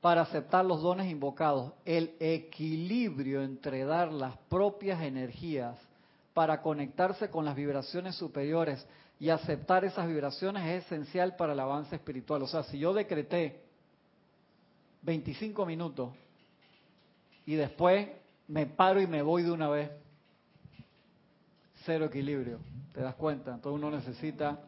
para 0.01 0.21
aceptar 0.21 0.65
los 0.65 0.81
dones 0.81 1.09
invocados. 1.11 1.73
El 1.85 2.15
equilibrio 2.19 3.43
entre 3.43 3.85
dar 3.85 4.11
las 4.11 4.35
propias 4.49 5.01
energías 5.01 5.77
para 6.33 6.61
conectarse 6.61 7.29
con 7.29 7.45
las 7.45 7.55
vibraciones 7.55 8.15
superiores 8.15 8.85
y 9.21 9.29
aceptar 9.29 9.85
esas 9.85 10.07
vibraciones 10.07 10.65
es 10.65 10.85
esencial 10.85 11.35
para 11.35 11.53
el 11.53 11.59
avance 11.59 11.95
espiritual. 11.95 12.41
O 12.41 12.47
sea, 12.47 12.63
si 12.63 12.79
yo 12.79 12.91
decreté 12.91 13.61
25 15.03 15.63
minutos 15.63 16.11
y 17.45 17.53
después 17.53 18.09
me 18.47 18.65
paro 18.65 18.99
y 18.99 19.05
me 19.05 19.21
voy 19.21 19.43
de 19.43 19.51
una 19.51 19.69
vez, 19.69 19.91
cero 21.85 22.05
equilibrio, 22.05 22.61
¿te 22.95 23.01
das 23.01 23.13
cuenta? 23.13 23.53
Entonces 23.53 23.79
uno 23.79 23.95
necesita 23.95 24.59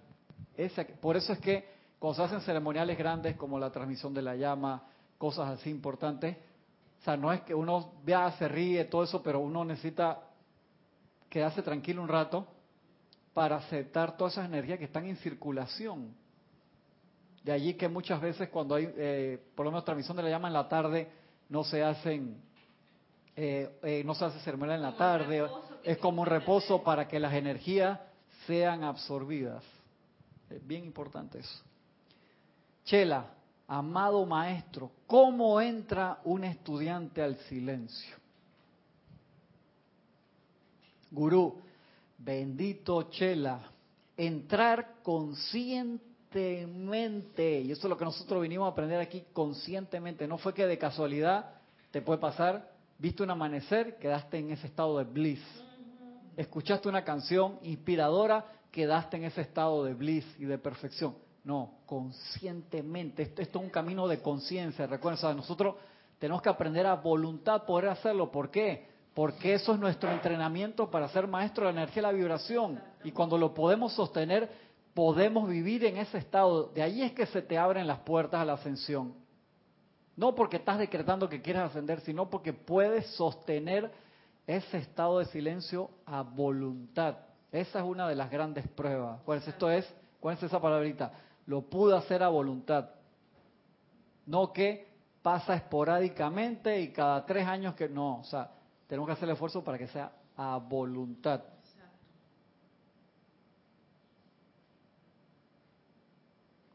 ese, 0.56 0.86
por 0.86 1.18
eso 1.18 1.34
es 1.34 1.40
que 1.40 1.68
cuando 1.98 2.18
se 2.18 2.22
hacen 2.22 2.42
ceremoniales 2.42 2.96
grandes 2.96 3.36
como 3.36 3.58
la 3.58 3.72
transmisión 3.72 4.14
de 4.14 4.22
la 4.22 4.36
llama, 4.36 4.84
cosas 5.18 5.50
así 5.50 5.72
importantes, 5.72 6.38
o 7.02 7.04
sea, 7.04 7.18
no 7.18 7.34
es 7.34 7.42
que 7.42 7.56
uno 7.56 7.94
vea, 8.04 8.32
se 8.34 8.48
ríe, 8.48 8.86
todo 8.86 9.04
eso, 9.04 9.24
pero 9.24 9.40
uno 9.40 9.66
necesita 9.66 10.20
quedarse 11.28 11.64
tranquilo 11.64 12.04
un 12.04 12.08
rato 12.08 12.46
para 13.34 13.58
aceptar 13.58 14.16
todas 14.18 14.34
esas 14.34 14.46
energías 14.46 14.80
que 14.80 14.86
están 14.86 15.06
en 15.06 15.18
circulación. 15.18 16.14
De 17.44 17.52
allí 17.52 17.74
que 17.74 17.88
muchas 17.88 18.22
veces 18.22 18.50
cuando 18.50 18.76
hay, 18.76 18.90
eh, 18.96 19.40
por 19.56 19.66
lo 19.66 19.72
menos 19.72 19.84
transmisión 19.84 20.16
de 20.18 20.24
la 20.24 20.30
llama 20.30 20.48
en 20.48 20.54
la 20.54 20.70
tarde, 20.70 21.10
no 21.50 21.64
se 21.64 21.84
hacen 21.84 22.42
eh, 23.36 23.80
eh, 23.82 24.04
no 24.06 24.14
se 24.14 24.26
hace 24.26 24.40
ceremonia 24.42 24.76
en 24.76 24.84
la 24.84 24.96
tarde, 24.96 25.50
es 25.84 25.98
como 25.98 26.22
un 26.22 26.28
reposo 26.28 26.84
para 26.84 27.08
que 27.08 27.20
las 27.20 27.34
energías 27.34 28.00
sean 28.46 28.84
absorbidas. 28.84 29.64
Es 30.50 30.66
bien 30.66 30.86
importante 30.86 31.40
eso. 31.40 31.64
Chela, 32.86 33.26
amado 33.68 34.24
maestro, 34.28 34.92
¿cómo 35.08 35.60
entra 35.60 36.20
un 36.26 36.44
estudiante 36.44 37.24
al 37.24 37.38
silencio? 37.48 38.16
Gurú, 41.10 41.60
bendito 42.24 43.10
Chela, 43.10 43.60
entrar 44.16 45.02
conscientemente, 45.04 47.62
y 47.62 47.72
eso 47.72 47.88
es 47.88 47.90
lo 47.90 47.98
que 47.98 48.06
nosotros 48.06 48.42
vinimos 48.42 48.68
a 48.68 48.72
aprender 48.72 49.00
aquí 49.00 49.26
conscientemente, 49.34 50.28
no 50.28 50.38
fue 50.38 50.54
que 50.54 50.66
de 50.66 50.78
casualidad 50.78 51.56
te 51.92 52.02
puede 52.02 52.20
pasar, 52.20 52.72
viste 52.98 53.24
un 53.24 53.32
amanecer, 53.32 53.98
quedaste 53.98 54.38
en 54.38 54.52
ese 54.52 54.68
estado 54.68 54.98
de 54.98 55.04
bliss, 55.04 55.44
escuchaste 56.38 56.88
una 56.90 57.04
canción 57.04 57.60
inspiradora, 57.64 58.46
quedaste 58.72 59.18
en 59.18 59.26
ese 59.26 59.42
estado 59.42 59.84
de 59.84 59.94
bliss 59.94 60.26
y 60.40 60.46
de 60.46 60.58
perfección. 60.58 61.16
No, 61.44 61.80
conscientemente. 61.86 63.24
Esto, 63.24 63.42
esto 63.42 63.60
es 63.60 63.66
un 63.66 63.70
camino 63.70 64.08
de 64.08 64.22
conciencia. 64.22 64.88
Recuerden, 64.88 65.36
nosotros 65.36 65.76
tenemos 66.18 66.42
que 66.42 66.48
aprender 66.48 66.88
a 66.88 66.96
voluntad 66.96 67.66
poder 67.66 67.90
hacerlo. 67.90 68.32
¿Por 68.32 68.50
qué? 68.50 68.93
Porque 69.14 69.54
eso 69.54 69.74
es 69.74 69.80
nuestro 69.80 70.12
entrenamiento 70.12 70.90
para 70.90 71.08
ser 71.10 71.28
maestro 71.28 71.68
de 71.68 71.74
la 71.74 71.82
energía 71.82 72.02
y 72.02 72.04
la 72.04 72.12
vibración. 72.12 72.82
Y 73.04 73.12
cuando 73.12 73.38
lo 73.38 73.54
podemos 73.54 73.94
sostener, 73.94 74.50
podemos 74.94 75.48
vivir 75.48 75.86
en 75.86 75.98
ese 75.98 76.18
estado. 76.18 76.70
De 76.70 76.82
ahí 76.82 77.04
es 77.04 77.12
que 77.12 77.26
se 77.28 77.42
te 77.42 77.58
abren 77.58 77.86
las 77.86 78.00
puertas 78.00 78.42
a 78.42 78.46
la 78.46 78.54
ascensión. 78.54 79.14
No 80.16 80.36
porque 80.36 80.58
estás 80.58 80.78
decretando 80.78 81.30
que 81.30 81.42
quieres 81.42 81.64
ascender, 81.64 82.02
sino 82.02 82.30
porque 82.30 82.54
puedes 82.54 83.08
sostener 83.16 83.92
ese 84.46 84.78
estado 84.78 85.20
de 85.20 85.26
silencio 85.26 85.90
a 86.06 86.22
voluntad. 86.22 87.18
Esa 87.52 87.80
es 87.80 87.86
una 87.86 88.08
de 88.08 88.16
las 88.16 88.30
grandes 88.30 88.68
pruebas. 88.68 89.20
Pues 89.26 89.48
esto 89.48 89.70
es, 89.70 89.92
¿cuál 90.20 90.36
es 90.38 90.44
esa 90.44 90.60
palabrita? 90.60 91.12
Lo 91.46 91.62
pude 91.62 91.96
hacer 91.96 92.24
a 92.24 92.30
voluntad. 92.30 92.90
No 94.26 94.52
que 94.52 94.88
pasa 95.22 95.56
esporádicamente 95.56 96.82
y 96.82 96.92
cada 96.92 97.26
tres 97.26 97.48
años 97.48 97.76
que 97.76 97.90
no. 97.90 98.20
O 98.20 98.24
sea, 98.24 98.52
tenemos 98.94 99.08
que 99.08 99.14
hacer 99.14 99.28
el 99.28 99.34
esfuerzo 99.34 99.64
para 99.64 99.80
que 99.80 99.88
sea 99.88 100.12
a 100.38 100.58
voluntad. 100.58 101.42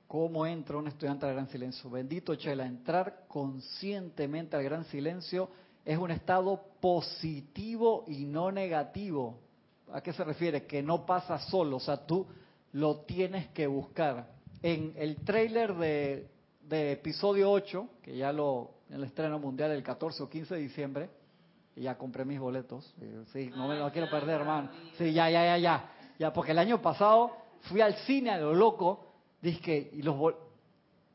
¿Cómo 0.09 0.45
entra 0.45 0.79
un 0.79 0.89
estudiante 0.89 1.27
al 1.27 1.35
gran 1.35 1.49
silencio? 1.49 1.89
Bendito 1.89 2.35
Chela, 2.35 2.66
entrar 2.66 3.27
conscientemente 3.29 4.57
al 4.57 4.64
gran 4.64 4.85
silencio 4.87 5.49
es 5.85 5.97
un 5.97 6.11
estado 6.11 6.61
positivo 6.81 8.05
y 8.09 8.25
no 8.25 8.51
negativo. 8.51 9.39
¿A 9.93 10.01
qué 10.01 10.12
se 10.12 10.25
refiere? 10.25 10.66
Que 10.66 10.83
no 10.83 11.07
pasa 11.07 11.39
solo, 11.39 11.77
o 11.77 11.81
sea, 11.81 12.05
tú 12.05 12.27
lo 12.73 13.03
tienes 13.03 13.47
que 13.51 13.69
buscar. 13.69 14.29
En 14.61 14.93
el 14.97 15.19
trailer 15.19 15.73
de, 15.77 16.27
episodio 16.69 17.49
8, 17.49 17.89
que 18.03 18.16
ya 18.16 18.33
lo, 18.33 18.73
en 18.89 18.97
el 18.97 19.05
estreno 19.05 19.39
mundial 19.39 19.71
el 19.71 19.85
14 19.85 20.21
o 20.25 20.29
15 20.29 20.57
de 20.57 20.61
diciembre, 20.61 21.18
ya 21.83 21.97
compré 21.97 22.24
mis 22.24 22.39
boletos, 22.39 22.95
sí, 23.33 23.51
no 23.57 23.68
me 23.68 23.76
lo 23.76 23.91
quiero 23.93 24.11
perder, 24.11 24.41
hermano. 24.41 24.70
Sí, 24.97 25.12
ya, 25.12 25.31
ya, 25.31 25.45
ya, 25.45 25.59
ya. 25.59 25.91
Ya, 26.18 26.33
porque 26.33 26.53
el 26.53 26.59
año 26.59 26.83
pasado 26.83 27.37
fui 27.62 27.81
al 27.81 27.95
cine 27.99 28.31
a 28.31 28.39
lo 28.39 28.55
loco, 28.55 29.07
dije, 29.41 29.91
y 29.93 30.03
los 30.03 30.16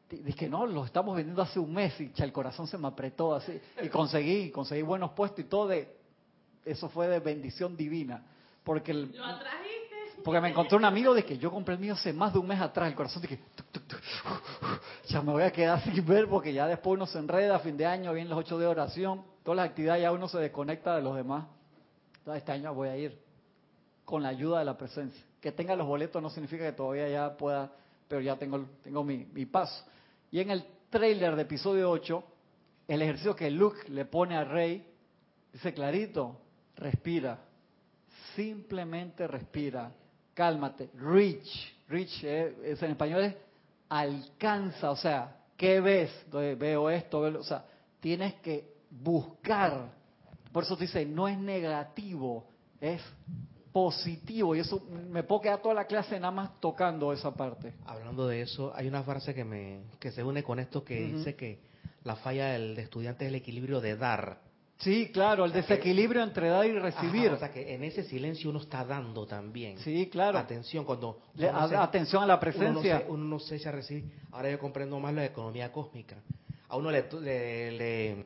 dije, 0.10 0.48
no, 0.48 0.66
los 0.66 0.86
estamos 0.86 1.16
vendiendo 1.16 1.42
hace 1.42 1.60
un 1.60 1.74
mes 1.74 2.00
y 2.00 2.12
el 2.16 2.32
corazón 2.32 2.68
se 2.68 2.78
me 2.78 2.88
apretó 2.88 3.36
así. 3.36 3.60
Y 3.82 3.90
conseguí, 3.90 4.52
conseguí 4.52 4.82
buenos 4.82 5.12
puestos 5.12 5.40
y 5.40 5.48
todo 5.48 5.68
de, 5.68 5.96
eso 6.66 6.90
fue 6.90 7.08
de 7.08 7.20
bendición 7.20 7.76
divina. 7.76 8.24
Porque 8.64 8.92
el, 8.92 9.14
porque 10.24 10.40
me 10.40 10.50
encontré 10.50 10.78
un 10.78 10.86
amigo 10.86 11.14
de 11.14 11.26
que 11.26 11.38
yo 11.38 11.52
compré 11.52 11.76
el 11.76 11.82
mío 11.82 11.94
hace 11.94 12.14
más 12.14 12.32
de 12.34 12.40
un 12.40 12.48
mes 12.48 12.62
atrás. 12.62 12.88
El 12.88 12.96
corazón 12.96 13.22
dije, 13.22 13.40
ya 15.14 15.22
me 15.22 15.32
voy 15.32 15.44
a 15.44 15.52
quedar 15.52 15.82
sin 15.84 16.06
ver 16.06 16.28
porque 16.28 16.52
ya 16.52 16.68
después 16.68 16.96
uno 16.96 17.06
se 17.06 17.20
enreda 17.20 17.60
fin 17.60 17.78
de 17.78 17.86
año, 17.86 18.14
vienen 18.14 18.30
los 18.30 18.40
ocho 18.40 18.58
de 18.58 18.66
oración, 18.66 19.24
todas 19.44 19.58
las 19.58 19.70
actividades 19.70 20.02
ya 20.02 20.12
uno 20.12 20.28
se 20.28 20.40
desconecta 20.40 20.96
de 20.96 21.04
los 21.04 21.16
demás. 21.16 21.46
Entonces 22.18 22.42
este 22.42 22.52
año 22.52 22.74
voy 22.74 22.90
a 22.90 22.98
ir 22.98 23.20
con 24.06 24.24
la 24.24 24.30
ayuda 24.30 24.60
de 24.60 24.66
la 24.66 24.78
presencia. 24.78 25.24
Que 25.40 25.52
tenga 25.52 25.76
los 25.76 25.88
boletos 25.88 26.22
no 26.22 26.30
significa 26.30 26.64
que 26.64 26.72
todavía 26.72 27.08
ya 27.10 27.38
pueda, 27.38 27.72
pero 28.08 28.22
ya 28.22 28.38
tengo, 28.38 28.66
tengo 28.82 29.04
mi, 29.04 29.26
mi 29.34 29.46
paso. 29.46 29.86
Y 30.32 30.40
en 30.40 30.52
el 30.52 30.66
trailer 30.90 31.36
de 31.36 31.44
episodio 31.44 31.92
8, 31.92 32.24
el 32.88 33.02
ejercicio 33.02 33.36
que 33.36 33.52
Luke 33.52 33.90
le 33.90 34.06
pone 34.06 34.36
a 34.36 34.44
Rey, 34.44 34.86
dice 35.52 35.74
clarito, 35.74 36.38
respira, 36.76 37.40
simplemente 38.36 39.28
respira, 39.28 39.92
cálmate, 40.34 40.90
reach, 40.96 41.76
reach 41.88 42.24
eh, 42.24 42.56
es, 42.64 42.82
en 42.82 42.92
español 42.92 43.24
es 43.24 43.36
alcanza, 43.90 44.92
o 44.92 44.96
sea, 44.96 45.38
¿qué 45.58 45.80
ves? 45.80 46.12
veo 46.32 46.90
esto, 46.90 47.20
o 47.20 47.44
sea, 47.44 47.66
tienes 48.00 48.36
que 48.36 48.74
buscar. 48.90 49.92
Por 50.52 50.64
eso 50.64 50.76
dice, 50.76 51.06
no 51.06 51.28
es 51.28 51.38
negativo, 51.38 52.46
es 52.80 53.02
positivo. 53.72 54.56
Y 54.56 54.60
eso 54.60 54.82
me 55.10 55.24
puedo 55.24 55.42
quedar 55.42 55.62
toda 55.62 55.74
la 55.74 55.86
clase 55.86 56.20
nada 56.20 56.32
más 56.32 56.60
tocando 56.62 57.12
esa 57.12 57.34
parte. 57.34 57.74
Hablando 57.86 58.28
de 58.28 58.42
eso, 58.42 58.72
hay 58.76 58.88
una 58.88 59.04
frase 59.04 59.34
que 59.34 59.44
me 59.44 59.82
que 60.00 60.12
se 60.12 60.24
une 60.24 60.44
con 60.44 60.60
esto 60.60 60.84
que 60.84 61.02
dice 61.02 61.36
que 61.36 61.60
la 62.04 62.16
falla 62.16 62.50
del 62.50 62.78
estudiante 62.78 63.26
es 63.26 63.30
el 63.30 63.36
equilibrio 63.36 63.82
de 63.82 63.98
dar 63.98 64.42
Sí, 64.78 65.12
claro, 65.14 65.46
el 65.46 65.54
desequilibrio 65.54 66.24
entre 66.24 66.50
dar 66.50 66.66
y 66.66 66.78
recibir. 66.78 67.32
o 67.32 67.38
sea 67.38 67.52
que 67.52 67.74
en 67.74 67.84
ese 67.84 68.04
silencio 68.04 68.50
uno 68.50 68.60
está 68.60 68.84
dando 68.84 69.26
también. 69.26 69.78
Sí, 69.80 70.10
claro. 70.10 70.38
Atención 70.38 70.84
cuando 70.84 71.20
atención 71.40 72.24
a 72.24 72.26
la 72.26 72.40
presencia. 72.40 73.06
Uno 73.08 73.24
no, 73.24 73.40
se, 73.40 73.56
echa 73.56 73.70
a 73.70 73.74
recibir. 73.74 74.12
Ahora 74.32 74.52
yo 74.52 74.60
comprendo 74.60 75.00
más 75.00 75.14
la 75.14 75.26
economía 75.26 75.72
cósmica. 75.72 76.18
A 76.68 76.76
uno 76.76 76.92
le 76.92 77.06
le, 77.22 77.72
le, 77.72 78.26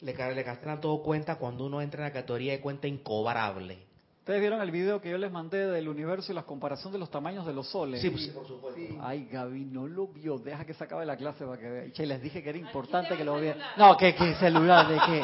le, 0.00 0.34
le 0.34 0.76
todo 0.80 1.02
cuenta 1.02 1.36
cuando 1.36 1.66
uno 1.66 1.82
entra 1.82 2.00
en 2.00 2.04
la 2.04 2.12
categoría 2.12 2.52
de 2.52 2.60
cuenta 2.60 2.86
incobrable. 2.86 3.89
Ustedes 4.30 4.42
vieron 4.42 4.60
el 4.60 4.70
video 4.70 5.00
que 5.00 5.10
yo 5.10 5.18
les 5.18 5.32
mandé 5.32 5.66
del 5.66 5.88
universo 5.88 6.30
y 6.30 6.36
la 6.36 6.44
comparación 6.44 6.92
de 6.92 7.00
los 7.00 7.10
tamaños 7.10 7.44
de 7.44 7.52
los 7.52 7.66
soles. 7.66 8.00
Sí, 8.00 8.10
pues, 8.10 8.28
por 8.28 8.46
supuesto. 8.46 8.80
Ay, 9.00 9.26
Gaby, 9.26 9.64
no 9.64 9.88
lo 9.88 10.06
vio. 10.06 10.38
Deja 10.38 10.64
que 10.64 10.72
se 10.72 10.84
acabe 10.84 11.04
la 11.04 11.16
clase 11.16 11.44
para 11.44 11.58
que 11.60 11.68
vea. 11.68 11.92
Che, 11.92 12.06
les 12.06 12.22
dije 12.22 12.40
que 12.40 12.50
era 12.50 12.58
importante 12.58 13.16
que 13.16 13.24
lo 13.24 13.40
viera. 13.40 13.74
No, 13.76 13.96
que, 13.96 14.14
que 14.14 14.36
celular, 14.36 14.86
de 14.86 14.98
que 15.00 15.22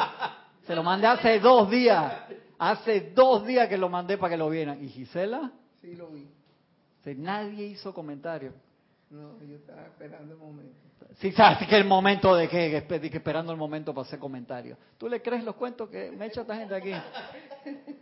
se 0.65 0.75
lo 0.75 0.83
mandé 0.83 1.07
hace 1.07 1.39
dos 1.39 1.69
días. 1.69 2.15
Hace 2.59 3.11
dos 3.15 3.47
días 3.47 3.69
que 3.69 3.77
lo 3.77 3.87
mandé 3.87 4.17
para 4.17 4.31
que 4.31 4.37
lo 4.37 4.49
vieran. 4.49 4.83
¿Y 4.83 4.89
Gisela? 4.89 5.53
Sí, 5.79 5.95
lo 5.95 6.09
vi. 6.09 6.27
nadie 7.15 7.65
hizo 7.65 7.93
comentario. 7.93 8.51
No, 9.09 9.41
yo 9.41 9.55
estaba 9.55 9.85
esperando 9.85 10.33
el 10.33 10.37
momento. 10.37 10.86
Sí, 11.19 11.31
sabes 11.31 11.67
que 11.67 11.75
el 11.75 11.85
momento 11.85 12.35
de 12.35 12.47
que, 12.47 12.77
esperando 12.77 13.51
el 13.51 13.57
momento 13.57 13.93
para 13.93 14.05
hacer 14.05 14.19
comentarios. 14.19 14.77
¿Tú 14.97 15.09
le 15.09 15.21
crees 15.21 15.43
los 15.43 15.55
cuentos 15.55 15.89
que 15.89 16.11
me 16.11 16.27
echa 16.27 16.41
esta 16.41 16.55
gente 16.55 16.75
aquí? 16.75 16.91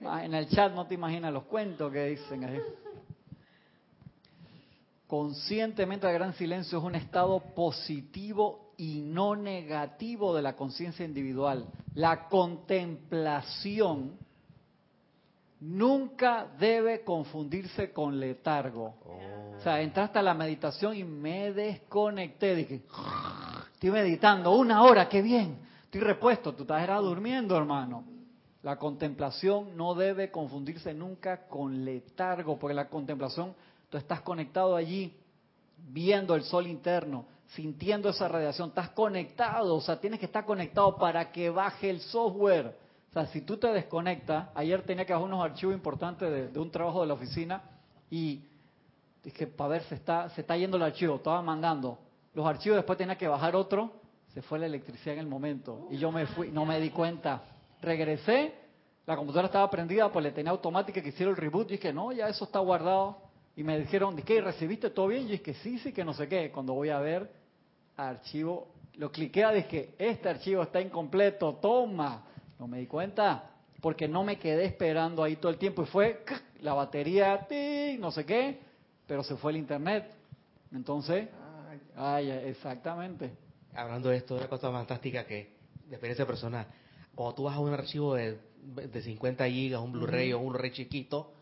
Ah, 0.05 0.23
en 0.23 0.33
el 0.33 0.49
chat 0.49 0.73
no 0.73 0.85
te 0.85 0.93
imaginas 0.95 1.31
los 1.33 1.45
cuentos 1.45 1.91
que 1.91 2.05
dicen 2.07 2.43
ahí. 2.43 2.59
Conscientemente 5.07 6.07
el 6.07 6.13
gran 6.13 6.33
silencio 6.33 6.77
es 6.77 6.83
un 6.83 6.95
estado 6.95 7.39
positivo 7.39 8.73
y 8.77 9.01
no 9.01 9.35
negativo 9.35 10.35
de 10.35 10.41
la 10.41 10.55
conciencia 10.55 11.05
individual. 11.05 11.67
La 11.93 12.27
contemplación 12.27 14.17
nunca 15.59 16.47
debe 16.59 17.03
confundirse 17.03 17.91
con 17.91 18.19
letargo. 18.19 18.95
O 19.57 19.61
sea, 19.61 19.81
entraste 19.81 20.19
a 20.19 20.23
la 20.23 20.33
meditación 20.33 20.95
y 20.95 21.03
me 21.03 21.51
desconecté. 21.53 22.55
Dije, 22.55 22.81
estoy 23.73 23.91
meditando 23.91 24.51
una 24.51 24.83
hora, 24.83 25.07
qué 25.07 25.21
bien. 25.21 25.59
Estoy 25.83 26.01
repuesto, 26.01 26.53
tú 26.53 26.63
estás 26.63 27.01
durmiendo, 27.01 27.55
hermano. 27.55 28.03
La 28.63 28.77
contemplación 28.77 29.77
no 29.77 29.93
debe 29.93 30.31
confundirse 30.31 30.93
nunca 30.93 31.47
con 31.47 31.85
letargo, 31.85 32.57
porque 32.57 32.73
la 32.73 32.89
contemplación, 32.89 33.53
tú 33.89 33.97
estás 33.97 34.21
conectado 34.21 34.75
allí, 34.75 35.15
viendo 35.77 36.35
el 36.35 36.43
sol 36.43 36.65
interno, 36.65 37.25
sintiendo 37.49 38.09
esa 38.09 38.27
radiación, 38.27 38.69
estás 38.69 38.89
conectado, 38.89 39.75
o 39.75 39.81
sea, 39.81 39.99
tienes 39.99 40.19
que 40.19 40.25
estar 40.25 40.45
conectado 40.45 40.97
para 40.97 41.31
que 41.31 41.49
baje 41.49 41.89
el 41.91 42.01
software. 42.01 42.75
Sea, 43.15 43.27
si 43.27 43.39
tú 43.43 43.55
te 43.55 43.67
desconectas, 43.67 44.49
ayer 44.55 44.81
tenía 44.81 45.05
que 45.05 45.13
bajar 45.13 45.25
unos 45.25 45.41
archivos 45.41 45.73
importantes 45.73 46.29
de, 46.29 46.49
de 46.49 46.59
un 46.59 46.69
trabajo 46.69 46.99
de 46.99 47.07
la 47.07 47.13
oficina 47.13 47.63
y 48.09 48.43
dije, 49.23 49.47
para 49.47 49.69
ver, 49.69 49.83
se 49.83 49.95
está, 49.95 50.29
se 50.31 50.41
está 50.41 50.57
yendo 50.57 50.75
el 50.75 50.83
archivo, 50.83 51.15
estaba 51.15 51.41
mandando 51.41 51.97
los 52.33 52.45
archivos, 52.45 52.75
después 52.75 52.97
tenía 52.97 53.17
que 53.17 53.29
bajar 53.29 53.55
otro, 53.55 53.89
se 54.33 54.41
fue 54.41 54.59
la 54.59 54.65
electricidad 54.65 55.13
en 55.13 55.21
el 55.21 55.27
momento 55.27 55.87
y 55.89 55.97
yo 55.97 56.11
me 56.11 56.25
fui, 56.25 56.51
no 56.51 56.65
me 56.65 56.77
di 56.81 56.89
cuenta. 56.89 57.41
Regresé, 57.81 58.53
la 59.05 59.15
computadora 59.15 59.45
estaba 59.45 59.69
prendida, 59.69 60.11
pues 60.11 60.21
le 60.21 60.31
tenía 60.33 60.51
automática 60.51 61.01
que 61.01 61.07
hicieron 61.07 61.35
el 61.35 61.41
reboot, 61.41 61.69
y 61.69 61.77
dije, 61.77 61.93
no, 61.93 62.11
ya 62.11 62.27
eso 62.27 62.43
está 62.43 62.59
guardado. 62.59 63.19
Y 63.55 63.63
me 63.63 63.79
dijeron, 63.79 64.17
¿qué? 64.17 64.41
¿Recibiste 64.41 64.89
todo 64.89 65.07
bien? 65.07 65.23
Y 65.23 65.37
dije, 65.37 65.53
sí, 65.63 65.79
sí, 65.79 65.93
que 65.93 66.03
no 66.03 66.13
sé 66.13 66.27
qué. 66.27 66.51
Cuando 66.51 66.73
voy 66.73 66.89
a 66.89 66.99
ver 66.99 67.31
archivo, 67.95 68.67
lo 68.95 69.09
cliqué, 69.09 69.47
dije, 69.53 69.95
este 69.97 70.27
archivo 70.27 70.63
está 70.63 70.81
incompleto, 70.81 71.53
toma, 71.61 72.25
No 72.59 72.67
me 72.67 72.79
di 72.79 72.87
cuenta. 72.87 73.51
Porque 73.81 74.07
no 74.07 74.23
me 74.23 74.37
quedé 74.39 74.65
esperando 74.65 75.23
ahí 75.23 75.35
todo 75.35 75.51
el 75.51 75.57
tiempo. 75.57 75.83
Y 75.83 75.85
fue 75.85 76.23
la 76.61 76.73
batería, 76.73 77.45
¡ting! 77.47 77.99
no 77.99 78.11
sé 78.11 78.25
qué, 78.25 78.59
pero 79.05 79.23
se 79.23 79.35
fue 79.35 79.51
el 79.51 79.57
internet. 79.57 80.09
Entonces, 80.73 81.27
ay, 81.95 82.29
exactamente. 82.31 83.31
Hablando 83.75 84.09
de 84.09 84.17
esto, 84.17 84.35
una 84.35 84.47
cosa 84.47 84.71
fantástica 84.71 85.25
que, 85.25 85.53
de 85.85 85.91
experiencia 85.95 86.25
personal, 86.25 86.65
cuando 87.13 87.35
tú 87.35 87.43
vas 87.43 87.55
a 87.55 87.59
un 87.59 87.73
archivo 87.73 88.15
de, 88.15 88.39
de 88.63 89.01
50 89.01 89.45
gigas, 89.47 89.81
un 89.81 89.91
Blu-ray 89.91 90.33
o 90.33 90.39
un 90.39 90.49
Blu-ray 90.49 90.71
chiquito, 90.71 91.33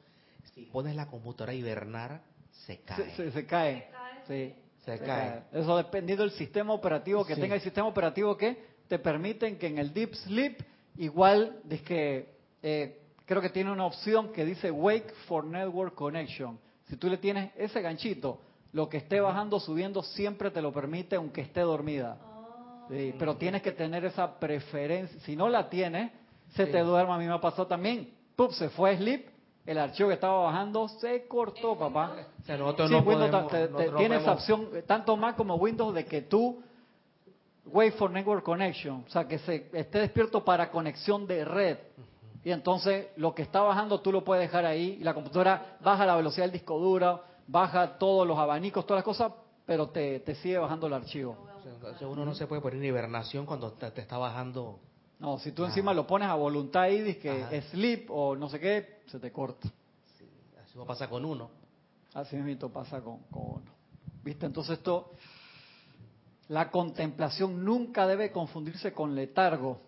si 0.54 0.64
pones 0.66 0.96
la 0.96 1.08
computadora 1.08 1.52
a 1.54 1.56
hibernar, 1.56 2.22
se 2.66 2.80
cae. 2.82 3.12
Se, 3.12 3.16
se- 3.16 3.32
se 3.32 3.46
cae. 3.46 3.88
Sí, 4.28 4.54
Se 4.86 5.00
cae. 5.00 5.44
Eso 5.54 5.78
dependiendo 5.78 6.24
del 6.24 6.34
sistema 6.34 6.74
operativo 6.74 7.24
que 7.26 7.36
Sí. 7.36 7.42
tenga 7.42 7.56
el 7.56 7.62
sistema 7.62 7.88
operativo 7.88 8.36
que 8.36 8.58
te 8.88 9.00
permiten 9.00 9.58
que 9.58 9.68
en 9.68 9.78
el 9.78 9.94
deep 9.94 10.14
sleep 10.16 10.60
igual 10.98 11.58
es 11.70 11.82
que 11.82 12.34
eh, 12.62 13.00
creo 13.26 13.42
que 13.42 13.50
tiene 13.50 13.72
una 13.72 13.86
opción 13.86 14.32
que 14.32 14.46
dice 14.46 14.72
wake 14.72 15.14
for 15.28 15.44
network 15.46 15.96
connection. 15.96 16.60
Si 16.90 16.98
tú 16.98 17.10
le 17.10 17.18
tienes 17.18 17.52
ese 17.58 17.82
ganchito, 17.82 18.40
lo 18.74 18.90
que 18.90 18.98
esté 18.98 19.20
bajando, 19.20 19.60
subiendo, 19.60 20.04
siempre 20.04 20.52
te 20.52 20.62
lo 20.62 20.72
permite 20.72 21.16
aunque 21.16 21.42
esté 21.42 21.62
dormida. 21.62 22.18
Sí, 22.90 23.14
pero 23.18 23.38
tienes 23.38 23.62
que 23.62 23.72
tener 23.72 24.04
esa 24.06 24.40
preferencia. 24.40 25.20
Si 25.22 25.36
no 25.36 25.48
la 25.48 25.70
tienes, 25.70 26.12
se 26.56 26.66
Sí. 26.66 26.72
te 26.72 26.80
duerme. 26.80 27.14
A 27.14 27.18
mí 27.18 27.26
me 27.26 27.40
pasó 27.40 27.66
también. 27.66 28.10
¡Pup! 28.36 28.52
Se 28.52 28.70
fue 28.70 28.92
a 28.92 28.98
sleep. 28.98 29.28
El 29.66 29.78
archivo 29.78 30.10
que 30.10 30.16
estaba 30.16 30.44
bajando 30.44 30.90
se 30.90 31.26
cortó, 31.28 31.78
papá. 31.80 32.14
O 32.42 32.44
sea, 32.46 32.58
nosotros 32.58 32.90
Sí, 32.90 32.96
no 32.96 33.02
Windows 33.02 33.30
podemos- 33.30 33.52
te- 33.52 33.58
te- 33.58 33.64
nosotros 33.72 33.92
no 33.94 33.98
tiene 33.98 34.16
esa 34.18 34.32
opción, 34.34 34.70
tanto 34.86 35.16
más 35.16 35.36
como 35.36 35.56
Windows, 35.56 35.96
de 35.96 36.06
que 36.06 36.22
tú, 36.24 36.62
wait 37.66 37.94
for 37.96 38.10
network 38.12 38.44
connection, 38.44 39.04
o 39.08 39.10
sea, 39.10 39.28
que 39.28 39.40
se 39.40 39.70
esté 39.74 40.00
despierto 40.00 40.44
para 40.44 40.70
conexión 40.72 41.26
de 41.28 41.46
red. 41.46 41.78
Y 42.44 42.52
entonces 42.52 43.08
lo 43.16 43.34
que 43.34 43.42
está 43.44 43.62
bajando 43.62 44.02
tú 44.02 44.12
lo 44.12 44.24
puedes 44.24 44.44
dejar 44.48 44.66
ahí, 44.66 44.98
y 45.00 45.04
la 45.04 45.14
computadora 45.14 45.78
baja 45.82 46.06
la 46.06 46.16
velocidad 46.16 46.44
del 46.46 46.52
disco 46.54 46.78
duro, 46.78 47.24
baja 47.48 47.98
todos 47.98 48.28
los 48.28 48.38
abanicos, 48.38 48.86
todas 48.86 49.00
las 49.00 49.06
cosas, 49.06 49.32
pero 49.66 49.88
te, 49.90 50.20
te 50.20 50.36
sigue 50.36 50.58
bajando 50.58 50.88
el 50.88 50.94
archivo. 50.94 51.38
O 51.94 51.98
sea, 51.98 52.08
uno 52.08 52.26
no 52.26 52.36
se 52.36 52.46
puede 52.48 52.62
poner 52.62 52.80
en 52.80 52.86
hibernación 52.86 53.46
cuando 53.46 53.72
te, 53.74 53.90
te 53.92 54.02
está 54.02 54.18
bajando. 54.18 54.80
No, 55.20 55.38
si 55.40 55.54
tú 55.54 55.64
Ah. 55.64 55.68
encima 55.68 55.94
lo 55.94 56.06
pones 56.06 56.28
a 56.28 56.36
voluntad 56.36 56.82
ahí, 56.84 57.00
dices 57.02 57.22
que 57.22 57.30
Ajá. 57.44 57.62
sleep 57.72 58.10
o 58.12 58.36
no 58.36 58.50
sé 58.50 58.60
qué, 58.60 59.00
se 59.08 59.20
te 59.20 59.32
corta. 59.32 59.70
Así 60.62 60.78
no 60.78 60.86
pasa 60.86 61.10
con 61.10 61.24
uno. 61.24 61.50
Así 62.14 62.36
mismo 62.36 62.68
pasa 62.70 63.00
con, 63.02 63.20
con 63.32 63.44
uno. 63.44 63.72
¿Viste? 64.22 64.46
Entonces 64.46 64.78
esto, 64.80 65.14
la 66.50 66.70
contemplación 66.72 67.64
nunca 67.64 68.06
debe 68.08 68.32
confundirse 68.32 68.94
con 68.94 69.16
letargo, 69.16 69.82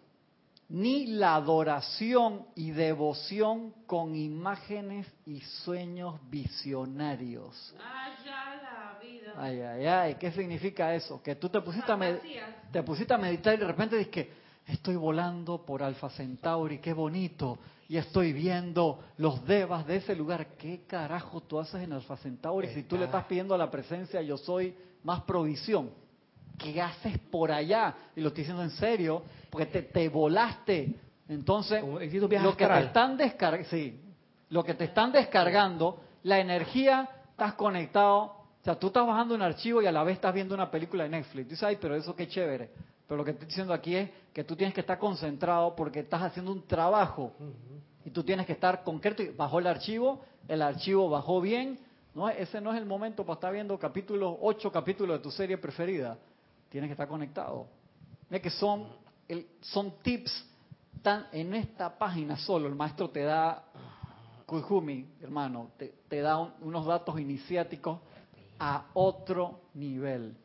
ni 0.70 1.06
la 1.08 1.36
adoración 1.36 2.47
y 2.56 2.72
devoción 2.72 3.72
con 3.86 4.16
imágenes 4.16 5.06
y 5.26 5.41
sueños 5.41 6.16
visionarios. 6.30 7.76
Ay, 7.80 8.14
ya 8.26 8.62
la 8.64 8.99
vida. 8.99 9.34
Ay, 9.38 9.62
ay, 9.62 9.86
ay, 9.86 10.16
¿qué 10.16 10.32
significa 10.32 10.93
eso? 10.95 11.22
Que 11.22 11.36
tú 11.36 11.49
te 11.49 11.62
pusiste 11.62 11.91
a, 11.91 11.95
med- 11.97 12.14
Fantasías. 12.18 12.72
te 12.72 12.84
pusiste 12.84 13.14
a 13.14 13.18
meditar 13.18 13.53
y 13.53 13.58
de 13.58 13.68
repente 13.68 13.95
dices 13.97 14.12
que 14.12 14.32
estoy 14.68 14.95
volando 14.95 15.64
por 15.64 15.84
Alfa 15.84 16.10
Centauri, 16.10 16.80
qué 16.80 16.93
bonito, 16.93 17.60
y 17.88 17.97
estoy 17.97 18.34
viendo 18.34 18.99
los 19.18 19.45
devas 19.45 19.86
de 19.86 19.97
ese 19.97 20.16
lugar. 20.16 20.56
¿Qué 20.58 20.86
carajo 20.88 21.41
tú 21.41 21.60
haces 21.60 21.84
en 21.84 21.93
Alfa 21.93 22.18
Centauri 22.18 22.70
si 22.70 22.84
tú 22.84 22.97
le 22.97 23.06
Está- 23.06 23.18
estás 23.20 23.30
pidiendo 23.30 23.53
a 23.53 23.58
la 23.60 23.70
presencia 23.70 24.20
yo 24.24 24.38
soy 24.38 24.76
más 25.03 25.22
provisión? 25.22 25.91
¿Qué 26.58 26.82
haces 26.82 27.18
por 27.32 27.51
allá? 27.51 27.95
Y 28.16 28.22
lo 28.22 28.30
estoy 28.30 28.43
diciendo 28.43 28.64
en 28.64 28.72
serio, 28.72 29.24
porque 29.49 29.68
te, 29.68 29.82
te 29.84 30.10
volaste. 30.10 30.95
Entonces, 31.28 31.84
lo 31.84 32.56
que 32.56 32.68
te 32.68 32.80
están 32.80 33.18
descargando, 33.18 33.70
sí, 33.70 34.01
lo 34.49 34.64
que 34.64 34.74
te 34.74 34.84
están 34.86 35.12
descargando, 35.12 36.01
la 36.24 36.39
energía, 36.39 37.10
estás 37.32 37.53
conectado, 37.53 38.22
o 38.22 38.64
sea, 38.64 38.80
tú 38.80 38.88
estás 38.88 39.06
bajando 39.06 39.36
un 39.36 39.41
archivo 39.41 39.82
y 39.82 39.86
a 39.86 39.91
la 39.91 40.03
vez 40.03 40.16
estás 40.16 40.34
viendo 40.34 40.56
una 40.56 40.72
película 40.72 41.03
de 41.03 41.10
Netflix. 41.10 41.49
Dices, 41.49 41.64
ay, 41.64 41.78
pero 41.80 41.95
eso 41.95 42.16
qué 42.16 42.28
chévere. 42.28 42.70
Pero 43.08 43.18
lo 43.18 43.24
que 43.24 43.32
estoy 43.32 43.47
diciendo 43.47 43.74
aquí 43.74 43.95
es 43.95 44.10
que 44.34 44.43
tú 44.43 44.56
tienes 44.56 44.74
que 44.74 44.82
estar 44.82 44.97
concentrado 44.97 45.76
porque 45.76 45.99
estás 45.99 46.24
haciendo 46.24 46.51
un 46.51 46.66
trabajo 46.66 47.34
y 48.03 48.10
tú 48.10 48.24
tienes 48.24 48.45
que 48.45 48.53
estar 48.53 48.84
concreto 48.84 49.22
y 49.22 49.30
bajó 49.30 49.60
el 49.60 49.68
archivo, 49.68 50.22
el 50.47 50.62
archivo 50.62 51.10
bajó 51.10 51.41
bien. 51.41 51.80
No, 52.16 52.30
ese 52.30 52.62
no 52.62 52.72
es 52.74 52.78
el 52.78 52.86
momento 52.86 53.24
para 53.26 53.36
estar 53.36 53.53
viendo 53.53 53.78
capítulos, 53.78 54.38
ocho 54.41 54.72
capítulos 54.72 55.18
de 55.18 55.24
tu 55.24 55.32
serie 55.32 55.58
preferida. 55.58 56.18
Tienes 56.76 56.89
que 56.89 56.93
estar 56.95 57.07
conectado. 57.07 57.67
Mira 58.30 58.41
que 58.41 58.49
son, 58.49 58.86
el- 59.30 59.47
son 59.61 59.93
tips 60.01 60.45
tan 61.01 61.28
en 61.32 61.53
esta 61.53 61.97
página 61.97 62.36
solo. 62.36 62.67
El 62.67 62.76
maestro 62.76 63.09
te 63.09 63.23
da, 63.23 63.63
Kujumi, 64.45 65.07
hermano, 65.21 65.69
te, 65.78 65.93
te 66.09 66.19
da 66.19 66.38
un- 66.38 66.51
unos 66.59 66.86
datos 66.86 67.17
iniciáticos 67.17 68.01
a 68.59 68.88
otro 68.93 69.61
nivel. 69.73 70.36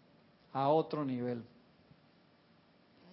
A 0.53 0.69
otro 0.69 1.05
nivel 1.05 1.43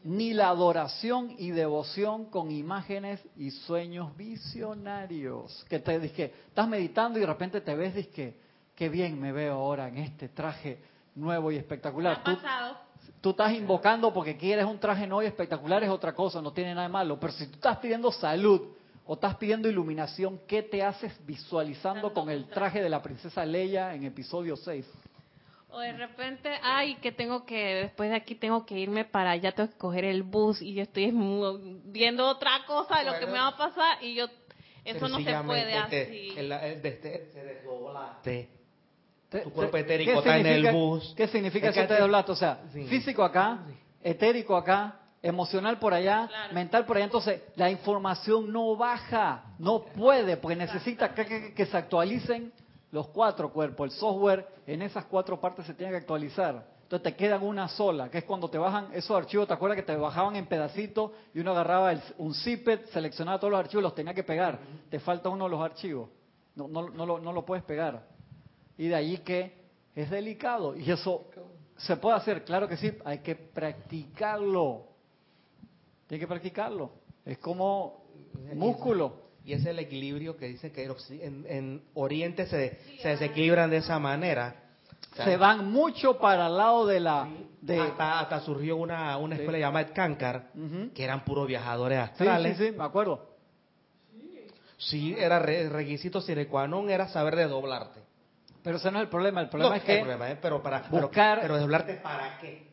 ni 0.04 0.32
la 0.34 0.50
adoración 0.50 1.34
y 1.40 1.50
devoción 1.50 2.26
con 2.26 2.52
imágenes 2.52 3.20
y 3.36 3.50
sueños 3.50 4.16
visionarios. 4.16 5.66
Que 5.68 5.80
te 5.80 6.00
dije, 6.00 6.34
estás 6.50 6.68
meditando 6.68 7.18
y 7.18 7.22
de 7.22 7.28
repente 7.28 7.62
te 7.62 7.76
ves, 7.76 7.96
dije, 7.96 8.38
qué 8.76 8.90
bien 8.90 9.20
me 9.20 9.32
veo 9.32 9.56
ahora 9.56 9.88
en 9.88 9.98
este 9.98 10.30
traje 10.30 10.80
nuevo 11.16 11.52
y 11.52 11.56
Me 11.56 11.62
espectacular. 11.62 12.20
ha 12.20 12.24
pasado. 12.24 12.74
tú 12.76 12.87
estás 13.32 13.54
invocando 13.54 14.14
porque 14.14 14.36
quieres 14.38 14.66
un 14.66 14.80
traje 14.80 15.08
nuevo 15.08 15.24
y 15.24 15.26
espectacular, 15.28 15.84
es 15.84 15.90
otra 15.90 16.14
cosa, 16.14 16.42
no 16.42 16.52
tiene 16.52 16.74
nada 16.74 16.88
de 16.88 16.94
malo. 16.94 17.20
Pero 17.20 17.34
si 17.34 17.48
tú 17.48 17.56
estás 17.56 17.78
pidiendo 17.78 18.12
salud 18.12 18.62
o 19.06 19.14
estás 19.14 19.36
pidiendo 19.38 19.70
iluminación, 19.70 20.40
¿qué 20.48 20.64
te 20.64 20.84
haces 20.84 21.14
visualizando 21.26 22.14
con 22.14 22.30
el 22.30 22.48
traje 22.50 22.82
de 22.82 22.90
la 22.90 23.02
princesa 23.02 23.46
Leia 23.46 23.94
en 23.94 24.04
episodio 24.04 24.56
6? 24.56 24.86
O 25.70 25.80
de 25.80 25.92
repente, 25.94 26.50
ay, 26.64 26.96
que 26.96 27.12
tengo 27.12 27.46
que, 27.46 27.58
después 27.76 28.10
de 28.10 28.16
aquí 28.16 28.36
tengo 28.36 28.66
que 28.66 28.80
irme 28.80 29.04
para 29.06 29.32
allá, 29.32 29.52
tengo 29.52 29.70
que 29.70 29.78
coger 29.78 30.06
el 30.06 30.24
bus 30.24 30.62
y 30.62 30.74
yo 30.74 30.82
estoy 30.84 31.12
viendo 31.86 32.26
otra 32.28 32.66
cosa 32.66 33.00
de 33.00 33.06
lo 33.06 33.20
que 33.20 33.26
me 33.26 33.34
va 33.34 33.48
a 33.50 33.58
pasar 33.58 34.04
y 34.04 34.16
yo, 34.16 34.28
eso 34.86 35.08
no 35.10 35.18
se 35.18 35.24
puede 35.46 35.74
así. 35.74 36.34
el- 36.38 36.52
el. 36.54 36.82
Te- 38.24 38.50
Tu 39.30 39.52
cuerpo 39.52 39.78
etérico 39.78 40.12
¿qué 40.12 40.18
está 40.20 40.38
en 40.38 40.46
el 40.46 40.72
bus. 40.72 41.14
¿Qué 41.18 41.28
significa 41.28 41.70
Es 41.70 41.76
que 41.76 41.86
doblaste? 42.00 42.32
O 42.32 42.36
sea, 42.36 42.60
Sí. 42.72 42.86
físico 42.88 43.24
acá, 43.24 43.60
etérico 44.02 44.56
acá, 44.56 45.00
emocional 45.22 45.80
por 45.80 45.94
allá, 45.94 46.28
Claro. 46.28 46.54
mental 46.54 46.86
por 46.86 46.96
allá. 46.96 47.06
Entonces, 47.06 47.42
la 47.56 47.70
información 47.70 48.52
no 48.54 48.76
baja, 48.78 49.44
no 49.60 49.84
puede, 49.84 50.38
porque 50.38 50.56
necesita 50.56 51.14
que, 51.14 51.26
que- 51.26 51.54
que 51.54 51.66
se 51.66 51.76
actualicen 51.76 52.54
los 52.92 53.08
cuatro 53.10 53.52
cuerpos. 53.52 53.92
El 53.92 53.98
software 54.00 54.48
en 54.66 54.82
esas 54.82 55.06
cuatro 55.06 55.42
partes 55.42 55.66
se 55.66 55.74
tiene 55.74 55.92
que 55.92 55.98
actualizar. 55.98 56.66
Entonces 56.84 57.04
te 57.04 57.16
quedan 57.18 57.44
una 57.44 57.68
sola, 57.68 58.10
que 58.10 58.20
es 58.20 58.24
cuando 58.24 58.50
te 58.50 58.58
bajan 58.58 58.88
esos 58.94 59.12
archivos, 59.18 59.46
¿te 59.46 59.54
acuerdas 59.54 59.76
que 59.76 59.84
te 59.84 59.94
bajaban 59.98 60.38
en 60.38 60.46
pedacitos 60.46 61.12
y 61.34 61.40
uno 61.42 61.52
agarraba 61.52 61.92
el- 61.92 62.02
un 62.18 62.34
zippet, 62.34 62.86
seleccionaba 62.92 63.40
todos 63.40 63.52
los 63.52 63.60
archivos, 63.60 63.84
los 63.84 63.94
tenía 63.94 64.14
que 64.14 64.24
pegar? 64.24 64.58
Te 64.90 64.98
falta 65.02 65.28
uno 65.28 65.44
de 65.46 65.52
los 65.52 65.62
archivos, 65.62 66.08
no, 66.56 66.70
no, 66.70 66.88
no, 66.88 67.06
lo, 67.06 67.20
no 67.20 67.34
lo 67.34 67.44
puedes 67.44 67.66
pegar. 67.66 68.04
Y 68.78 68.88
de 68.88 68.96
allí 68.96 69.18
que 69.20 69.54
es 69.96 70.10
delicado. 70.10 70.76
Y 70.76 70.90
eso 70.92 71.26
se 71.78 71.96
puede 71.98 72.18
hacer, 72.18 72.44
claro 72.44 72.68
que 72.68 72.78
sí, 72.78 72.92
hay 73.06 73.20
que 73.20 73.36
practicarlo. 73.36 74.84
Hay 76.10 76.20
que 76.20 76.28
practicarlo. 76.28 76.92
Es 77.26 77.38
como 77.40 78.04
músculo. 78.54 79.28
Y 79.44 79.54
es 79.54 79.66
el 79.66 79.80
equilibrio 79.80 80.36
que 80.36 80.48
dice 80.48 80.72
que 80.72 80.84
en, 81.22 81.82
Oriente 81.94 82.46
se, 82.48 82.80
se 83.02 83.08
desequilibran 83.10 83.70
de 83.70 83.78
esa 83.78 83.98
manera. 83.98 84.64
O 85.14 85.16
sea, 85.16 85.26
Se 85.26 85.38
van 85.38 85.72
mucho 85.72 86.18
para 86.20 86.48
el 86.48 86.58
lado 86.58 86.86
de 86.86 87.00
la... 87.00 87.28
De, 87.62 87.80
hasta, 87.80 88.20
hasta 88.20 88.40
surgió 88.42 88.76
una, 88.78 89.18
una 89.18 89.36
escuela 89.36 89.58
llamada 89.58 89.92
Kankar, 89.94 90.52
Ujú. 90.54 90.92
que 90.94 91.04
eran 91.04 91.24
puros 91.26 91.48
viajadores 91.48 91.98
Sí, 91.98 92.04
astrales. 92.04 92.58
sí, 92.58 92.66
sí, 92.68 92.72
me 92.78 92.84
acuerdo. 92.84 93.36
Sí, 94.78 95.16
era 95.18 95.40
re- 95.40 95.70
requisito 95.70 96.22
sine 96.22 96.46
qua 96.48 96.68
non 96.70 96.90
era 96.94 97.08
saber 97.10 97.34
desdoblarte. 97.36 98.06
Pero 98.68 98.78
ese 98.80 98.92
no 98.92 98.98
es 98.98 99.04
el 99.04 99.10
problema. 99.10 99.40
El 99.40 99.48
problema 99.48 99.70
No, 99.70 99.76
es 99.78 99.84
que 99.84 99.94
el 99.94 100.00
problema 100.02 100.30
es, 100.30 100.38
pero 100.42 100.62
para 100.62 100.82
pero- 100.84 101.04
buscar- 101.04 101.40
pero, 101.40 101.54
desdoblarte 101.54 101.94
para 102.04 102.38
qué? 102.38 102.68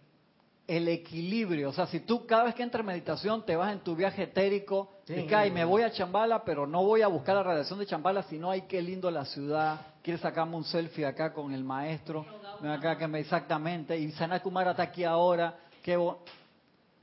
el 0.66 0.88
equilibrio. 0.88 1.68
O 1.68 1.72
sea, 1.72 1.86
si 1.86 2.00
tú 2.00 2.26
cada 2.26 2.42
vez 2.42 2.54
que 2.56 2.64
entras 2.64 2.80
en 2.80 2.86
meditación 2.86 3.46
te 3.46 3.54
vas 3.54 3.70
en 3.72 3.78
tu 3.78 3.94
viaje 3.94 4.24
etérico, 4.24 4.90
Sí. 5.06 5.14
y 5.14 5.26
cae, 5.26 5.52
me 5.52 5.64
voy 5.64 5.82
a 5.82 5.92
Chambala, 5.92 6.42
pero 6.42 6.66
no 6.66 6.82
voy 6.82 7.02
a 7.02 7.06
buscar 7.06 7.36
la 7.36 7.44
radiación 7.44 7.78
de 7.78 7.86
Chambala, 7.86 8.24
sino 8.24 8.50
ay, 8.50 8.62
qué 8.62 8.82
lindo 8.82 9.08
la 9.08 9.24
ciudad. 9.24 9.78
Quieres 10.02 10.20
sacarme 10.20 10.56
un 10.56 10.64
selfie 10.64 11.06
acá 11.06 11.32
con 11.32 11.54
el 11.54 11.62
maestro. 11.62 12.26
Acá 12.68 12.98
que 12.98 13.06
me 13.06 13.20
exactamente. 13.20 13.96
Y 13.96 14.10
Sanat 14.12 14.42
Kumara 14.42 14.72
está 14.72 14.82
aquí 14.82 15.04
ahora. 15.04 15.54
Qué 15.80 15.96
bo- 15.96 16.24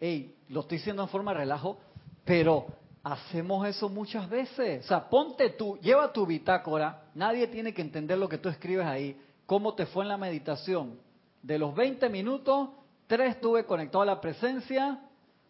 Ey, 0.01 0.35
lo 0.49 0.59
estoy 0.61 0.79
diciendo 0.79 1.03
en 1.03 1.07
forma 1.07 1.31
de 1.31 1.37
relajo, 1.37 1.77
pero 2.25 2.65
hacemos 3.03 3.67
eso 3.67 3.89
muchas 3.89 4.29
veces. 4.29 4.85
O 4.85 4.87
sea, 4.87 5.09
ponte 5.09 5.49
tú, 5.51 5.77
lleva 5.79 6.11
tu 6.13 6.25
bitácora, 6.25 7.03
nadie 7.15 7.47
tiene 7.47 7.73
que 7.73 7.81
entender 7.81 8.17
lo 8.17 8.29
que 8.29 8.37
tú 8.37 8.49
escribes 8.49 8.85
ahí, 8.85 9.19
cómo 9.45 9.73
te 9.73 9.85
fue 9.85 10.03
en 10.03 10.09
la 10.09 10.17
meditación. 10.17 10.99
De 11.41 11.57
los 11.57 11.73
20 11.75 12.09
minutos, 12.09 12.69
tres 13.07 13.35
estuve 13.35 13.65
conectado 13.65 14.03
a 14.03 14.05
la 14.05 14.21
presencia, 14.21 14.99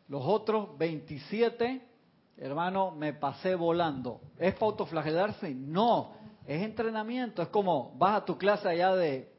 los 0.08 0.24
otros 0.26 0.78
27 0.78 1.92
hermano, 2.42 2.92
me 2.92 3.14
pasé 3.14 3.54
volando. 3.54 4.20
¿Es 4.38 4.56
para 4.56 4.66
autoflagelarse? 4.68 5.54
No, 5.54 6.14
es 6.48 6.62
entrenamiento. 6.64 7.44
Es 7.44 7.50
como 7.50 7.94
vas 7.98 8.22
a 8.22 8.26
tu 8.26 8.38
clase 8.38 8.68
allá 8.68 8.96
de, 8.96 9.32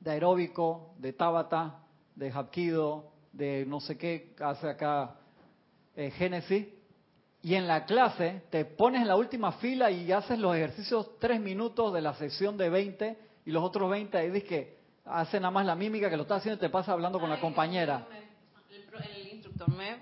de 0.00 0.10
aeróbico, 0.10 0.94
de 0.98 1.12
tabata, 1.12 1.80
de 2.14 2.30
hapkido, 2.30 3.10
de 3.32 3.66
no 3.66 3.80
sé 3.80 3.98
qué 3.98 4.34
hace 4.40 4.68
acá 4.68 5.16
eh, 5.96 6.12
Génesis, 6.12 6.68
y 7.44 7.54
en 7.56 7.68
la 7.68 7.84
clase 7.84 8.42
te 8.48 8.64
pones 8.64 9.02
en 9.02 9.08
la 9.08 9.16
última 9.16 9.52
fila 9.52 9.90
y 9.90 10.10
haces 10.10 10.38
los 10.38 10.56
ejercicios 10.56 11.18
tres 11.18 11.38
minutos 11.38 11.92
de 11.92 12.00
la 12.00 12.14
sesión 12.14 12.56
de 12.56 12.70
20 12.70 13.18
y 13.44 13.50
los 13.50 13.62
otros 13.62 13.90
20 13.90 14.16
ahí 14.16 14.30
dices 14.30 14.48
que 14.48 14.78
hace 15.04 15.38
nada 15.38 15.50
más 15.50 15.66
la 15.66 15.74
mímica 15.74 16.08
que 16.08 16.16
lo 16.16 16.22
está 16.22 16.36
haciendo 16.36 16.56
y 16.56 16.66
te 16.66 16.70
pasa 16.70 16.92
hablando 16.92 17.20
con 17.20 17.28
la 17.28 17.38
compañera. 17.38 18.06
El, 18.70 19.28
instructor 19.34 19.68
me, 19.76 19.98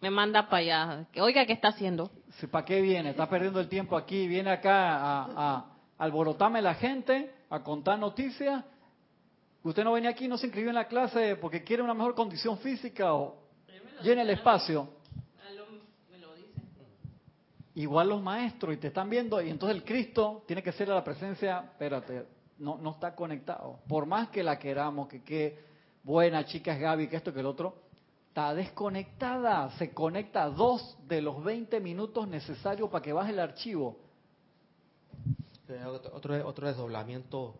me 0.00 0.10
manda 0.10 0.48
para 0.48 0.56
allá. 0.56 1.06
Que, 1.12 1.22
Oiga, 1.22 1.46
¿qué 1.46 1.52
está 1.52 1.68
haciendo? 1.68 2.10
¿Para 2.50 2.64
qué 2.64 2.80
viene? 2.80 3.10
Está 3.10 3.28
perdiendo 3.28 3.60
el 3.60 3.68
tiempo 3.68 3.96
aquí. 3.96 4.26
Viene 4.26 4.50
acá 4.50 4.96
a, 4.96 5.26
a 5.36 5.64
alborotarme 5.98 6.60
la 6.60 6.74
gente, 6.74 7.32
a 7.50 7.62
contar 7.62 8.00
noticias. 8.00 8.64
Usted 9.62 9.84
no 9.84 9.92
venía 9.92 10.10
aquí, 10.10 10.26
no 10.26 10.36
se 10.36 10.46
inscribió 10.46 10.70
en 10.70 10.74
la 10.74 10.88
clase 10.88 11.36
porque 11.36 11.62
quiere 11.62 11.84
una 11.84 11.94
mejor 11.94 12.16
condición 12.16 12.58
física 12.58 13.14
o 13.14 13.36
llene 14.02 14.22
el 14.22 14.30
espacio. 14.30 14.88
Igual 17.76 18.08
los 18.08 18.22
maestros 18.22 18.74
y 18.74 18.76
te 18.76 18.88
están 18.88 19.10
viendo 19.10 19.42
y 19.42 19.50
entonces 19.50 19.76
el 19.76 19.84
Cristo 19.84 20.44
tiene 20.46 20.62
que 20.62 20.72
ser 20.72 20.90
a 20.90 20.94
la 20.94 21.02
presencia, 21.02 21.58
espérate, 21.72 22.24
no, 22.58 22.78
no 22.78 22.92
está 22.92 23.14
conectado. 23.14 23.80
Por 23.88 24.06
más 24.06 24.28
que 24.28 24.44
la 24.44 24.58
queramos, 24.58 25.08
que 25.08 25.22
qué 25.22 25.58
buena 26.04 26.44
chica 26.44 26.72
es 26.74 26.80
Gaby, 26.80 27.08
que 27.08 27.16
esto, 27.16 27.32
que 27.32 27.40
el 27.40 27.46
otro, 27.46 27.74
está 28.28 28.54
desconectada. 28.54 29.70
Se 29.78 29.92
conecta 29.92 30.48
dos 30.48 30.96
de 31.08 31.20
los 31.20 31.42
20 31.42 31.80
minutos 31.80 32.28
necesarios 32.28 32.88
para 32.90 33.02
que 33.02 33.12
baje 33.12 33.32
el 33.32 33.40
archivo. 33.40 33.96
Otro, 36.12 36.46
otro 36.46 36.66
desdoblamiento 36.66 37.56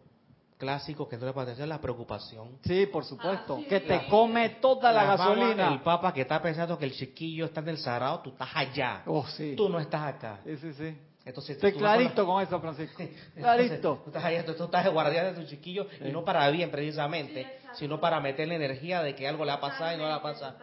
clásico 0.59 1.09
que 1.09 1.17
no 1.17 1.27
le 1.27 1.33
puede 1.33 1.53
es 1.53 1.59
la 1.59 1.81
preocupación. 1.81 2.59
Sí, 2.63 2.87
por 2.87 3.05
supuesto. 3.05 3.59
Ah, 3.61 3.69
que 3.69 3.81
te 3.81 4.07
come 4.09 4.49
toda 4.61 4.93
la, 4.93 5.05
gasolina. 5.05 5.73
el 5.73 5.81
papa 5.81 6.13
que 6.13 6.23
está 6.23 6.41
pensando 6.41 6.79
que 6.79 6.85
el 6.85 6.93
chiquillo 6.93 7.47
está 7.47 7.61
en 7.61 7.69
el 7.71 7.79
Sarao, 7.79 8.21
tú 8.21 8.31
estás 8.31 8.49
allá. 8.55 9.03
Oh, 9.07 9.27
sí. 9.27 9.55
Tú 9.57 9.69
no 9.69 9.81
estás 9.81 10.15
acá. 10.15 10.41
Sí, 10.45 10.57
sí, 10.57 10.73
sí. 10.75 10.99
Entonces, 11.25 11.57
Estoy 11.57 11.73
clarito 11.73 12.27
con 12.27 12.43
eso, 12.43 12.61
Francisco. 12.61 13.03
clarito. 13.35 14.01
Tú 14.05 14.11
estás, 14.11 14.25
allá, 14.25 14.45
tú 14.45 14.65
estás 14.65 14.85
de 14.85 14.91
guardia 14.91 15.25
de 15.25 15.33
tu 15.33 15.47
chiquillo 15.49 15.87
y 16.05 16.13
no 16.13 16.25
para 16.25 16.49
bien 16.51 16.71
precisamente, 16.71 17.61
sino 17.75 17.99
para 17.99 18.21
meterle 18.21 18.57
energía 18.57 19.03
de 19.03 19.15
que 19.15 19.27
algo 19.27 19.45
le 19.45 19.53
ha 19.53 19.61
pasado 19.61 19.95
y 19.95 19.99
no 19.99 20.07
le 20.07 20.13
ha 20.13 20.23
pasado. 20.23 20.59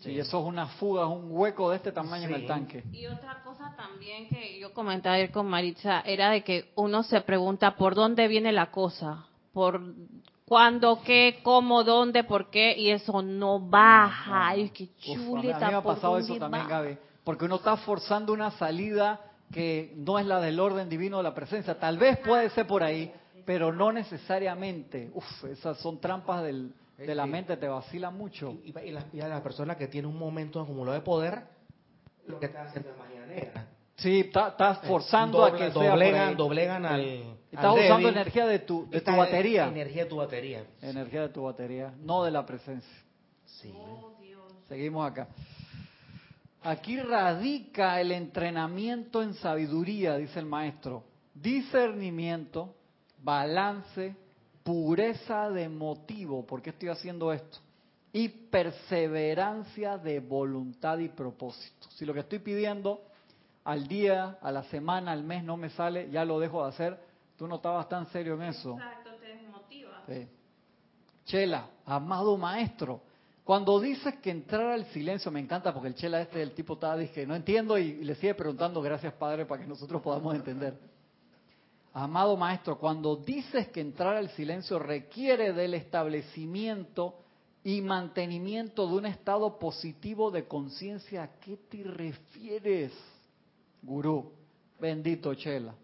Sí, 0.00 0.18
eso 0.18 0.40
es 0.40 0.46
una 0.46 0.66
fuga, 0.66 1.02
es 1.02 1.08
un 1.08 1.28
hueco 1.30 1.70
de 1.70 1.76
este 1.76 1.92
tamaño 1.92 2.26
en 2.26 2.34
el 2.34 2.46
tanque. 2.46 2.82
Y 2.92 3.06
otra 3.06 3.40
cosa 3.44 3.72
también 3.76 4.28
que 4.28 4.58
yo 4.58 4.74
comenté 4.74 5.08
ayer 5.08 5.30
con 5.30 5.46
Maritza 5.46 6.00
era 6.00 6.30
de 6.30 6.42
que 6.42 6.72
uno 6.74 7.04
se 7.04 7.20
pregunta 7.20 7.76
por 7.76 7.94
dónde 7.94 8.26
viene 8.26 8.50
la 8.50 8.72
cosa 8.72 9.26
por 9.52 9.80
cuándo, 10.46 11.00
qué, 11.02 11.40
cómo, 11.42 11.84
dónde, 11.84 12.24
por 12.24 12.50
qué, 12.50 12.74
y 12.76 12.90
eso 12.90 13.22
no 13.22 13.60
baja. 13.60 14.48
Ay, 14.48 14.70
qué 14.70 14.88
chuleta. 14.98 15.56
a 15.56 15.60
mí 15.60 15.66
me 15.72 15.78
ha 15.78 15.82
pasado 15.82 16.18
eso 16.18 16.36
también, 16.36 16.68
Gaby, 16.68 16.98
porque 17.24 17.44
uno 17.44 17.56
está 17.56 17.76
forzando 17.78 18.32
una 18.32 18.50
salida 18.52 19.20
que 19.52 19.92
no 19.96 20.18
es 20.18 20.26
la 20.26 20.40
del 20.40 20.58
orden 20.58 20.88
divino 20.88 21.18
de 21.18 21.22
la 21.22 21.34
presencia. 21.34 21.78
Tal 21.78 21.98
vez 21.98 22.18
puede 22.18 22.50
ser 22.50 22.66
por 22.66 22.82
ahí, 22.82 23.12
pero 23.44 23.72
no 23.72 23.92
necesariamente. 23.92 25.10
Uf, 25.14 25.44
esas 25.44 25.78
son 25.78 26.00
trampas 26.00 26.42
del, 26.42 26.72
de 26.96 27.14
la 27.14 27.26
mente, 27.26 27.56
te 27.56 27.68
vacila 27.68 28.10
mucho. 28.10 28.56
Y, 28.64 28.70
y, 28.78 28.90
la, 28.90 29.04
y 29.12 29.18
la 29.18 29.42
persona 29.42 29.76
que 29.76 29.88
tiene 29.88 30.08
un 30.08 30.18
momento 30.18 30.60
acumulado 30.60 30.94
de 30.94 31.02
poder, 31.02 31.42
lo 32.26 32.40
que 32.40 32.46
está 32.46 32.62
haciendo 32.62 32.90
es 32.90 32.98
mañanera. 32.98 33.66
Sí, 33.96 34.20
estás 34.20 34.80
forzando 34.86 35.44
a 35.44 35.54
que 35.54 35.70
doblegan, 35.70 36.28
sea 36.28 36.36
doblegan 36.36 36.86
al. 36.86 37.41
Estás 37.52 37.74
usando 37.74 38.08
energía 38.08 38.46
de 38.46 38.60
tu, 38.60 38.88
de 38.88 39.02
tu 39.02 39.14
batería. 39.14 39.68
Energía 39.68 40.04
de 40.04 40.08
tu 40.08 40.16
batería. 40.16 40.64
Energía 40.80 41.20
de 41.22 41.28
tu 41.28 41.42
batería, 41.42 41.92
no 42.00 42.24
de 42.24 42.30
la 42.30 42.46
presencia. 42.46 42.96
Sí. 43.44 43.72
Seguimos 44.68 45.10
acá. 45.10 45.28
Aquí 46.62 46.96
radica 46.98 48.00
el 48.00 48.10
entrenamiento 48.12 49.22
en 49.22 49.34
sabiduría, 49.34 50.16
dice 50.16 50.38
el 50.38 50.46
maestro. 50.46 51.04
Discernimiento, 51.34 52.74
balance, 53.18 54.16
pureza 54.62 55.50
de 55.50 55.68
motivo. 55.68 56.46
¿Por 56.46 56.62
qué 56.62 56.70
estoy 56.70 56.88
haciendo 56.88 57.34
esto? 57.34 57.58
Y 58.14 58.28
perseverancia 58.28 59.98
de 59.98 60.20
voluntad 60.20 60.98
y 60.98 61.08
propósito. 61.08 61.88
Si 61.90 62.06
lo 62.06 62.14
que 62.14 62.20
estoy 62.20 62.38
pidiendo 62.38 63.02
al 63.64 63.86
día, 63.86 64.38
a 64.40 64.50
la 64.50 64.62
semana, 64.64 65.12
al 65.12 65.22
mes 65.22 65.44
no 65.44 65.58
me 65.58 65.68
sale, 65.68 66.08
ya 66.10 66.24
lo 66.24 66.40
dejo 66.40 66.62
de 66.62 66.68
hacer. 66.70 67.11
Tú 67.42 67.48
no 67.48 67.56
estabas 67.56 67.88
tan 67.88 68.06
serio 68.12 68.34
en 68.34 68.42
eso. 68.42 68.74
Exacto, 68.74 69.10
te 69.16 69.26
desmotiva. 69.26 70.04
Chela, 71.24 71.70
amado 71.84 72.36
maestro, 72.36 73.00
cuando 73.42 73.80
dices 73.80 74.14
que 74.18 74.30
entrar 74.30 74.70
al 74.70 74.84
silencio, 74.92 75.32
me 75.32 75.40
encanta 75.40 75.74
porque 75.74 75.88
el 75.88 75.96
Chela 75.96 76.20
este, 76.20 76.40
el 76.40 76.52
tipo 76.52 76.74
estaba, 76.74 76.96
dije, 76.96 77.26
no 77.26 77.34
entiendo 77.34 77.76
y, 77.76 77.82
y 77.82 78.04
le 78.04 78.14
sigue 78.14 78.36
preguntando, 78.36 78.80
gracias 78.80 79.14
Padre, 79.14 79.44
para 79.44 79.60
que 79.60 79.66
nosotros 79.66 80.00
podamos 80.00 80.36
entender. 80.36 80.78
Amado 81.92 82.36
maestro, 82.36 82.78
cuando 82.78 83.16
dices 83.16 83.66
que 83.70 83.80
entrar 83.80 84.14
al 84.14 84.28
silencio 84.36 84.78
requiere 84.78 85.52
del 85.52 85.74
establecimiento 85.74 87.16
y 87.64 87.80
mantenimiento 87.80 88.86
de 88.86 88.94
un 88.94 89.06
estado 89.06 89.58
positivo 89.58 90.30
de 90.30 90.46
conciencia, 90.46 91.24
¿a 91.24 91.40
qué 91.40 91.56
te 91.56 91.82
refieres? 91.82 92.92
gurú, 93.82 94.30
bendito 94.78 95.34
Chela. 95.34 95.74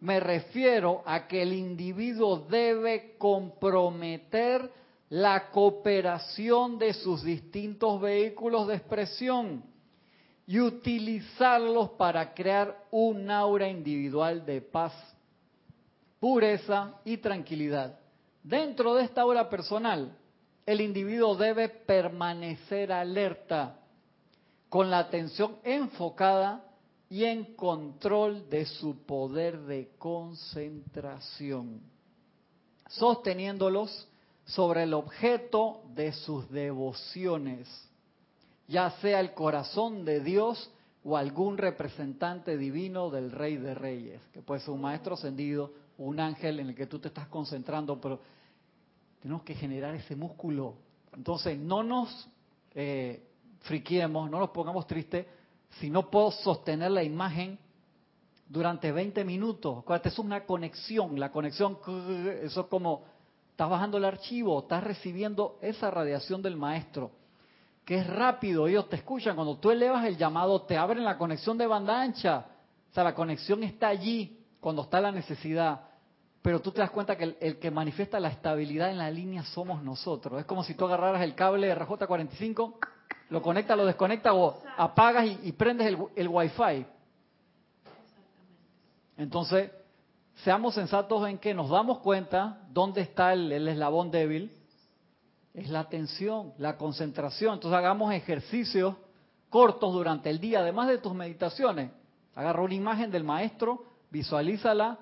Me 0.00 0.18
refiero 0.18 1.02
a 1.04 1.26
que 1.26 1.42
el 1.42 1.52
individuo 1.52 2.46
debe 2.48 3.16
comprometer 3.18 4.70
la 5.10 5.50
cooperación 5.50 6.78
de 6.78 6.94
sus 6.94 7.22
distintos 7.22 8.00
vehículos 8.00 8.68
de 8.68 8.76
expresión 8.76 9.62
y 10.46 10.58
utilizarlos 10.58 11.90
para 11.90 12.32
crear 12.32 12.86
un 12.90 13.30
aura 13.30 13.68
individual 13.68 14.46
de 14.46 14.62
paz, 14.62 14.94
pureza 16.18 16.94
y 17.04 17.18
tranquilidad. 17.18 17.98
Dentro 18.42 18.94
de 18.94 19.04
esta 19.04 19.20
aura 19.20 19.50
personal, 19.50 20.16
el 20.64 20.80
individuo 20.80 21.34
debe 21.34 21.68
permanecer 21.68 22.90
alerta, 22.90 23.76
con 24.68 24.90
la 24.90 25.00
atención 25.00 25.56
enfocada 25.62 26.64
y 27.10 27.24
en 27.24 27.56
control 27.56 28.48
de 28.48 28.64
su 28.64 29.04
poder 29.04 29.62
de 29.62 29.90
concentración, 29.98 31.80
sosteniéndolos 32.88 34.08
sobre 34.44 34.84
el 34.84 34.94
objeto 34.94 35.82
de 35.92 36.12
sus 36.12 36.48
devociones, 36.50 37.68
ya 38.68 38.92
sea 39.02 39.18
el 39.18 39.34
corazón 39.34 40.04
de 40.04 40.20
Dios 40.20 40.70
o 41.02 41.16
algún 41.16 41.58
representante 41.58 42.56
divino 42.56 43.10
del 43.10 43.32
Rey 43.32 43.56
de 43.56 43.74
Reyes, 43.74 44.20
que 44.32 44.40
puede 44.40 44.60
ser 44.60 44.70
un 44.70 44.82
maestro 44.82 45.14
ascendido, 45.14 45.72
un 45.98 46.20
ángel 46.20 46.60
en 46.60 46.68
el 46.68 46.74
que 46.76 46.86
tú 46.86 47.00
te 47.00 47.08
estás 47.08 47.26
concentrando, 47.26 48.00
pero 48.00 48.20
tenemos 49.20 49.42
que 49.42 49.56
generar 49.56 49.96
ese 49.96 50.14
músculo. 50.14 50.74
Entonces, 51.12 51.58
no 51.58 51.82
nos 51.82 52.28
eh, 52.72 53.20
friquiemos, 53.62 54.30
no 54.30 54.38
nos 54.38 54.50
pongamos 54.50 54.86
tristes 54.86 55.26
si 55.78 55.90
no 55.90 56.10
puedo 56.10 56.30
sostener 56.30 56.90
la 56.90 57.02
imagen 57.02 57.58
durante 58.48 58.90
20 58.90 59.24
minutos. 59.24 59.78
Acuérdate, 59.78 60.08
es 60.08 60.18
una 60.18 60.44
conexión. 60.44 61.18
La 61.18 61.30
conexión, 61.30 61.78
eso 62.42 62.60
es 62.62 62.66
como, 62.66 63.04
estás 63.50 63.70
bajando 63.70 63.98
el 63.98 64.04
archivo, 64.04 64.60
estás 64.60 64.82
recibiendo 64.82 65.58
esa 65.62 65.90
radiación 65.90 66.42
del 66.42 66.56
maestro, 66.56 67.12
que 67.84 67.98
es 67.98 68.06
rápido, 68.06 68.66
ellos 68.66 68.88
te 68.88 68.96
escuchan. 68.96 69.36
Cuando 69.36 69.56
tú 69.56 69.70
elevas 69.70 70.04
el 70.04 70.16
llamado, 70.16 70.62
te 70.62 70.76
abren 70.76 71.04
la 71.04 71.16
conexión 71.16 71.56
de 71.56 71.66
banda 71.66 72.00
ancha. 72.00 72.46
O 72.90 72.94
sea, 72.94 73.04
la 73.04 73.14
conexión 73.14 73.62
está 73.62 73.88
allí 73.88 74.38
cuando 74.60 74.82
está 74.82 75.00
la 75.00 75.12
necesidad. 75.12 75.82
Pero 76.42 76.60
tú 76.60 76.72
te 76.72 76.80
das 76.80 76.90
cuenta 76.90 77.16
que 77.16 77.24
el, 77.24 77.36
el, 77.40 77.58
que 77.58 77.70
manifiesta 77.70 78.18
la 78.18 78.28
estabilidad 78.28 78.90
en 78.90 78.98
la 78.98 79.10
línea 79.10 79.44
somos 79.44 79.82
nosotros. 79.82 80.40
Es 80.40 80.46
como 80.46 80.64
si 80.64 80.74
tú 80.74 80.86
agarraras 80.86 81.22
el 81.22 81.34
cable 81.34 81.74
RJ45 81.76 82.78
lo 83.30 83.40
conecta, 83.40 83.76
lo 83.76 83.86
desconecta 83.86 84.34
o 84.34 84.60
apagas 84.76 85.26
y, 85.42 85.52
prendes 85.52 85.86
el, 85.86 85.98
el 86.16 86.28
wifi. 86.28 86.84
Entonces, 89.16 89.70
seamos 90.44 90.74
sensatos 90.74 91.28
en 91.28 91.38
que 91.38 91.54
nos 91.54 91.70
damos 91.70 91.98
cuenta 91.98 92.58
dónde 92.70 93.02
está 93.02 93.32
el, 93.32 93.68
eslabón 93.68 94.10
débil. 94.10 94.50
Es 95.54 95.68
la 95.68 95.80
atención, 95.80 96.52
la 96.58 96.76
concentración. 96.76 97.54
Entonces 97.54 97.76
hagamos 97.76 98.12
ejercicios 98.12 98.94
cortos 99.48 99.92
durante 99.92 100.30
el 100.30 100.40
día, 100.40 100.60
además 100.60 100.88
de 100.88 100.98
tus 100.98 101.14
meditaciones. 101.14 101.90
Agarra 102.34 102.62
una 102.62 102.74
imagen 102.74 103.10
del 103.10 103.24
maestro, 103.24 103.84
visualízala, 104.10 104.98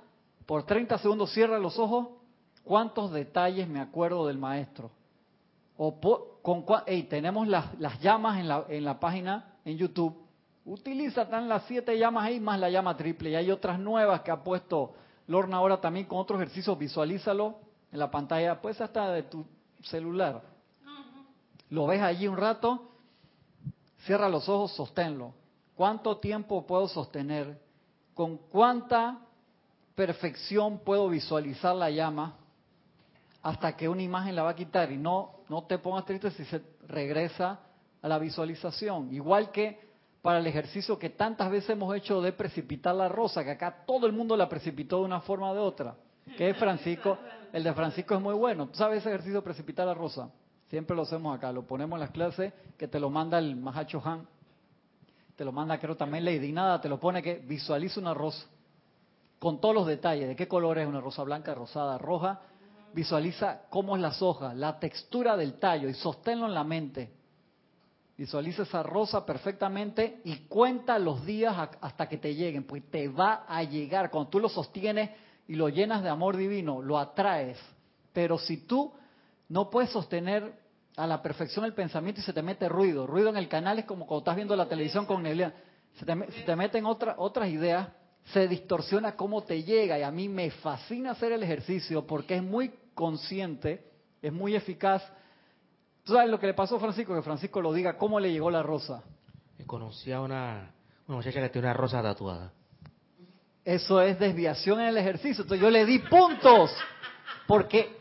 por 0.46 0.64
30 0.64 0.98
segundos 0.98 1.32
cierra 1.32 1.58
los 1.58 1.78
ojos. 1.78 2.08
¿Cuántos 2.64 3.12
detalles 3.12 3.68
me 3.68 3.80
acuerdo 3.80 4.26
del 4.26 4.38
maestro? 4.38 4.90
O 5.80 5.98
con, 6.42 6.64
tenemos 7.08 7.46
las, 7.46 7.78
las 7.78 8.00
llamas 8.00 8.38
en 8.38 8.48
la, 8.48 8.64
en 8.68 8.84
la 8.84 8.98
página 8.98 9.54
en 9.64 9.78
YouTube. 9.78 10.14
Utiliza, 10.64 11.22
están 11.22 11.48
las 11.48 11.62
siete 11.64 11.96
llamas 11.96 12.24
ahí 12.24 12.40
más 12.40 12.58
la 12.58 12.68
llama 12.68 12.96
triple. 12.96 13.30
Y 13.30 13.36
hay 13.36 13.50
otras 13.50 13.78
nuevas 13.78 14.20
que 14.22 14.32
ha 14.32 14.42
puesto 14.42 14.94
Lorna 15.28 15.58
ahora 15.58 15.80
también 15.80 16.06
con 16.06 16.18
otros 16.18 16.40
ejercicios. 16.40 16.76
Visualízalo 16.76 17.60
en 17.92 17.98
la 17.98 18.10
pantalla, 18.10 18.60
pues 18.60 18.80
hasta 18.80 19.12
de 19.12 19.22
tu 19.22 19.46
celular. 19.82 20.42
Lo 21.70 21.86
ves 21.86 22.02
allí 22.02 22.26
un 22.26 22.36
rato, 22.36 22.90
cierra 24.04 24.28
los 24.28 24.48
ojos, 24.48 24.72
sosténlo. 24.72 25.32
¿Cuánto 25.76 26.16
tiempo 26.16 26.66
puedo 26.66 26.88
sostener? 26.88 27.60
¿Con 28.14 28.36
cuánta 28.36 29.20
perfección 29.94 30.78
puedo 30.78 31.08
visualizar 31.08 31.76
la 31.76 31.88
llama 31.88 32.34
hasta 33.42 33.76
que 33.76 33.88
una 33.88 34.02
imagen 34.02 34.34
la 34.34 34.42
va 34.42 34.50
a 34.50 34.56
quitar? 34.56 34.90
Y 34.90 34.96
no, 34.96 35.37
no 35.48 35.64
te 35.64 35.78
pongas 35.78 36.04
triste 36.04 36.30
si 36.30 36.44
se 36.44 36.62
regresa 36.86 37.60
a 38.02 38.08
la 38.08 38.18
visualización. 38.18 39.12
Igual 39.12 39.50
que 39.50 39.88
para 40.22 40.38
el 40.38 40.46
ejercicio 40.46 40.98
que 40.98 41.10
tantas 41.10 41.50
veces 41.50 41.70
hemos 41.70 41.94
hecho 41.96 42.20
de 42.20 42.32
precipitar 42.32 42.94
la 42.94 43.08
rosa, 43.08 43.44
que 43.44 43.52
acá 43.52 43.84
todo 43.86 44.06
el 44.06 44.12
mundo 44.12 44.36
la 44.36 44.48
precipitó 44.48 44.98
de 44.98 45.04
una 45.04 45.20
forma 45.20 45.50
o 45.50 45.54
de 45.54 45.60
otra. 45.60 45.94
Que 46.36 46.50
es 46.50 46.56
Francisco, 46.56 47.18
el 47.52 47.64
de 47.64 47.72
Francisco 47.72 48.14
es 48.14 48.20
muy 48.20 48.34
bueno. 48.34 48.68
¿Tú 48.68 48.76
sabes 48.76 48.98
ese 48.98 49.08
ejercicio 49.08 49.38
de 49.40 49.44
precipitar 49.44 49.86
la 49.86 49.94
rosa? 49.94 50.30
Siempre 50.68 50.94
lo 50.94 51.02
hacemos 51.02 51.34
acá, 51.34 51.50
lo 51.50 51.66
ponemos 51.66 51.96
en 51.96 52.00
las 52.00 52.10
clases 52.10 52.52
que 52.76 52.88
te 52.88 53.00
lo 53.00 53.08
manda 53.08 53.38
el 53.38 53.56
Mahacho 53.56 54.02
Han. 54.04 54.26
Te 55.34 55.44
lo 55.44 55.52
manda 55.52 55.78
creo 55.78 55.96
también 55.96 56.24
Lady 56.24 56.52
Nada, 56.52 56.80
te 56.80 56.88
lo 56.88 56.98
pone 56.98 57.22
que 57.22 57.36
visualiza 57.36 58.00
una 58.00 58.12
rosa 58.12 58.46
con 59.38 59.60
todos 59.60 59.74
los 59.74 59.86
detalles, 59.86 60.28
de 60.28 60.36
qué 60.36 60.48
color 60.48 60.78
es 60.78 60.86
una 60.86 61.00
rosa 61.00 61.22
blanca, 61.22 61.54
rosada, 61.54 61.96
roja. 61.98 62.40
Visualiza 62.92 63.62
cómo 63.70 63.96
es 63.96 64.02
las 64.02 64.20
hojas, 64.22 64.56
la 64.56 64.78
textura 64.78 65.36
del 65.36 65.58
tallo 65.58 65.88
y 65.88 65.94
sosténlo 65.94 66.46
en 66.46 66.54
la 66.54 66.64
mente. 66.64 67.12
Visualiza 68.16 68.62
esa 68.62 68.82
rosa 68.82 69.24
perfectamente 69.24 70.20
y 70.24 70.46
cuenta 70.46 70.98
los 70.98 71.24
días 71.24 71.54
hasta 71.80 72.08
que 72.08 72.16
te 72.16 72.34
lleguen, 72.34 72.64
pues 72.64 72.82
te 72.90 73.08
va 73.08 73.44
a 73.46 73.62
llegar. 73.62 74.10
Cuando 74.10 74.30
tú 74.30 74.40
lo 74.40 74.48
sostienes 74.48 75.10
y 75.46 75.54
lo 75.54 75.68
llenas 75.68 76.02
de 76.02 76.08
amor 76.08 76.36
divino, 76.36 76.82
lo 76.82 76.98
atraes. 76.98 77.58
Pero 78.12 78.38
si 78.38 78.56
tú 78.66 78.92
no 79.48 79.70
puedes 79.70 79.90
sostener 79.90 80.52
a 80.96 81.06
la 81.06 81.22
perfección 81.22 81.64
el 81.64 81.74
pensamiento 81.74 82.20
y 82.20 82.24
se 82.24 82.32
te 82.32 82.42
mete 82.42 82.68
ruido, 82.68 83.06
ruido 83.06 83.28
en 83.28 83.36
el 83.36 83.48
canal 83.48 83.78
es 83.78 83.84
como 83.84 84.04
cuando 84.04 84.22
estás 84.22 84.34
viendo 84.34 84.56
la 84.56 84.68
televisión 84.68 85.06
con 85.06 85.22
neblina, 85.22 85.54
se 85.94 86.04
te, 86.04 86.56
meten 86.56 86.84
otras 86.86 87.48
ideas, 87.48 87.88
se 88.32 88.48
distorsiona 88.48 89.16
cómo 89.16 89.42
te 89.42 89.62
llega 89.62 89.98
y 89.98 90.02
a 90.02 90.10
mí 90.10 90.28
me 90.28 90.50
fascina 90.50 91.12
hacer 91.12 91.32
el 91.32 91.42
ejercicio 91.42 92.06
porque 92.06 92.36
es 92.36 92.42
muy 92.42 92.72
consciente, 92.94 93.84
es 94.20 94.32
muy 94.32 94.54
eficaz 94.54 95.02
¿Tú 96.08 96.14
sabes 96.14 96.30
lo 96.30 96.40
que 96.40 96.46
le 96.46 96.54
pasó 96.54 96.76
a 96.76 96.80
Francisco? 96.80 97.14
Que 97.14 97.20
Francisco 97.20 97.60
lo 97.60 97.70
diga, 97.70 97.98
¿cómo 97.98 98.18
le 98.18 98.32
llegó 98.32 98.50
la 98.50 98.62
rosa? 98.62 99.02
Conocí 99.66 100.10
a 100.10 100.22
una, 100.22 100.72
una 101.06 101.18
muchacha 101.18 101.38
que 101.38 101.50
tiene 101.50 101.66
una 101.66 101.74
rosa 101.74 102.02
tatuada. 102.02 102.50
Eso 103.62 104.00
es 104.00 104.18
desviación 104.18 104.80
en 104.80 104.86
el 104.86 104.96
ejercicio. 104.96 105.42
Entonces 105.42 105.60
yo 105.60 105.68
le 105.68 105.84
di 105.84 105.98
puntos. 105.98 106.74
Porque, 107.46 107.98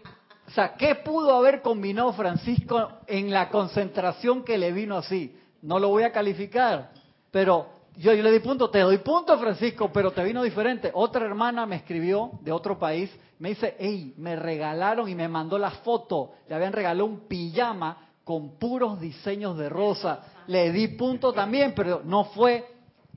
o 0.47 0.51
sea, 0.51 0.75
¿qué 0.75 0.95
pudo 0.95 1.35
haber 1.35 1.61
combinado 1.61 2.13
Francisco 2.13 2.93
en 3.07 3.29
la 3.29 3.49
concentración 3.49 4.45
que 4.45 4.57
le 4.57 4.71
vino 4.71 4.95
así? 4.95 5.37
No 5.61 5.77
lo 5.77 5.89
voy 5.89 6.03
a 6.03 6.13
calificar, 6.13 6.91
pero 7.29 7.67
yo, 7.97 8.13
yo 8.13 8.23
le 8.23 8.31
di 8.31 8.39
punto, 8.39 8.69
te 8.69 8.79
doy 8.79 8.99
punto, 8.99 9.37
Francisco, 9.39 9.91
pero 9.91 10.11
te 10.11 10.23
vino 10.23 10.43
diferente. 10.43 10.91
Otra 10.93 11.25
hermana 11.25 11.65
me 11.65 11.77
escribió 11.77 12.31
de 12.41 12.51
otro 12.51 12.77
país, 12.77 13.09
me 13.39 13.49
dice, 13.49 13.75
hey, 13.79 14.13
me 14.17 14.35
regalaron 14.35 15.09
y 15.09 15.15
me 15.15 15.27
mandó 15.27 15.57
la 15.57 15.71
foto, 15.71 16.33
le 16.47 16.55
habían 16.55 16.73
regalado 16.73 17.05
un 17.05 17.27
pijama 17.27 18.09
con 18.23 18.59
puros 18.59 18.99
diseños 18.99 19.57
de 19.57 19.69
rosa. 19.69 20.43
Le 20.47 20.71
di 20.71 20.89
punto 20.89 21.33
también, 21.33 21.73
pero 21.75 22.01
no 22.03 22.25
fue 22.25 22.67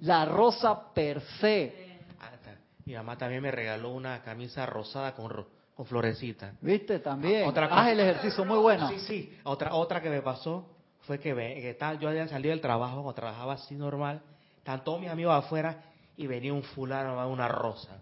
la 0.01 0.25
rosa 0.25 0.93
per 0.95 1.21
se. 1.41 1.81
Mi 2.87 2.95
mamá 2.95 3.17
también 3.17 3.43
me 3.43 3.51
regaló 3.51 3.91
una 3.91 4.23
camisa 4.23 4.67
rosada 4.67 5.15
con, 5.15 5.47
con 5.75 5.87
florecita. 5.87 6.55
¿Viste? 6.61 6.99
También. 7.01 7.47
Otra 7.47 7.67
Haz 7.67 7.89
el 7.89 8.01
ejercicio 8.01 8.45
muy 8.45 8.59
bueno. 8.59 8.89
Sí, 8.89 8.99
sí. 9.01 9.39
Otra, 9.45 9.75
otra 9.75 10.01
que 10.01 10.11
me 10.11 10.23
pasó 10.23 10.67
fue 11.03 11.19
que, 11.19 11.35
que 11.35 11.75
tal, 11.79 11.99
yo 11.99 12.09
había 12.09 12.27
salido 12.29 12.51
del 12.51 12.61
trabajo, 12.61 13.03
o 13.05 13.13
trabajaba 13.13 13.55
así 13.55 13.75
normal, 13.75 14.23
Estaban 14.61 14.85
todos 14.85 15.01
mis 15.01 15.11
amigos 15.11 15.35
afuera 15.35 15.77
y 16.17 16.27
venía 16.27 16.53
un 16.53 16.63
fulano, 16.63 17.27
una 17.29 17.49
rosa. 17.49 17.99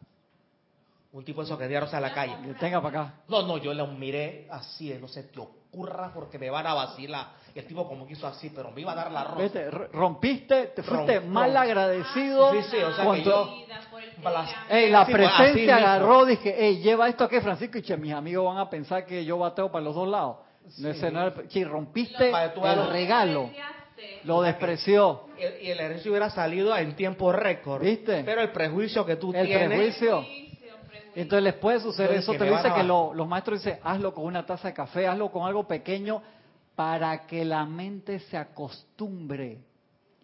Un 1.12 1.24
tipo 1.24 1.40
de 1.40 1.46
esos 1.46 1.56
que 1.56 1.64
tenía 1.64 1.80
rosa 1.80 1.96
en 1.98 2.02
la 2.02 2.12
calle. 2.12 2.34
Tenga 2.59 2.82
para 2.82 3.00
acá. 3.00 3.14
No, 3.28 3.42
no, 3.42 3.59
yo 3.59 3.72
la 3.72 3.86
miré 3.86 4.46
así, 4.50 4.92
no 5.00 5.09
se 5.09 5.22
te 5.22 5.40
ocurra 5.40 6.11
porque 6.12 6.38
me 6.38 6.50
van 6.50 6.66
a 6.66 6.74
vacilar. 6.74 7.28
Y 7.54 7.61
el 7.61 7.66
tipo 7.66 7.88
como 7.88 8.06
quiso 8.06 8.26
así, 8.26 8.50
pero 8.50 8.72
me 8.72 8.80
iba 8.80 8.92
a 8.92 8.96
dar 8.96 9.12
la 9.12 9.24
rosa. 9.24 9.38
Vete, 9.38 9.70
rompiste, 9.70 10.66
te 10.66 10.82
fuiste 10.82 11.20
mal 11.20 11.56
agradecido. 11.56 12.50
Sí, 12.52 12.62
sí, 12.70 12.76
o 12.76 12.92
sea 12.92 13.12
que 13.12 13.22
yo... 13.22 13.48
Ey, 14.68 14.90
la 14.90 15.06
presencia 15.06 15.76
agarró, 15.76 16.26
dije, 16.26 16.66
ey, 16.66 16.80
lleva 16.80 17.09
esto 17.09 17.24
aquí, 17.24 17.40
Francisco, 17.40 17.78
y 17.78 17.82
che, 17.82 17.96
mis 17.96 18.12
amigos 18.12 18.44
van 18.44 18.59
a 18.59 18.68
pensar 18.68 19.06
que 19.06 19.24
yo 19.24 19.38
bateo 19.38 19.70
para 19.70 19.84
los 19.84 19.94
dos 19.94 20.09
lados. 20.09 20.38
No 20.78 20.92
sí. 21.48 21.64
rompiste 21.64 22.30
el 22.30 22.88
regalo. 22.90 23.50
Lo 24.24 24.42
despreció. 24.42 25.22
Y 25.38 25.70
el 25.70 25.80
ejercicio 25.80 26.12
hubiera 26.12 26.30
salido 26.30 26.76
en 26.76 26.94
tiempo 26.94 27.32
récord. 27.32 27.82
¿Viste? 27.82 28.22
Pero 28.24 28.40
el 28.40 28.51
prejuicio 28.51 29.05
que 29.05 29.16
tú 29.16 29.32
el 29.32 29.46
tienes. 29.46 29.62
El 29.62 29.68
prejuicio. 29.68 30.26
Entonces 31.14 31.42
les 31.42 31.55
puede 31.55 31.80
suceder 31.80 32.12
eso. 32.12 32.32
Te 32.32 32.44
dice 32.44 32.72
que 32.74 32.82
los 32.82 33.26
maestros 33.26 33.62
dicen, 33.62 33.80
hazlo 33.82 34.14
con 34.14 34.24
una 34.24 34.46
taza 34.46 34.68
de 34.68 34.74
café, 34.74 35.07
hazlo 35.07 35.30
con 35.30 35.46
algo 35.46 35.66
pequeño 35.66 36.22
para 36.74 37.26
que 37.26 37.44
la 37.44 37.64
mente 37.64 38.20
se 38.20 38.36
acostumbre. 38.36 39.59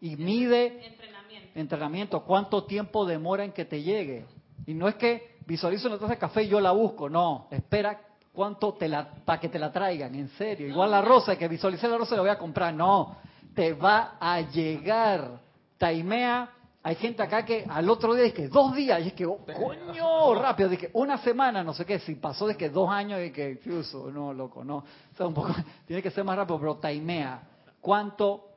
Y 0.01 0.17
mide 0.17 0.87
entrenamiento. 0.87 1.59
entrenamiento. 1.59 2.25
¿Cuánto 2.25 2.65
tiempo 2.65 3.07
demora 3.07 3.45
en 3.45 3.53
que 3.53 3.65
te 3.65 3.83
llegue? 3.83 4.27
Y 4.67 4.75
no 4.75 4.87
es 4.87 4.95
que 4.97 5.37
visualizo 5.47 5.89
una 5.89 5.99
taza 5.99 6.13
de 6.13 6.19
café 6.19 6.45
y 6.45 6.49
yo 6.49 6.61
la 6.61 6.73
busco. 6.73 7.09
No, 7.09 7.49
espera 7.51 8.01
cuánto 8.33 8.75
te 8.75 8.89
la, 8.89 9.09
para 9.25 9.41
que 9.41 9.49
te 9.49 9.59
la 9.59 9.73
traigan, 9.73 10.15
en 10.15 10.29
serio. 10.31 10.69
Igual 10.69 10.91
la 10.91 11.03
rosa, 11.03 11.37
que 11.37 11.49
visualicé 11.49 11.89
la 11.89 11.99
rosa 11.99 12.15
la 12.15 12.23
voy 12.23 12.31
a 12.31 12.39
comprar. 12.39 12.75
No, 12.75 13.17
te 13.55 13.73
va 13.73 14.17
a 14.21 14.41
llegar. 14.41 15.41
Taimea, 15.79 16.51
hay 16.83 16.97
gente 16.97 17.23
acá 17.23 17.45
que 17.45 17.65
al 17.69 17.89
otro 17.89 18.15
día 18.15 18.25
dice 18.25 18.49
dos 18.49 18.75
días, 18.75 19.01
y 19.03 19.09
es 19.09 19.15
que, 19.15 19.25
oh, 19.25 19.39
coño, 19.39 20.35
rápido, 20.35 20.69
dije 20.69 20.91
una 20.93 21.19
semana, 21.19 21.65
no 21.65 21.73
sé 21.73 21.87
qué, 21.87 21.99
si 21.99 22.15
pasó 22.17 22.47
de 22.47 22.57
que 22.57 22.69
dos 22.69 22.91
años 22.91 23.21
y 23.25 23.31
que, 23.31 23.59
uso, 23.71 24.11
no, 24.11 24.35
loco, 24.35 24.63
no. 24.63 24.77
O 24.77 25.17
sea, 25.17 25.27
un 25.27 25.35
poco, 25.35 25.55
tiene 25.87 26.03
que 26.03 26.11
ser 26.11 26.25
más 26.25 26.37
rápido, 26.37 26.61
pero 26.61 26.77
taimea, 26.77 27.43
¿cuánto 27.81 28.49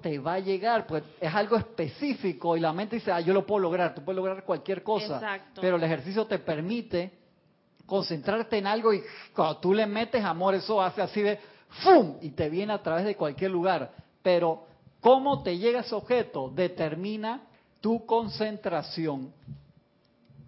te 0.00 0.18
va 0.18 0.34
a 0.34 0.38
llegar? 0.38 0.86
Pues 0.86 1.02
es 1.20 1.34
algo 1.34 1.56
específico 1.56 2.56
y 2.56 2.60
la 2.60 2.72
mente 2.72 2.96
dice, 2.96 3.10
ah, 3.10 3.20
yo 3.20 3.32
lo 3.32 3.44
puedo 3.44 3.60
lograr, 3.60 3.94
tú 3.94 4.04
puedes 4.04 4.16
lograr 4.16 4.44
cualquier 4.44 4.82
cosa, 4.82 5.40
pero 5.60 5.76
el 5.76 5.82
ejercicio 5.82 6.26
te 6.26 6.38
permite 6.38 7.10
concentrarte 7.86 8.58
en 8.58 8.66
algo 8.66 8.92
y 8.92 9.02
cuando 9.34 9.56
tú 9.56 9.74
le 9.74 9.86
metes 9.86 10.22
amor, 10.22 10.54
eso 10.54 10.80
hace 10.80 11.00
así 11.00 11.22
de, 11.22 11.40
¡fum! 11.82 12.18
y 12.20 12.30
te 12.30 12.50
viene 12.50 12.72
a 12.72 12.82
través 12.82 13.04
de 13.04 13.16
cualquier 13.16 13.50
lugar 13.50 13.90
pero 14.22 14.64
cómo 15.00 15.42
te 15.42 15.58
llega 15.58 15.80
ese 15.80 15.94
objeto 15.94 16.50
determina 16.54 17.42
tu 17.80 18.04
concentración 18.06 19.32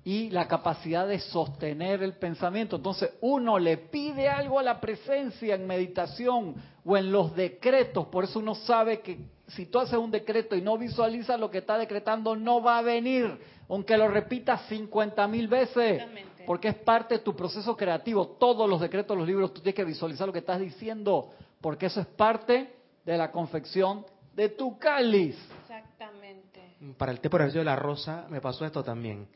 y 0.04 0.30
la 0.30 0.48
capacidad 0.48 1.06
de 1.06 1.20
sostener 1.20 2.02
el 2.02 2.14
pensamiento. 2.14 2.76
Entonces 2.76 3.10
uno 3.20 3.58
le 3.58 3.76
pide 3.76 4.28
algo 4.28 4.58
a 4.58 4.62
la 4.62 4.80
presencia 4.80 5.54
en 5.54 5.66
meditación 5.66 6.54
o 6.84 6.96
en 6.96 7.12
los 7.12 7.34
decretos, 7.36 8.06
por 8.06 8.24
eso 8.24 8.38
uno 8.38 8.54
sabe 8.54 9.00
que 9.00 9.18
si 9.48 9.66
tú 9.66 9.78
haces 9.78 9.98
un 9.98 10.10
decreto 10.10 10.56
y 10.56 10.62
no 10.62 10.78
visualizas 10.78 11.38
lo 11.38 11.50
que 11.50 11.58
está 11.58 11.76
decretando, 11.76 12.36
no 12.36 12.62
va 12.62 12.78
a 12.78 12.82
venir, 12.82 13.38
aunque 13.68 13.96
lo 13.96 14.08
repitas 14.08 14.62
50 14.68 15.26
mil 15.28 15.48
veces, 15.48 16.02
porque 16.46 16.68
es 16.68 16.76
parte 16.76 17.16
de 17.16 17.20
tu 17.20 17.34
proceso 17.34 17.76
creativo. 17.76 18.26
Todos 18.38 18.68
los 18.68 18.80
decretos, 18.80 19.16
los 19.16 19.26
libros, 19.26 19.52
tú 19.52 19.60
tienes 19.60 19.74
que 19.74 19.84
visualizar 19.84 20.26
lo 20.26 20.32
que 20.32 20.38
estás 20.38 20.60
diciendo, 20.60 21.32
porque 21.60 21.86
eso 21.86 22.00
es 22.00 22.06
parte 22.06 22.79
de 23.10 23.18
la 23.18 23.32
confección 23.32 24.06
de 24.34 24.50
tu 24.50 24.78
cáliz. 24.78 25.36
Exactamente. 25.62 26.76
Para 26.96 27.10
el 27.10 27.20
tiempo 27.20 27.38
de 27.38 27.64
la 27.64 27.74
rosa 27.74 28.26
me 28.30 28.40
pasó 28.40 28.64
esto 28.64 28.84
también. 28.84 29.26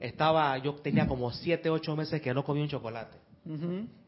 Estaba, 0.00 0.58
yo 0.58 0.74
tenía 0.74 1.06
como 1.06 1.30
siete, 1.30 1.70
ocho 1.70 1.94
meses 1.94 2.20
que 2.20 2.34
no 2.34 2.44
comía 2.44 2.64
un 2.64 2.68
chocolate. 2.68 3.16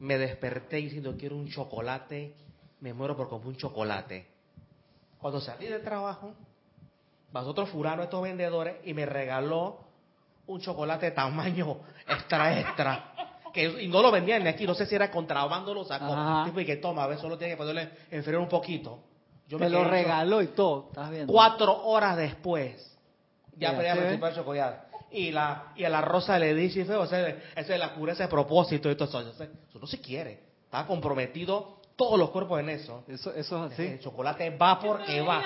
Me 0.00 0.18
desperté 0.18 0.76
diciendo 0.78 1.14
quiero 1.16 1.36
un 1.36 1.48
chocolate, 1.48 2.34
me 2.80 2.92
muero 2.92 3.16
por 3.16 3.28
comer 3.28 3.46
un 3.46 3.56
chocolate. 3.56 4.26
Cuando 5.18 5.40
salí 5.40 5.66
del 5.66 5.82
trabajo, 5.82 6.34
pasó 7.32 7.50
otro 7.50 7.66
fulano, 7.66 8.02
estos 8.02 8.20
vendedores, 8.20 8.76
y 8.84 8.94
me 8.94 9.06
regaló 9.06 9.78
un 10.46 10.60
chocolate 10.60 11.06
de 11.06 11.12
tamaño 11.12 11.78
extra 12.06 12.60
extra 12.60 13.14
y 13.55 13.88
no 13.88 14.02
lo 14.02 14.11
vendían 14.11 14.42
ni 14.42 14.48
aquí, 14.48 14.66
no 14.66 14.74
sé 14.74 14.86
si 14.86 14.94
era 14.94 15.11
contrabando, 15.11 15.72
lo 15.72 15.84
sacó. 15.84 16.44
Tipo, 16.44 16.61
y 16.61 16.64
que 16.64 16.76
toma, 16.76 17.05
a 17.05 17.07
ver, 17.07 17.18
solo 17.18 17.38
tiene 17.38 17.55
que 17.55 17.57
ponerle 17.57 17.90
enfriar 18.11 18.40
un 18.40 18.48
poquito. 18.48 19.00
Yo 19.46 19.59
me, 19.59 19.68
lo 19.68 19.84
regaló 19.84 20.40
y 20.42 20.48
todo, 20.48 20.86
¿estás 20.88 21.11
viendo? 21.11 21.32
Cuatro 21.32 21.84
horas 21.84 22.16
después, 22.16 22.96
ya 23.57 23.72
yeah, 23.72 23.94
me 23.94 24.14
el 24.14 24.34
chocolate. 24.34 24.94
Y, 25.11 25.30
la, 25.30 25.72
y 25.76 25.84
a 25.84 25.88
la 25.88 26.00
rosa 26.00 26.38
le 26.38 26.55
dice, 26.55 26.82
o 26.92 27.07
sea, 27.07 27.28
eso 27.28 27.72
es 27.72 27.78
la 27.78 27.94
cura, 27.94 28.14
ese 28.14 28.26
propósito 28.26 28.90
y 28.90 28.96
todo 28.96 29.20
eso. 29.20 29.30
Eso 29.30 29.78
no 29.78 29.86
se 29.86 30.00
quiere. 30.00 30.40
Está 30.64 30.86
comprometido 30.86 31.76
todos 31.94 32.18
los 32.18 32.30
cuerpos 32.30 32.59
en 32.59 32.70
eso. 32.70 33.05
Eso, 33.07 33.32
eso 33.32 33.66
es 33.66 33.72
así. 33.72 33.82
El 33.82 34.00
chocolate 34.00 34.50
va 34.57 34.80
porque 34.80 35.20
va. 35.20 35.42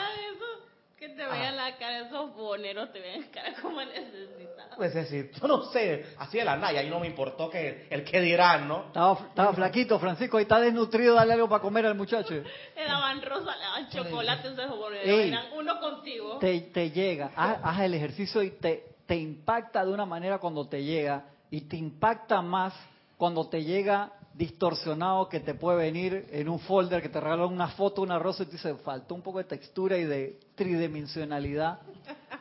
Que 0.99 1.11
te 1.11 1.25
vean 1.25 1.57
la 1.57 1.77
cara, 1.77 2.01
esos 2.01 2.35
boneros 2.35 2.93
te 2.93 2.99
vean 2.99 3.21
la 3.21 3.29
cara 3.29 3.55
como 3.63 3.81
necesitado. 3.81 4.77
Pues 4.77 4.97
es 4.97 5.09
decir, 5.09 5.31
yo 5.41 5.47
no 5.47 5.63
sé, 5.71 6.07
así 6.19 6.39
de 6.39 6.45
la 6.45 6.57
naya, 6.57 6.83
y 6.83 6.91
no 6.91 6.99
me 6.99 7.07
importó 7.07 7.49
que 7.49 7.87
el 7.89 8.03
que 8.03 8.21
dirán, 8.21 8.67
¿no? 8.67 8.87
Estaba, 8.87 9.13
estaba 9.29 9.53
flaquito, 9.53 10.01
Francisco, 10.01 10.39
ahí 10.39 10.43
está 10.43 10.59
desnutrido, 10.59 11.15
dale 11.15 11.35
algo 11.35 11.49
para 11.49 11.63
comer 11.63 11.87
al 11.87 11.95
muchacho. 11.95 12.35
Le 12.35 12.85
daban 12.85 13.23
rosa, 13.23 13.55
le 13.57 13.63
daban 13.63 13.89
chocolate, 13.91 14.49
esos 14.49 14.77
boneros. 14.77 15.09
Ey. 15.09 15.29
Eran 15.29 15.47
uno 15.55 15.79
contigo. 15.79 16.39
Te, 16.39 16.61
te 16.63 16.91
llega, 16.91 17.31
haz, 17.37 17.59
haz 17.63 17.81
el 17.81 17.95
ejercicio 17.95 18.43
y 18.43 18.51
te, 18.51 18.85
te 19.07 19.15
impacta 19.15 19.85
de 19.85 19.93
una 19.93 20.05
manera 20.05 20.39
cuando 20.39 20.67
te 20.69 20.83
llega 20.83 21.27
y 21.49 21.61
te 21.63 21.77
impacta 21.77 22.43
más 22.43 22.75
cuando 23.17 23.49
te 23.49 23.63
llega 23.63 24.13
distorsionado 24.39 25.29
que 25.29 25.41
te 25.41 25.55
puede 25.55 25.79
venir 25.79 26.29
en 26.31 26.49
un 26.49 26.61
folder 26.61 27.03
que 27.03 27.09
te 27.09 27.21
regalan 27.21 27.53
una 27.53 27.71
foto, 27.71 28.03
una 28.03 28.21
rosa 28.21 28.45
y 28.45 28.47
te 28.47 28.53
dice, 28.53 28.73
faltó 28.77 29.17
un 29.17 29.21
poco 29.21 29.39
de 29.39 29.45
textura 29.45 29.99
y 29.99 30.05
de 30.05 30.39
tridimensionalidad, 30.55 31.81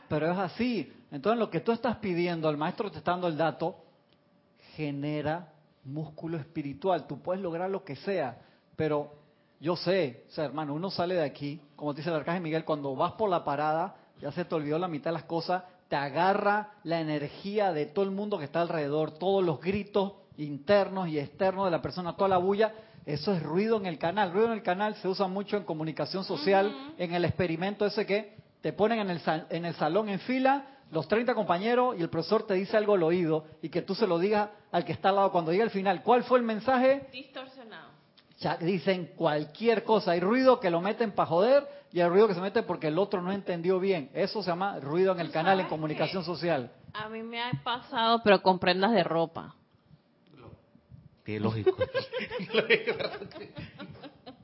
pero 0.08 0.32
es 0.32 0.38
así. 0.38 0.94
Entonces 1.12 1.40
lo 1.40 1.50
que 1.50 1.60
tú 1.60 1.72
estás 1.72 1.98
pidiendo, 1.98 2.52
el 2.52 2.58
maestro 2.58 2.92
te 2.92 3.00
está 3.00 3.12
dando 3.12 3.28
el 3.28 3.36
dato, 3.36 3.78
genera 4.76 5.52
músculo 5.86 6.38
espiritual. 6.38 7.08
Tú 7.08 7.20
puedes 7.20 7.42
lograr 7.42 7.68
lo 7.68 7.84
que 7.84 7.96
sea, 7.96 8.42
pero 8.76 9.14
yo 9.60 9.76
sé, 9.76 10.26
o 10.30 10.32
sea, 10.34 10.46
hermano, 10.46 10.76
uno 10.76 10.92
sale 10.92 11.16
de 11.16 11.24
aquí, 11.24 11.60
como 11.76 11.96
dice 11.96 12.10
el 12.10 12.16
arcángel 12.16 12.44
Miguel, 12.44 12.64
cuando 12.64 12.96
vas 12.96 13.14
por 13.14 13.28
la 13.28 13.44
parada, 13.44 13.96
ya 14.22 14.32
se 14.32 14.46
te 14.46 14.54
olvidó 14.54 14.78
la 14.78 14.88
mitad 14.88 15.10
de 15.10 15.16
las 15.16 15.24
cosas, 15.24 15.64
te 15.88 15.96
agarra 15.96 16.74
la 16.84 17.02
energía 17.02 17.74
de 17.74 17.88
todo 17.88 18.06
el 18.06 18.12
mundo 18.12 18.38
que 18.38 18.46
está 18.46 18.62
alrededor, 18.62 19.18
todos 19.18 19.44
los 19.44 19.60
gritos 19.60 20.14
internos 20.38 21.08
y 21.10 21.20
externos 21.20 21.66
de 21.66 21.72
la 21.72 21.82
persona, 21.82 22.16
toda 22.16 22.30
la 22.30 22.38
bulla, 22.38 22.74
eso 23.06 23.34
es 23.34 23.42
ruido 23.42 23.78
en 23.78 23.86
el 23.86 23.98
canal. 23.98 24.32
Ruido 24.32 24.48
en 24.48 24.54
el 24.54 24.64
canal 24.64 24.96
se 24.96 25.08
usa 25.08 25.28
mucho 25.28 25.58
en 25.58 25.64
comunicación 25.64 26.24
social, 26.24 26.94
en 26.98 27.14
el 27.14 27.26
experimento 27.26 27.86
ese 27.86 28.06
que 28.06 28.36
te 28.62 28.74
ponen 28.74 29.00
en 29.00 29.10
el, 29.10 29.20
sal- 29.22 29.48
en 29.50 29.66
el 29.66 29.74
salón 29.76 30.10
en 30.10 30.20
fila, 30.20 30.66
los 30.92 31.08
30 31.08 31.34
compañeros 31.36 31.96
y 31.98 32.02
el 32.02 32.10
profesor 32.10 32.44
te 32.48 32.54
dice 32.56 32.76
algo 32.78 32.94
al 32.96 33.04
oído 33.04 33.46
y 33.62 33.70
que 33.70 33.82
tú 33.82 33.94
se 33.96 34.08
lo 34.08 34.20
digas 34.20 34.50
al 34.72 34.86
que 34.86 34.94
está 34.94 35.10
al 35.10 35.16
lado 35.16 35.32
cuando 35.32 35.52
llegue 35.52 35.64
al 35.64 35.70
final. 35.70 36.02
¿Cuál 36.04 36.24
fue 36.24 36.40
el 36.40 36.46
mensaje? 36.46 37.08
Distorsionado. 37.12 37.90
Ya 38.40 38.56
dicen 38.58 39.12
cualquier 39.16 39.84
cosa. 39.84 40.12
Hay 40.12 40.20
ruido 40.20 40.60
que 40.60 40.70
lo 40.70 40.80
meten 40.80 41.12
para 41.12 41.28
joder 41.28 41.68
y 41.92 42.00
hay 42.02 42.08
ruido 42.10 42.28
que 42.28 42.36
se 42.36 42.42
mete 42.42 42.62
porque 42.64 42.88
el 42.88 43.00
otro 43.00 43.22
no 43.22 43.32
entendió 43.32 43.80
bien. 43.80 44.10
Eso 44.14 44.42
se 44.44 44.50
llama 44.50 44.80
ruido 44.80 45.12
en 45.14 45.20
el 45.20 45.28
¿Tú 45.28 45.34
canal 45.34 45.60
en 45.60 45.68
comunicación 45.68 46.24
social. 46.24 46.72
A 46.94 47.10
mí 47.10 47.22
me 47.24 47.42
ha 47.42 47.52
pasado, 47.64 48.22
pero 48.24 48.42
con 48.42 48.60
prendas 48.60 48.92
de 48.92 49.04
ropa. 49.04 49.56
Sí, 51.28 51.38
lógico. 51.40 51.76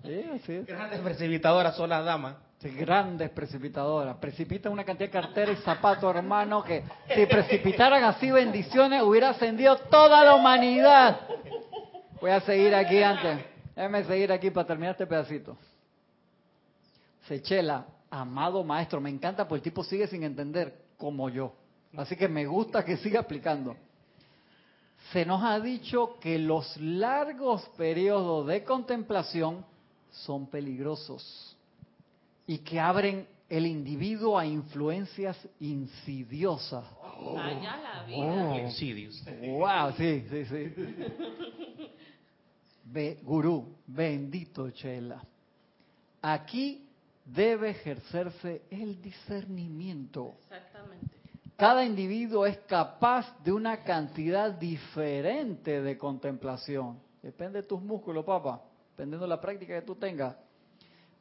Sí, 0.05 0.21
así 0.36 0.53
es. 0.55 0.65
Grandes 0.65 0.99
precipitadoras 0.99 1.77
son 1.77 1.89
las 1.89 2.03
damas. 2.03 2.36
Sí, 2.59 2.69
grandes 2.71 3.29
precipitadoras. 3.29 4.17
Precipitan 4.17 4.73
una 4.73 4.84
cantidad 4.84 5.07
de 5.07 5.13
carteras 5.13 5.57
y 5.57 5.61
zapatos, 5.61 6.13
hermano, 6.13 6.61
que 6.61 6.84
si 7.15 7.25
precipitaran 7.25 8.03
así 8.03 8.29
bendiciones 8.29 9.01
hubiera 9.01 9.29
ascendido 9.29 9.77
toda 9.89 10.25
la 10.25 10.36
humanidad. 10.36 11.21
Voy 12.19 12.31
a 12.31 12.41
seguir 12.41 12.75
aquí 12.75 13.01
antes. 13.01 13.45
Déjame 13.73 14.03
seguir 14.03 14.34
aquí 14.34 14.51
para 14.51 14.67
terminar 14.67 14.91
este 14.91 15.07
pedacito. 15.07 15.55
Sechela, 17.25 17.86
amado 18.09 18.61
maestro, 18.65 18.99
me 18.99 19.09
encanta 19.09 19.47
porque 19.47 19.59
el 19.59 19.63
tipo 19.63 19.86
sigue 19.86 20.07
sin 20.07 20.23
entender 20.23 20.79
como 20.97 21.29
yo. 21.29 21.55
Así 21.95 22.17
que 22.17 22.27
me 22.27 22.45
gusta 22.45 22.84
que 22.84 22.97
siga 22.97 23.21
aplicando. 23.21 23.73
Se 25.12 25.26
nos 25.26 25.43
ha 25.43 25.60
dicho 25.60 26.18
que 26.20 26.39
los 26.39 26.78
largos 26.78 27.62
periodos 27.78 28.47
de 28.47 28.64
contemplación 28.64 29.66
son 30.10 30.47
peligrosos 30.47 31.56
y 32.47 32.60
que 32.60 32.80
abren 32.80 33.28
el 33.49 33.66
individuo 33.68 34.38
a 34.39 34.45
influencias 34.45 35.38
insidiosas. 35.60 36.86
Allá 37.38 37.78
la 37.78 38.04
vida. 38.06 38.62
Insidious. 38.62 39.24
Wow, 39.26 39.91
sí, 39.97 40.26
sí, 40.30 40.45
sí. 40.45 40.74
Be- 42.86 43.20
gurú, 43.24 43.76
bendito 43.88 44.70
Chela. 44.72 45.24
Aquí 46.22 46.88
debe 47.26 47.72
ejercerse 47.72 48.64
el 48.72 49.01
discernimiento. 49.01 50.36
Exactamente. 50.43 51.22
Cada 51.64 51.86
individuo 51.86 52.45
es 52.45 52.57
capaz 52.68 53.41
de 53.41 53.53
una 53.53 53.86
cantidad 53.86 54.51
diferente 54.51 55.82
de 55.82 55.97
contemplación. 55.97 56.99
Depende 57.22 57.61
de 57.61 57.68
tus 57.70 57.82
músculos, 57.82 58.26
papá. 58.26 58.61
Dependiendo 58.89 59.24
de 59.24 59.30
la 59.30 59.39
práctica 59.39 59.74
que 59.74 59.86
tú 59.86 59.95
tengas. 59.95 60.36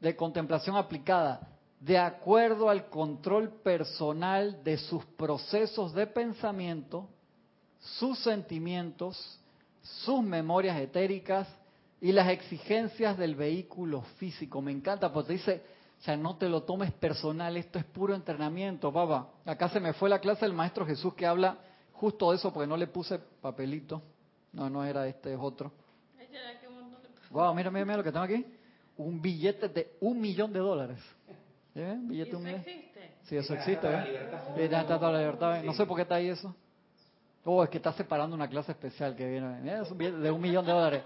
De 0.01 0.17
contemplación 0.17 0.75
aplicada. 0.75 1.49
De 1.79 1.97
acuerdo 1.97 2.69
al 2.69 2.89
control 2.89 3.51
personal 3.63 4.65
de 4.65 4.79
sus 4.79 5.05
procesos 5.05 5.95
de 5.95 6.09
pensamiento, 6.09 7.09
sus 7.79 8.19
sentimientos, 8.19 9.39
sus 9.81 10.25
memorias 10.25 10.77
etéricas 10.81 11.47
y 12.01 12.11
las 12.11 12.29
exigencias 12.31 13.17
del 13.17 13.37
vehículo 13.37 14.03
físico. 14.19 14.61
Me 14.61 14.73
encanta 14.73 15.13
porque 15.13 15.35
dice, 15.35 15.63
o 16.03 16.05
sea, 16.05 16.17
no 16.17 16.35
te 16.37 16.49
lo 16.49 16.65
tomes 16.65 16.91
personal, 16.91 17.57
esto 17.57 17.79
es 17.79 17.85
puro 17.85 18.13
entrenamiento, 18.13 18.93
papá. 18.93 19.29
Acá 19.47 19.69
se 19.69 19.79
me 19.79 19.93
fue 19.93 20.11
la 20.11 20.19
clase 20.19 20.45
del 20.45 20.53
Maestro 20.53 20.85
Jesús 20.85 21.15
que 21.15 21.25
habla 21.25 21.59
justo 21.93 22.33
de 22.33 22.39
eso 22.39 22.53
porque 22.53 22.67
no 22.67 22.77
le 22.77 22.89
puse 22.89 23.21
papelito. 23.41 24.03
No, 24.53 24.69
no 24.69 24.85
era 24.85 25.07
este, 25.07 25.33
es 25.33 25.39
otro. 25.41 25.71
Wow, 27.31 27.55
mira, 27.55 27.71
mira, 27.71 27.85
mira 27.85 27.99
lo 27.99 28.03
que 28.03 28.11
tengo 28.11 28.25
aquí. 28.25 28.45
Un 28.97 29.23
billete 29.23 29.69
de 29.69 29.93
un 30.01 30.21
millón 30.21 30.53
de 30.53 30.59
dólares. 30.59 30.99
¿Sí 31.73 31.79
ven? 31.79 32.01
Un 32.01 32.09
billete 32.09 32.31
de 32.33 32.37
un 32.37 32.43
millón. 32.43 32.61
existe? 32.63 33.15
Sí, 33.23 33.37
eso 33.37 33.55
existe, 33.55 33.87
¿eh? 33.87 33.93
La 33.93 34.05
libertad. 35.19 35.63
No 35.63 35.73
sé 35.73 35.87
por 35.87 35.95
qué 35.95 36.03
está 36.03 36.17
ahí 36.17 36.31
eso. 36.31 36.53
Oh, 37.45 37.63
es 37.63 37.71
que 37.71 37.77
está 37.77 37.93
separando 37.93 38.35
una 38.35 38.49
clase 38.49 38.73
especial 38.73 39.15
que 39.15 39.25
viene. 39.25 39.61
Mira, 39.61 39.83
es 39.83 39.91
un 39.93 39.99
billete 39.99 40.19
de 40.19 40.31
un 40.33 40.41
millón 40.41 40.67
de 40.67 40.73
dólares. 40.73 41.05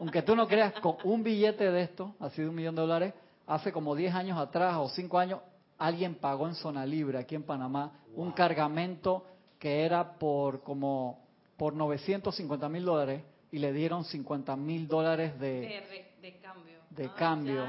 Aunque 0.00 0.22
tú 0.22 0.34
no 0.34 0.48
creas, 0.48 0.72
con 0.80 0.96
un 1.04 1.22
billete 1.22 1.70
de 1.70 1.82
esto, 1.82 2.14
así 2.18 2.40
de 2.40 2.48
un 2.48 2.54
millón 2.54 2.74
de 2.74 2.80
dólares, 2.80 3.14
hace 3.48 3.72
como 3.72 3.94
10 3.96 4.14
años 4.14 4.38
atrás 4.38 4.76
o 4.78 4.88
5 4.88 5.18
años, 5.18 5.40
alguien 5.78 6.14
pagó 6.14 6.46
en 6.46 6.54
zona 6.54 6.86
libre 6.86 7.18
aquí 7.18 7.34
en 7.34 7.42
Panamá 7.42 7.92
un 8.14 8.30
cargamento 8.32 9.24
que 9.58 9.84
era 9.84 10.12
por 10.18 10.62
como 10.62 11.26
por 11.56 11.72
950 11.74 12.68
mil 12.68 12.84
dólares 12.84 13.22
y 13.50 13.58
le 13.58 13.72
dieron 13.72 14.04
50 14.04 14.54
mil 14.56 14.86
dólares 14.86 15.38
de, 15.40 15.82
De, 16.20 16.38
cambio. 16.40 16.78
de 16.90 17.06
Ah, 17.06 17.14
cambio 17.16 17.64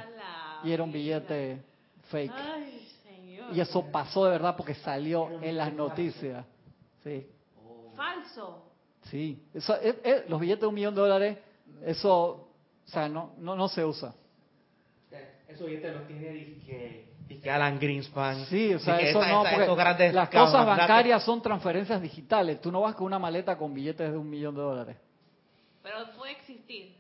y 0.63 0.71
era 0.71 0.84
un 0.84 0.91
vida. 0.91 1.19
billete 1.19 1.63
fake. 2.09 2.32
Ay, 2.36 2.88
señor. 3.03 3.55
Y 3.55 3.61
eso 3.61 3.84
pasó 3.91 4.25
de 4.25 4.32
verdad 4.32 4.55
porque 4.55 4.75
salió 4.75 5.30
en 5.41 5.55
las 5.57 5.73
noticias. 5.73 6.45
Sí. 7.03 7.25
Falso. 7.95 8.65
Sí, 9.03 9.43
eso, 9.53 9.75
es- 9.80 9.95
es- 10.03 10.30
los 10.30 10.39
billetes 10.39 10.61
de 10.61 10.67
un 10.67 10.75
millón 10.75 10.93
de 10.93 11.01
dólares, 11.01 11.38
eso, 11.86 12.13
o 12.15 12.47
sea, 12.86 13.07
no, 13.09 13.32
no, 13.38 13.55
no 13.55 13.67
se 13.69 13.84
usa. 13.86 14.13
Eso 15.50 15.66
billete 15.66 15.91
lo 15.91 16.02
tiene 16.04 16.30
disque, 16.30 17.06
disque 17.28 17.50
Alan 17.52 17.80
Greenspan. 17.80 18.45
Sí, 18.45 18.74
o 18.74 18.80
sea, 18.80 18.95
Disque 18.97 19.10
eso 19.12 19.22
esa- 19.22 19.32
no, 19.32 19.45
esa- 19.45 19.66
porque 19.66 20.12
las 20.14 20.30
cosas 20.30 20.66
bancarias 20.66 21.24
son 21.24 21.41
transferencias 21.41 22.02
digitales. 22.02 22.62
Tú 22.62 22.72
no 22.72 22.82
vas 22.82 22.95
con 22.95 23.06
una 23.08 23.20
maleta 23.20 23.58
con 23.58 23.74
billetes 23.74 24.12
de 24.12 24.18
un 24.18 24.30
millón 24.30 24.56
de 24.56 24.62
dólares. 24.62 24.97
Pero 25.84 25.97
puede 26.18 26.34
existir. 26.34 26.93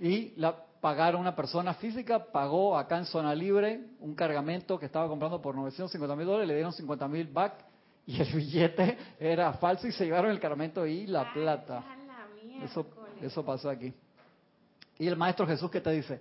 Y 0.00 0.32
la 0.36 0.54
pagaron 0.80 1.20
una 1.20 1.34
persona 1.34 1.74
física, 1.74 2.24
pagó 2.26 2.78
acá 2.78 2.98
en 2.98 3.04
zona 3.04 3.34
libre 3.34 3.80
un 4.00 4.14
cargamento 4.14 4.78
que 4.78 4.86
estaba 4.86 5.08
comprando 5.08 5.42
por 5.42 5.54
950 5.56 6.14
mil 6.14 6.26
dólares, 6.26 6.46
le 6.48 6.54
dieron 6.54 6.72
50 6.72 7.08
mil 7.08 7.26
back 7.26 7.54
y 8.06 8.20
el 8.20 8.28
billete 8.32 8.96
era 9.18 9.52
falso 9.54 9.88
y 9.88 9.92
se 9.92 10.04
llevaron 10.04 10.30
el 10.30 10.38
cargamento 10.38 10.86
y 10.86 11.06
la 11.08 11.32
plata. 11.32 11.84
Ay, 11.88 12.06
ya 12.06 12.58
la 12.58 12.64
Eso, 12.64 12.86
eso 13.22 13.44
pasó 13.44 13.70
aquí. 13.70 13.92
Y 15.00 15.06
el 15.08 15.16
Maestro 15.16 15.46
Jesús 15.46 15.70
que 15.70 15.80
te 15.80 15.90
dice, 15.90 16.20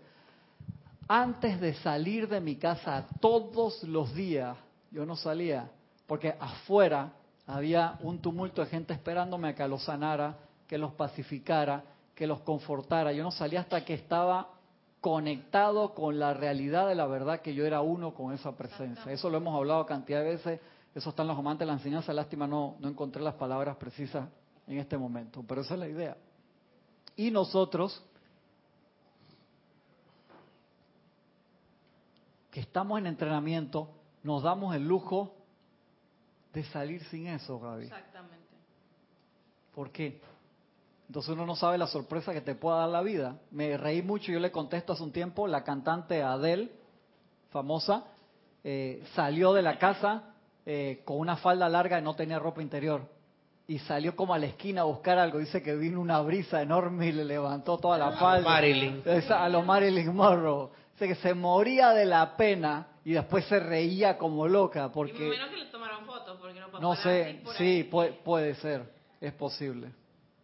antes 1.07 1.59
de 1.59 1.73
salir 1.75 2.27
de 2.27 2.41
mi 2.41 2.55
casa 2.55 3.07
todos 3.19 3.83
los 3.83 4.13
días, 4.13 4.57
yo 4.91 5.05
no 5.05 5.15
salía, 5.15 5.69
porque 6.05 6.35
afuera 6.39 7.13
había 7.45 7.97
un 8.01 8.19
tumulto 8.19 8.61
de 8.61 8.67
gente 8.67 8.93
esperándome 8.93 9.49
a 9.49 9.55
que 9.55 9.67
los 9.67 9.83
sanara, 9.83 10.37
que 10.67 10.77
los 10.77 10.93
pacificara, 10.93 11.83
que 12.13 12.27
los 12.27 12.41
confortara. 12.41 13.13
Yo 13.13 13.23
no 13.23 13.31
salía 13.31 13.61
hasta 13.61 13.85
que 13.85 13.93
estaba 13.93 14.49
conectado 14.99 15.93
con 15.93 16.19
la 16.19 16.33
realidad 16.33 16.87
de 16.87 16.95
la 16.95 17.05
verdad 17.05 17.41
que 17.41 17.53
yo 17.53 17.65
era 17.65 17.81
uno 17.81 18.13
con 18.13 18.33
esa 18.33 18.55
presencia. 18.57 19.11
Eso 19.11 19.29
lo 19.29 19.37
hemos 19.37 19.55
hablado 19.55 19.85
cantidad 19.85 20.19
de 20.23 20.31
veces, 20.31 20.59
eso 20.93 21.09
está 21.09 21.21
en 21.21 21.29
los 21.29 21.37
amantes 21.37 21.59
de 21.59 21.67
la 21.67 21.73
enseñanza, 21.73 22.11
lástima 22.11 22.47
no, 22.47 22.75
no 22.79 22.89
encontré 22.89 23.21
las 23.21 23.35
palabras 23.35 23.77
precisas 23.77 24.27
en 24.67 24.79
este 24.79 24.97
momento, 24.97 25.43
pero 25.47 25.61
esa 25.61 25.75
es 25.75 25.79
la 25.79 25.87
idea. 25.87 26.17
Y 27.15 27.31
nosotros, 27.31 28.03
que 32.57 32.61
estamos 32.61 32.97
en 32.97 33.05
entrenamiento, 33.05 33.87
nos 34.23 34.41
damos 34.41 34.75
el 34.75 34.87
lujo 34.87 35.31
de 36.51 36.63
salir 36.63 37.03
sin 37.03 37.27
eso, 37.27 37.59
Gaby. 37.59 37.83
Exactamente. 37.83 38.47
¿Por 39.75 39.91
qué? 39.91 40.19
Entonces 41.07 41.35
uno 41.35 41.45
no 41.45 41.55
sabe 41.55 41.77
la 41.77 41.85
sorpresa 41.85 42.33
que 42.33 42.41
te 42.41 42.55
pueda 42.55 42.77
dar 42.77 42.89
la 42.89 43.03
vida. 43.03 43.35
Me 43.51 43.77
reí 43.77 44.01
mucho, 44.01 44.31
yo 44.31 44.39
le 44.39 44.49
contesto 44.51 44.93
hace 44.93 45.03
un 45.03 45.11
tiempo, 45.11 45.45
la 45.45 45.63
cantante 45.63 46.23
Adele, 46.23 46.71
famosa, 47.51 48.05
eh, 48.63 49.03
salió 49.13 49.53
de 49.53 49.61
la 49.61 49.77
casa 49.77 50.33
eh, 50.65 51.03
con 51.05 51.19
una 51.19 51.35
falda 51.37 51.69
larga 51.69 51.99
y 51.99 52.01
no 52.01 52.15
tenía 52.15 52.39
ropa 52.39 52.63
interior. 52.63 53.03
Y 53.67 53.77
salió 53.77 54.15
como 54.15 54.33
a 54.33 54.39
la 54.39 54.47
esquina 54.47 54.81
a 54.81 54.85
buscar 54.85 55.19
algo. 55.19 55.37
Dice 55.37 55.61
que 55.61 55.75
vino 55.75 56.01
una 56.01 56.21
brisa 56.21 56.59
enorme 56.59 57.05
y 57.05 57.11
le 57.11 57.23
levantó 57.23 57.77
toda 57.77 57.99
la 57.99 58.13
falda. 58.13 58.49
Marilyn. 58.49 59.03
Esa- 59.05 59.43
A 59.43 59.47
lo 59.47 59.61
Marilyn 59.61 60.15
Monroe. 60.15 60.69
Dice 60.97 61.09
que 61.09 61.21
se 61.21 61.35
moría 61.35 61.91
de 61.93 62.05
la 62.05 62.35
pena 62.35 62.87
y 63.05 63.11
después 63.11 63.45
se 63.45 63.59
reía 63.59 64.17
como 64.17 64.47
loca 64.47 64.87
Y 64.87 64.89
porque... 64.89 65.29
menos 65.29 65.49
que 65.49 65.57
le 65.57 65.65
tomaron 65.67 66.03
fotos, 66.07 66.39
porque 66.41 66.59
no 66.59 66.79
No 66.79 66.95
sé, 66.95 67.39
sí, 67.55 67.83
puede, 67.83 68.13
puede 68.13 68.55
ser, 68.55 68.91
es 69.21 69.31
posible. 69.33 69.91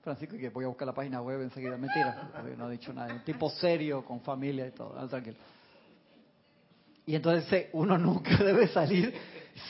Francisco, 0.04 0.38
que 0.38 0.50
voy 0.50 0.66
a 0.66 0.68
buscar 0.68 0.86
la 0.86 0.94
página 0.94 1.24
web 1.24 1.42
enseguida. 1.42 1.76
Mentira, 1.76 2.30
no 2.56 2.66
ha 2.66 2.70
dicho 2.70 2.94
nada. 2.94 3.12
Un 3.12 3.24
tipo 3.24 3.50
serio, 3.50 4.06
con 4.06 4.22
familia 4.22 4.68
y 4.68 4.72
todo. 4.72 4.96
Ah, 4.96 5.08
tranquilo. 5.08 5.38
Y 7.08 7.16
entonces 7.16 7.52
eh, 7.52 7.70
uno 7.74 7.98
nunca 7.98 8.38
debe 8.44 8.68
salir 8.68 9.12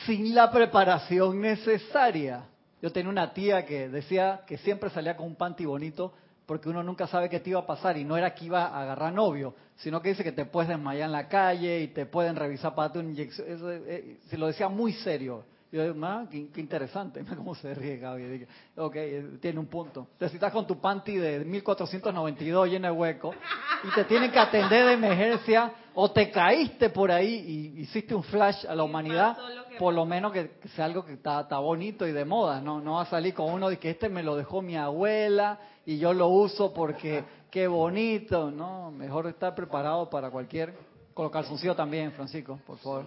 sin 0.04 0.34
la 0.34 0.50
preparación 0.50 1.40
necesaria. 1.40 2.44
Yo 2.82 2.92
tenía 2.92 3.08
una 3.08 3.32
tía 3.32 3.64
que 3.64 3.88
decía 3.88 4.42
que 4.46 4.58
siempre 4.58 4.90
salía 4.90 5.16
con 5.16 5.28
un 5.28 5.34
panty 5.34 5.64
bonito 5.64 6.12
porque 6.46 6.68
uno 6.68 6.82
nunca 6.82 7.06
sabe 7.06 7.28
qué 7.28 7.40
te 7.40 7.50
iba 7.50 7.60
a 7.60 7.66
pasar 7.66 7.96
y 7.96 8.04
no 8.04 8.16
era 8.16 8.34
que 8.34 8.44
iba 8.44 8.66
a 8.66 8.82
agarrar 8.82 9.12
novio, 9.12 9.54
sino 9.76 10.00
que 10.00 10.10
dice 10.10 10.22
que 10.24 10.32
te 10.32 10.44
puedes 10.44 10.68
desmayar 10.68 11.06
en 11.06 11.12
la 11.12 11.28
calle 11.28 11.80
y 11.80 11.88
te 11.88 12.06
pueden 12.06 12.36
revisar 12.36 12.74
para 12.74 12.92
una 12.98 13.08
inyección. 13.10 13.48
Eso, 13.48 13.70
eh, 13.70 14.18
se 14.28 14.36
lo 14.38 14.46
decía 14.46 14.68
muy 14.68 14.92
serio. 14.92 15.44
Yo 15.72 15.82
digo, 15.92 16.06
"Ah, 16.06 16.24
qué, 16.30 16.60
interesante, 16.60 17.24
cómo 17.36 17.54
se 17.56 17.74
ríe 17.74 17.96
Gaby. 17.96 18.22
Dije, 18.24 18.48
ok, 18.76 18.94
eh, 18.96 19.24
tiene 19.40 19.58
un 19.58 19.66
punto. 19.66 20.08
Si 20.18 20.26
estás 20.26 20.52
con 20.52 20.66
tu 20.66 20.80
panty 20.80 21.16
de 21.16 21.44
1492 21.44 22.68
lleno 22.70 22.86
de 22.86 22.92
hueco 22.92 23.34
y 23.82 23.94
te 23.94 24.04
tienen 24.04 24.30
que 24.30 24.38
atender 24.38 24.86
de 24.86 24.92
emergencia 24.92 25.72
o 25.94 26.10
te 26.10 26.30
caíste 26.30 26.90
por 26.90 27.10
ahí 27.10 27.72
y 27.76 27.80
hiciste 27.82 28.14
un 28.14 28.22
flash 28.24 28.66
a 28.66 28.74
la 28.74 28.82
humanidad, 28.82 29.36
lo 29.36 29.78
por 29.78 29.94
lo 29.94 30.04
menos 30.04 30.32
que, 30.32 30.50
sea 30.74 30.86
algo 30.86 31.04
que 31.04 31.14
está, 31.14 31.42
está 31.42 31.58
bonito 31.58 32.06
y 32.06 32.12
de 32.12 32.24
moda, 32.24 32.60
¿no? 32.60 32.80
No 32.80 32.94
va 32.94 33.02
a 33.02 33.06
salir 33.06 33.34
con 33.34 33.52
uno 33.52 33.68
de 33.68 33.78
que 33.78 33.90
este 33.90 34.08
me 34.08 34.22
lo 34.22 34.36
dejó 34.36 34.62
mi 34.62 34.76
abuela 34.76 35.58
y 35.86 35.98
yo 35.98 36.12
lo 36.12 36.28
uso 36.28 36.72
porque 36.72 37.24
qué 37.50 37.66
bonito, 37.66 38.50
¿no? 38.50 38.90
Mejor 38.90 39.26
estar 39.26 39.54
preparado 39.54 40.08
para 40.10 40.30
cualquier... 40.30 40.94
Con 41.14 41.24
los 41.24 41.32
calzoncillos 41.32 41.76
también, 41.76 42.10
Francisco, 42.10 42.58
por 42.66 42.76
favor. 42.78 43.06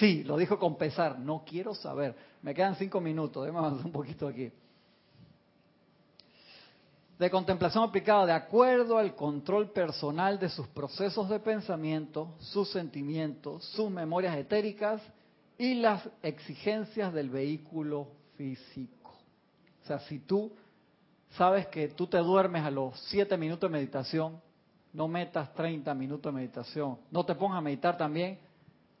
Sí, 0.00 0.24
lo 0.24 0.36
dijo 0.36 0.58
con 0.58 0.76
pesar, 0.76 1.16
no 1.16 1.44
quiero 1.46 1.74
saber. 1.76 2.16
Me 2.42 2.52
quedan 2.52 2.74
cinco 2.74 3.00
minutos, 3.00 3.44
déjame 3.44 3.64
avanzar 3.64 3.86
un 3.86 3.92
poquito 3.92 4.26
aquí. 4.26 4.50
De 7.18 7.30
contemplación 7.30 7.84
aplicada 7.84 8.26
de 8.26 8.32
acuerdo 8.32 8.98
al 8.98 9.14
control 9.14 9.70
personal 9.70 10.38
de 10.38 10.48
sus 10.48 10.66
procesos 10.68 11.28
de 11.28 11.38
pensamiento, 11.38 12.34
sus 12.40 12.70
sentimientos, 12.70 13.64
sus 13.66 13.90
memorias 13.90 14.36
etéricas 14.36 15.00
y 15.56 15.74
las 15.74 16.08
exigencias 16.22 17.12
del 17.12 17.30
vehículo 17.30 18.08
físico. 18.36 19.12
O 19.82 19.86
sea, 19.86 20.00
si 20.00 20.18
tú 20.20 20.52
sabes 21.36 21.66
que 21.68 21.88
tú 21.88 22.06
te 22.06 22.18
duermes 22.18 22.64
a 22.64 22.70
los 22.70 22.98
siete 23.08 23.36
minutos 23.36 23.70
de 23.70 23.78
meditación, 23.78 24.40
no 24.92 25.08
metas 25.08 25.52
30 25.54 25.94
minutos 25.94 26.32
de 26.32 26.36
meditación. 26.36 26.98
No 27.10 27.24
te 27.24 27.34
pongas 27.34 27.58
a 27.58 27.62
meditar 27.62 27.96
también 27.96 28.38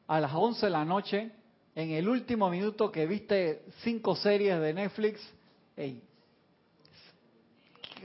a 0.06 0.20
las 0.20 0.32
11 0.32 0.66
de 0.66 0.70
la 0.70 0.84
noche, 0.84 1.30
en 1.74 1.90
el 1.90 2.08
último 2.08 2.50
minuto 2.50 2.90
que 2.90 3.06
viste 3.06 3.64
cinco 3.82 4.14
series 4.16 4.60
de 4.60 4.74
Netflix. 4.74 5.20
Ey, 5.76 6.02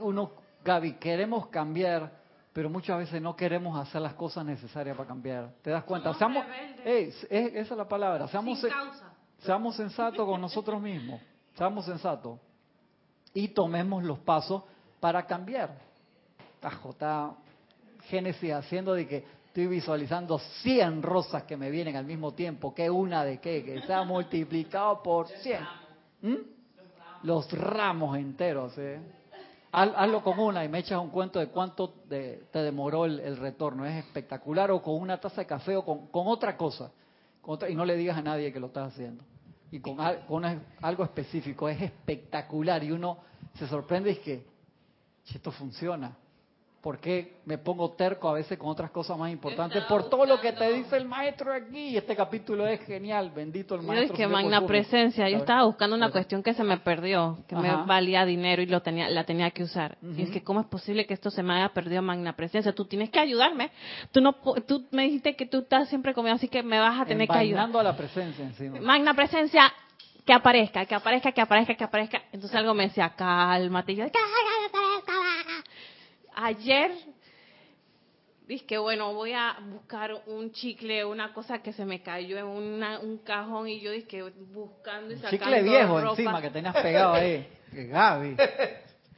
uno, 0.01 0.31
Gaby, 0.63 0.93
queremos 0.93 1.47
cambiar, 1.47 2.11
pero 2.53 2.69
muchas 2.69 2.97
veces 2.97 3.21
no 3.21 3.35
queremos 3.35 3.79
hacer 3.79 4.01
las 4.01 4.13
cosas 4.13 4.45
necesarias 4.45 4.95
para 4.97 5.07
cambiar. 5.07 5.51
¿Te 5.61 5.69
das 5.69 5.83
cuenta? 5.83 6.13
Somos 6.15 6.43
Seamos, 6.45 6.85
es- 6.85 7.27
esa 7.29 7.73
es 7.73 7.77
la 7.77 7.87
palabra. 7.87 8.27
Seamos, 8.27 8.59
Sin 8.59 8.69
causa. 8.69 9.11
seamos 9.39 9.75
sensatos 9.75 10.25
con 10.25 10.41
nosotros 10.41 10.81
mismos. 10.81 11.21
Seamos 11.55 11.85
sensatos. 11.85 12.39
Y 13.33 13.49
tomemos 13.49 14.03
los 14.03 14.19
pasos 14.19 14.63
para 14.99 15.25
cambiar. 15.25 15.77
Tajo, 16.59 16.89
está 16.91 17.31
Génesis 18.05 18.51
haciendo 18.53 18.93
de 18.93 19.07
que 19.07 19.23
estoy 19.47 19.67
visualizando 19.67 20.39
100 20.39 21.03
rosas 21.03 21.43
que 21.43 21.55
me 21.57 21.69
vienen 21.69 21.95
al 21.95 22.05
mismo 22.05 22.33
tiempo. 22.33 22.73
¿Qué 22.73 22.89
una 22.89 23.23
de 23.23 23.39
qué? 23.39 23.63
Que 23.63 23.81
se 23.81 23.93
ha 23.93 24.03
multiplicado 24.03 25.03
por 25.03 25.27
100. 25.27 25.61
¿Mm? 26.21 26.35
Los 27.23 27.51
ramos 27.51 28.17
enteros. 28.17 28.73
¿eh? 28.77 28.99
Haz- 29.77 29.93
Hazlo 29.95 30.23
con 30.23 30.39
una 30.39 30.65
y 30.65 30.69
me 30.69 30.79
echas 30.79 30.99
un 30.99 31.09
cuento 31.09 31.37
de 31.39 31.49
cuánto 31.49 31.89
te 32.09 32.47
demoró 32.53 33.05
el, 33.05 33.37
retorno. 33.37 33.85
Es 33.85 34.03
espectacular. 34.05 34.71
O 34.71 34.81
con 34.81 34.95
una 34.99 35.19
taza 35.19 35.41
de 35.41 35.45
café 35.47 35.75
o 35.75 35.85
con, 35.85 36.09
otra 36.27 36.57
cosa. 36.57 36.91
Y 37.69 37.75
no 37.75 37.85
le 37.85 37.95
digas 37.95 38.17
a 38.17 38.21
nadie 38.23 38.51
que 38.51 38.59
lo 38.59 38.67
estás 38.67 38.93
haciendo. 38.93 39.23
Y 39.71 39.79
con, 39.79 39.97
con 40.27 40.43
algo 40.81 41.03
específico. 41.03 41.69
Es 41.69 41.79
espectacular. 41.81 42.83
Y 42.83 42.91
uno 42.91 43.19
se 43.59 43.67
sorprende 43.67 44.09
y 44.09 44.13
es 44.13 44.19
que 44.19 44.45
"Che, 45.25 45.37
esto 45.37 45.51
funciona. 45.51 46.17
¿Por 46.87 46.99
qué 46.99 47.41
me 47.43 47.57
pongo 47.57 47.91
terco 47.97 48.29
a 48.29 48.33
veces 48.33 48.57
con 48.57 48.69
otras 48.69 48.91
cosas 48.91 49.17
más 49.17 49.29
importantes? 49.29 49.83
Por 49.89 50.09
todo 50.09 50.25
lo 50.25 50.39
que 50.39 50.53
te 50.53 50.71
dice 50.71 50.95
el 50.95 51.05
maestro 51.05 51.51
aquí. 51.51 51.89
Y 51.89 51.97
este 51.97 52.15
capítulo 52.15 52.65
es 52.65 52.79
genial. 52.85 53.29
Bendito 53.35 53.75
el 53.75 53.81
Yo 53.81 53.87
maestro. 53.87 54.13
es 54.13 54.17
que 54.17 54.25
magna 54.25 54.65
presencia, 54.65 55.27
yo 55.27 55.39
estaba 55.39 55.65
buscando 55.65 55.97
una 55.97 56.09
cuestión 56.11 56.41
que 56.41 56.53
se 56.53 56.63
me 56.63 56.77
perdió, 56.77 57.39
que 57.49 57.57
me 57.57 57.75
valía 57.85 58.23
dinero 58.23 58.61
y 58.61 58.67
lo 58.67 58.81
tenía, 58.81 59.09
la 59.09 59.25
tenía 59.25 59.51
que 59.51 59.63
usar. 59.63 59.97
Y 60.01 60.21
es 60.21 60.29
que 60.31 60.41
cómo 60.45 60.61
es 60.61 60.67
posible 60.67 61.05
que 61.05 61.13
esto 61.13 61.29
se 61.29 61.43
me 61.43 61.55
haya 61.55 61.73
perdido 61.73 62.01
magna 62.01 62.37
presencia. 62.37 62.71
Tú 62.73 62.85
tienes 62.85 63.09
que 63.09 63.19
ayudarme. 63.19 63.69
Tú 64.13 64.21
no, 64.21 64.41
pu- 64.41 64.63
tú 64.65 64.87
me 64.91 65.03
dijiste 65.03 65.35
que 65.35 65.45
tú 65.45 65.57
estás 65.57 65.89
siempre 65.89 66.13
conmigo, 66.13 66.37
así 66.37 66.47
que 66.47 66.63
me 66.63 66.79
vas 66.79 67.01
a 67.01 67.05
tener 67.05 67.27
que 67.27 67.37
ayudar. 67.37 67.69
A 67.77 67.83
la 67.83 67.97
presencia 67.97 68.45
encima. 68.45 68.79
Magna 68.79 69.13
presencia, 69.13 69.73
que 70.25 70.31
aparezca, 70.31 70.85
que 70.85 70.95
aparezca, 70.95 71.33
que 71.33 71.41
aparezca, 71.41 71.75
que 71.75 71.83
aparezca. 71.83 72.21
Entonces 72.31 72.57
algo 72.57 72.73
me 72.73 72.83
decía, 72.83 73.09
cálmate. 73.09 73.91
Y 73.91 73.95
yo, 73.97 74.05
"Cálmate". 74.05 74.76
Ayer 76.37 76.91
dije 78.47 78.65
que 78.65 78.77
bueno, 78.77 79.13
voy 79.13 79.33
a 79.33 79.57
buscar 79.69 80.11
un 80.27 80.51
chicle, 80.53 81.03
una 81.03 81.33
cosa 81.33 81.59
que 81.61 81.73
se 81.73 81.83
me 81.85 82.01
cayó 82.01 82.37
en 82.37 82.45
una- 82.45 82.99
un 82.99 83.17
cajón 83.17 83.67
y 83.67 83.81
yo 83.81 83.91
dije 83.91 84.23
buscando 84.53 85.11
y 85.11 85.15
Un 85.15 85.21
sacando 85.21 85.45
chicle 85.45 85.63
viejo 85.63 85.99
ropa. 85.99 86.09
encima 86.11 86.41
que 86.41 86.49
tenías 86.49 86.75
pegado 86.75 87.13
ahí. 87.13 87.45
Que 87.71 87.85
Gaby. 87.87 88.37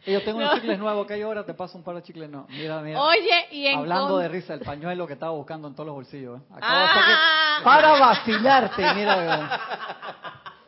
Yo 0.08 0.24
tengo 0.24 0.40
unos 0.40 0.50
No. 0.50 0.56
chicles 0.60 0.80
nuevos 0.80 1.06
que 1.06 1.14
hay 1.14 1.22
ahora, 1.22 1.46
te 1.46 1.54
paso 1.54 1.78
un 1.78 1.84
par 1.84 1.94
de 1.96 2.02
chicles 2.02 2.28
nuevos. 2.30 2.50
Mira, 2.50 2.82
mira. 2.82 3.00
Oye, 3.02 3.48
y 3.52 3.68
en 3.68 3.78
Hablando 3.80 4.18
de 4.18 4.28
risa, 4.30 4.56
el 4.56 4.62
pañuelo 4.62 5.06
que 5.06 5.14
estaba 5.14 5.34
buscando 5.34 5.68
en 5.68 5.76
todos 5.76 5.86
los 5.86 5.96
bolsillos. 5.96 6.40
¿eh? 6.40 6.44
Ah. 6.62 7.60
Para 7.64 8.00
vacilarte, 8.00 8.82
mira. 8.96 9.60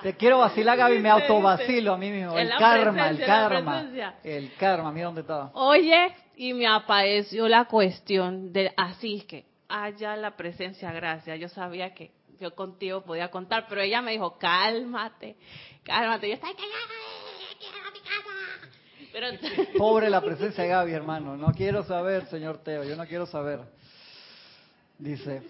Te 0.04 0.16
quiero 0.16 0.40
vacilar, 0.40 0.78
Gaby, 0.78 1.00
me 1.00 1.10
autovacilo 1.10 1.94
a 1.94 1.98
mí 1.98 2.12
mismo. 2.12 2.38
El 2.38 2.50
la 2.50 2.58
karma, 2.58 3.10
el 3.10 3.26
karma. 3.26 3.86
El 4.24 4.54
karma, 4.56 4.92
mira 4.92 5.06
dónde 5.08 5.22
estaba. 5.22 5.50
Oye, 5.54 6.14
y 6.36 6.54
me 6.54 6.68
apareció 6.68 7.48
la 7.48 7.66
cuestión 7.66 8.54
de 8.54 8.72
así 8.78 9.22
que 9.22 9.46
haya 9.68 10.16
la 10.16 10.36
presencia, 10.36 10.92
gracias. 10.92 11.40
Yo 11.40 11.50
sabía 11.50 11.94
que 11.94 12.12
yo 12.40 12.56
contigo 12.56 13.04
podía 13.04 13.30
contar, 13.30 13.68
pero 13.70 13.82
ella 13.82 14.02
me 14.02 14.12
dijo, 14.12 14.38
cálmate, 14.38 15.36
cálmate. 15.84 16.30
Yo 16.30 16.34
estaba. 16.36 16.54
Pero 19.12 19.28
Pobre 19.78 20.10
la 20.10 20.22
presencia 20.22 20.64
de 20.64 20.70
Gaby, 20.70 20.94
hermano. 20.94 21.38
No 21.38 21.54
quiero 21.54 21.84
saber, 21.84 22.26
señor 22.28 22.60
Teo, 22.60 22.84
yo 22.84 22.96
no 22.96 23.06
quiero 23.06 23.26
saber. 23.26 23.60
Dice, 24.98 25.44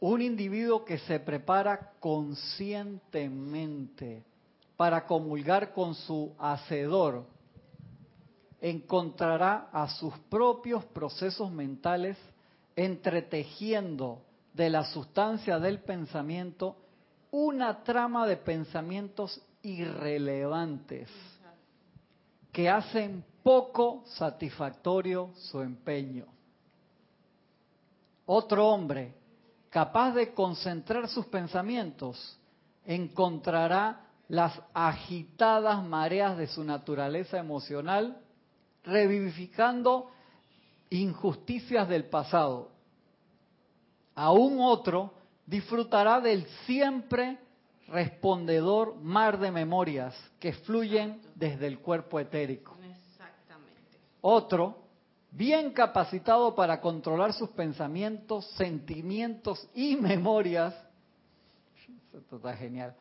un 0.00 0.20
individuo 0.20 0.84
que 0.84 0.98
se 0.98 1.18
prepara 1.20 1.92
conscientemente 2.00 4.24
para 4.82 5.06
comulgar 5.06 5.72
con 5.72 5.94
su 5.94 6.34
hacedor 6.40 7.24
encontrará 8.60 9.68
a 9.72 9.88
sus 9.88 10.12
propios 10.28 10.84
procesos 10.86 11.52
mentales 11.52 12.18
entretejiendo 12.74 14.22
de 14.52 14.70
la 14.70 14.82
sustancia 14.82 15.60
del 15.60 15.82
pensamiento 15.82 16.74
una 17.30 17.84
trama 17.84 18.26
de 18.26 18.36
pensamientos 18.38 19.40
irrelevantes 19.62 21.08
que 22.50 22.68
hacen 22.68 23.24
poco 23.44 24.02
satisfactorio 24.04 25.30
su 25.36 25.60
empeño. 25.60 26.26
Otro 28.26 28.66
hombre 28.66 29.14
capaz 29.70 30.14
de 30.14 30.34
concentrar 30.34 31.08
sus 31.08 31.26
pensamientos 31.26 32.36
encontrará 32.84 34.08
las 34.32 34.58
agitadas 34.72 35.84
mareas 35.84 36.38
de 36.38 36.46
su 36.46 36.64
naturaleza 36.64 37.36
emocional 37.36 38.16
revivificando 38.82 40.10
injusticias 40.88 41.86
del 41.86 42.06
pasado. 42.06 42.70
Aún 44.14 44.56
otro 44.58 45.12
disfrutará 45.44 46.18
del 46.22 46.46
siempre 46.64 47.40
respondedor 47.88 48.96
mar 49.02 49.38
de 49.38 49.50
memorias 49.50 50.14
que 50.40 50.54
fluyen 50.54 51.20
desde 51.34 51.66
el 51.66 51.80
cuerpo 51.80 52.18
etérico. 52.18 52.74
Exactamente. 52.82 53.98
Otro 54.22 54.78
bien 55.30 55.74
capacitado 55.74 56.54
para 56.54 56.80
controlar 56.80 57.34
sus 57.34 57.50
pensamientos, 57.50 58.46
sentimientos 58.52 59.68
y 59.74 59.94
memorias, 59.96 60.74
esto 62.14 62.36
está 62.36 62.56
genial, 62.56 62.96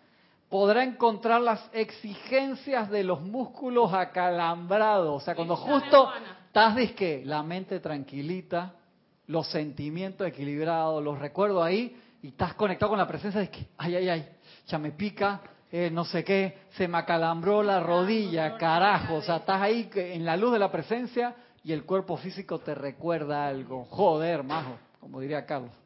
podrá 0.51 0.83
encontrar 0.83 1.39
las 1.39 1.61
exigencias 1.71 2.89
de 2.89 3.05
los 3.05 3.21
músculos 3.21 3.93
acalambrados. 3.93 5.21
O 5.21 5.25
sea, 5.25 5.33
cuando 5.33 5.55
justo 5.55 6.09
estás, 6.47 6.75
disque, 6.75 7.23
la 7.25 7.41
mente 7.41 7.79
tranquilita, 7.79 8.73
los 9.27 9.47
sentimientos 9.49 10.27
equilibrados, 10.27 11.01
los 11.01 11.17
recuerdos 11.17 11.63
ahí, 11.63 11.97
y 12.21 12.27
estás 12.27 12.53
conectado 12.55 12.89
con 12.89 12.99
la 12.99 13.07
presencia 13.07 13.39
de 13.39 13.49
que, 13.49 13.69
ay, 13.77 13.95
ay, 13.95 14.09
ay, 14.09 14.29
ya 14.67 14.77
me 14.77 14.91
pica, 14.91 15.41
eh, 15.71 15.89
no 15.89 16.03
sé 16.03 16.21
qué, 16.25 16.57
se 16.71 16.85
me 16.85 16.97
acalambró 16.97 17.63
la 17.63 17.79
rodilla, 17.79 18.57
carajo. 18.57 19.15
O 19.15 19.21
sea, 19.21 19.37
estás 19.37 19.61
ahí 19.61 19.89
en 19.95 20.25
la 20.25 20.35
luz 20.35 20.51
de 20.51 20.59
la 20.59 20.69
presencia 20.69 21.33
y 21.63 21.71
el 21.71 21.85
cuerpo 21.85 22.17
físico 22.17 22.59
te 22.59 22.75
recuerda 22.75 23.47
algo. 23.47 23.85
Joder, 23.85 24.43
majo, 24.43 24.77
como 24.99 25.21
diría 25.21 25.45
Carlos. 25.45 25.80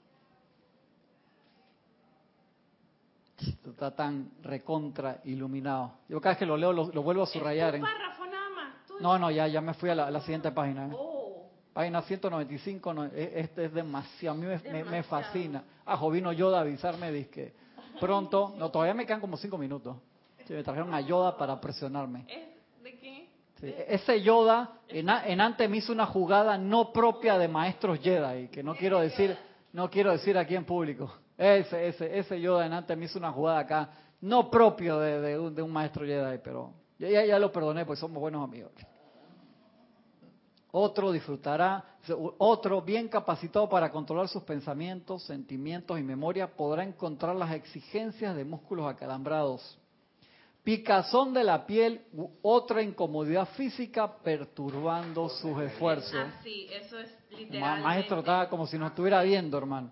Está 3.48 3.96
tan 3.96 4.32
recontra 4.42 5.22
iluminado. 5.26 5.94
Yo 6.08 6.20
cada 6.22 6.34
vez 6.34 6.40
que 6.40 6.46
lo 6.46 6.58
leo 6.58 6.74
lo, 6.74 7.04
vuelvo 7.04 7.24
a 7.24 7.26
subrayar. 7.28 7.76
¿Es 7.76 7.82
un 7.82 7.88
párrafo 7.88 8.26
nada 8.26 8.50
más? 8.50 8.74
No, 9.02 9.20
no, 9.20 9.32
ya, 9.32 9.48
ya 9.48 9.62
me 9.62 9.74
fui 9.74 9.90
a 9.90 9.96
la, 9.96 10.20
siguiente 10.22 10.52
página. 10.52 10.88
¿eh? 10.88 10.92
Oh. 10.98 11.50
Página 11.74 12.02
195, 12.02 12.94
no, 12.94 13.06
e, 13.06 13.34
este 13.36 13.66
es 13.66 13.74
demasiado, 13.74 14.38
a 14.38 14.40
mí 14.40 14.48
me, 14.90 15.04
fascina. 15.04 15.64
Ah, 15.86 16.00
vino 16.10 16.32
Yoda 16.32 16.60
a 16.60 16.62
avisarme, 16.62 17.28
que 17.28 17.54
pronto, 18.00 18.54
no, 18.58 18.72
todavía 18.72 18.94
me 18.94 19.06
quedan 19.06 19.20
como 19.20 19.36
cinco 19.36 19.58
minutos. 19.58 19.98
me 20.48 20.64
trajeron 20.64 20.94
a 20.94 21.02
Yoda 21.02 21.38
para 21.38 21.60
presionarme. 21.60 22.26
¿De 22.82 22.98
qué? 22.98 23.28
ese 23.62 24.22
Yoda 24.22 24.80
en, 24.88 25.10
en, 25.10 25.42
antes 25.42 25.70
me 25.70 25.78
hizo 25.78 25.92
una 25.92 26.06
jugada 26.06 26.58
no 26.58 26.94
propia 26.94 27.38
de 27.38 27.48
maestros 27.48 28.00
Jedi, 28.00 28.48
que 28.50 28.64
no 28.64 28.76
quiero 28.76 29.00
decir, 29.00 29.36
no 29.74 29.90
quiero 29.90 30.12
decir 30.12 30.38
aquí 30.38 30.56
en 30.56 30.66
público. 30.66 31.14
Ese, 31.38 31.88
ese, 31.88 32.18
ese 32.18 32.40
yo 32.40 32.60
adelante 32.60 32.96
me 32.96 33.06
hizo 33.06 33.20
una 33.20 33.32
jugada 33.32 33.60
acá, 33.60 33.90
no 34.22 34.50
propio 34.50 35.00
de, 35.00 35.38
un, 35.38 35.72
maestro 35.72 36.06
Jedi, 36.06 36.40
pero 36.44 36.74
ya, 36.98 37.26
ya 37.26 37.38
lo 37.38 37.52
perdoné, 37.52 37.86
pues 37.86 38.00
somos 38.00 38.20
buenos 38.20 38.44
amigos. 38.44 38.72
Otro 40.72 41.12
disfrutará, 41.12 41.84
otro 42.38 42.82
bien 42.82 43.08
capacitado 43.08 43.70
para 43.70 43.92
controlar 43.92 44.28
sus 44.28 44.44
pensamientos, 44.44 45.24
sentimientos 45.24 46.00
y 46.00 46.04
memoria, 46.04 46.48
podrá 46.48 46.84
encontrar 46.84 47.36
las 47.36 47.54
exigencias 47.54 48.36
de 48.36 48.44
músculos 48.44 48.86
acalambrados. 48.88 49.78
Picazón 50.64 51.34
de 51.34 51.44
la 51.44 51.66
piel, 51.66 52.02
otra 52.42 52.82
incomodidad 52.82 53.48
física 53.50 54.18
perturbando 54.18 55.30
sus 55.30 55.62
esfuerzos. 55.62 56.16
Ah, 56.16 56.42
sí, 56.44 56.68
eso 56.72 57.00
es 57.00 57.10
literalmente. 57.30 57.84
Maestro, 57.84 58.20
estaba 58.20 58.50
como 58.50 58.66
si 58.66 58.78
nos 58.78 58.90
estuviera 58.90 59.22
viendo, 59.22 59.58
hermano. 59.58 59.92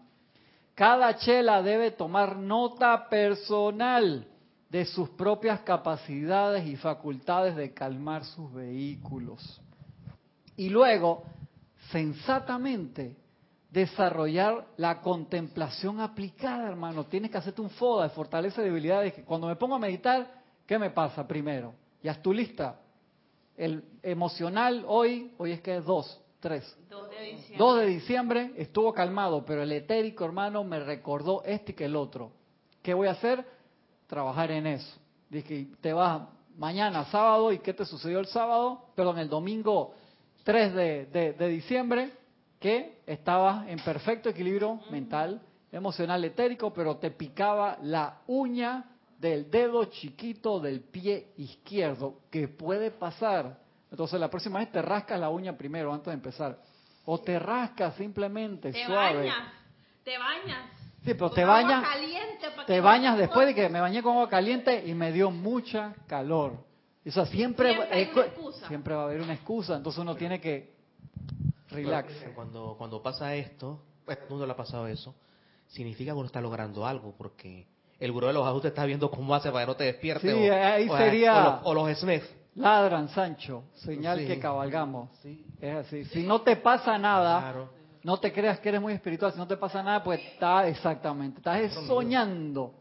Cada 0.76 1.16
chela 1.18 1.62
debe 1.62 1.92
tomar 1.92 2.36
nota 2.36 3.08
personal 3.08 4.28
de 4.70 4.86
sus 4.86 5.10
propias 5.10 5.60
capacidades 5.62 6.66
y 6.66 6.76
facultades 6.76 7.56
de 7.56 7.74
calmar 7.74 8.26
sus 8.26 8.52
vehículos. 8.52 9.62
Y 10.58 10.70
luego, 10.70 11.24
sensatamente, 11.92 13.16
desarrollar 13.70 14.66
la 14.78 15.00
contemplación 15.02 16.00
aplicada, 16.00 16.70
hermano. 16.70 17.06
Tienes 17.06 17.30
que 17.30 17.38
hacerte 17.38 17.62
un 17.62 17.70
FODA 17.70 18.04
de 18.04 18.10
fortaleza 18.10 18.62
y 18.62 18.66
debilidades. 18.66 19.14
Cuando 19.26 19.48
me 19.48 19.56
pongo 19.56 19.76
a 19.76 19.80
meditar, 19.80 20.42
¿qué 20.66 20.80
me 20.80 20.90
pasa 20.90 21.28
primero? 21.28 21.74
Ya 22.02 22.14
es 22.14 22.22
tu 22.22 22.34
lista. 22.34 22.80
El 23.56 23.84
emocional 24.02 24.84
hoy, 24.88 25.34
hoy 25.38 25.52
es 25.52 25.62
que 25.62 25.78
es 25.78 25.86
dos. 25.86 26.20
3. 27.18 27.58
2 27.58 27.80
de 27.80 27.86
diciembre. 27.88 28.52
estuvo 28.58 28.94
calmado, 28.94 29.46
pero 29.46 29.64
el 29.64 29.72
etérico, 29.72 30.26
hermano, 30.26 30.64
me 30.64 30.80
recordó 30.80 31.44
este 31.44 31.72
y 31.72 31.76
que 31.76 31.86
el 31.86 31.96
otro. 31.96 32.32
¿Qué 32.82 32.94
voy 32.94 33.08
a 33.08 33.12
hacer? 33.12 33.46
Trabajar 34.08 34.52
en 34.52 34.68
eso. 34.68 34.98
Dije, 35.30 35.68
te 35.82 35.94
vas 35.94 36.28
mañana, 36.58 37.06
sábado, 37.06 37.52
¿y 37.52 37.60
qué 37.60 37.74
te 37.74 37.86
sucedió 37.86 38.20
el 38.20 38.28
sábado? 38.28 38.86
Perdón, 38.96 39.20
el 39.20 39.30
domingo 39.30 39.94
3 40.44 40.74
de, 40.74 41.48
diciembre, 41.50 42.12
que 42.60 43.02
estabas 43.08 43.68
en 43.68 43.80
perfecto 43.80 44.30
equilibrio 44.30 44.80
mental, 44.92 45.42
emocional, 45.72 46.24
etérico, 46.24 46.74
pero 46.74 46.98
te 46.98 47.12
picaba 47.12 47.78
la 47.82 48.22
uña 48.28 48.86
del 49.20 49.50
dedo 49.50 49.86
chiquito 49.86 50.60
del 50.60 50.82
pie 50.82 51.32
izquierdo. 51.38 52.20
¿Qué 52.30 52.48
puede 52.48 52.92
pasar? 52.92 53.60
Entonces 53.90 54.20
la 54.20 54.30
próxima 54.30 54.60
vez 54.60 54.72
te 54.72 54.82
rascas 54.82 55.20
la 55.20 55.30
uña 55.30 55.58
primero 55.58 55.94
antes 55.94 56.08
de 56.08 56.14
empezar. 56.14 56.60
O 57.06 57.20
te 57.20 57.38
rascas 57.38 57.96
simplemente 57.96 58.72
te 58.72 58.86
suave. 58.86 59.20
Bañas, 59.20 59.54
te 60.04 60.18
bañas. 60.18 60.70
Sí, 61.04 61.14
pero 61.14 61.32
te 61.32 61.44
bañas. 61.44 61.86
Te 62.66 62.80
bañas 62.80 63.18
después 63.18 63.48
de 63.48 63.56
que 63.56 63.70
me 63.70 63.82
bañé 63.82 64.02
con 64.02 64.14
agua 64.14 64.30
caliente 64.30 64.84
y 64.86 64.94
me 64.94 65.12
dio 65.12 65.32
mucha 65.32 65.94
calor. 66.08 66.66
Eso 67.04 67.26
siempre, 67.26 67.78
siempre, 68.68 68.96
va 68.96 69.02
a 69.02 69.06
haber 69.06 69.22
una 69.22 69.34
excusa, 69.34 69.76
entonces 69.76 70.02
uno 70.02 70.16
tiene 70.16 70.40
que 70.40 70.74
relax. 71.70 72.14
Cuando, 72.34 72.76
cuando 72.78 73.04
pasa 73.04 73.36
esto, 73.36 73.82
pues 74.06 74.18
mundo 74.30 74.46
le 74.46 74.54
ha 74.54 74.56
pasado 74.56 74.88
eso, 74.88 75.14
significa 75.68 76.14
que 76.14 76.18
uno 76.18 76.28
está 76.28 76.40
logrando 76.40 76.88
algo, 76.88 77.14
porque 77.18 77.68
el 78.00 78.14
buró 78.14 78.28
de 78.28 78.34
los 78.34 78.48
ajustes 78.48 78.70
está 78.72 78.86
viendo 78.86 79.12
cómo 79.12 79.36
hace 79.36 79.52
para 79.52 79.66
que 79.66 79.72
no 79.72 79.76
te 79.76 79.84
despiertes. 79.84 80.34
Sí, 80.34 80.50
ahí 80.50 80.88
sería. 80.88 81.60
O 81.64 81.74
los, 81.74 81.92
o 81.92 81.96
Smith. 81.96 82.24
Ladran, 82.56 83.10
Sancho, 83.10 83.64
señal 83.74 84.20
que 84.26 84.40
cabalgamos. 84.40 85.10
Es 85.64 85.76
así. 85.86 86.04
Si 86.06 86.24
no 86.24 86.42
te 86.42 86.58
pasa 86.58 86.98
nada, 86.98 87.70
no 88.04 88.20
te 88.20 88.34
creas 88.34 88.60
que 88.60 88.68
eres 88.68 88.82
muy 88.82 88.92
espiritual. 88.92 89.32
Si 89.32 89.38
no 89.38 89.48
te 89.48 89.56
pasa 89.56 89.82
nada, 89.82 90.04
pues 90.04 90.20
está 90.20 90.68
exactamente, 90.68 91.38
estás 91.38 91.74
soñando. 91.88 92.74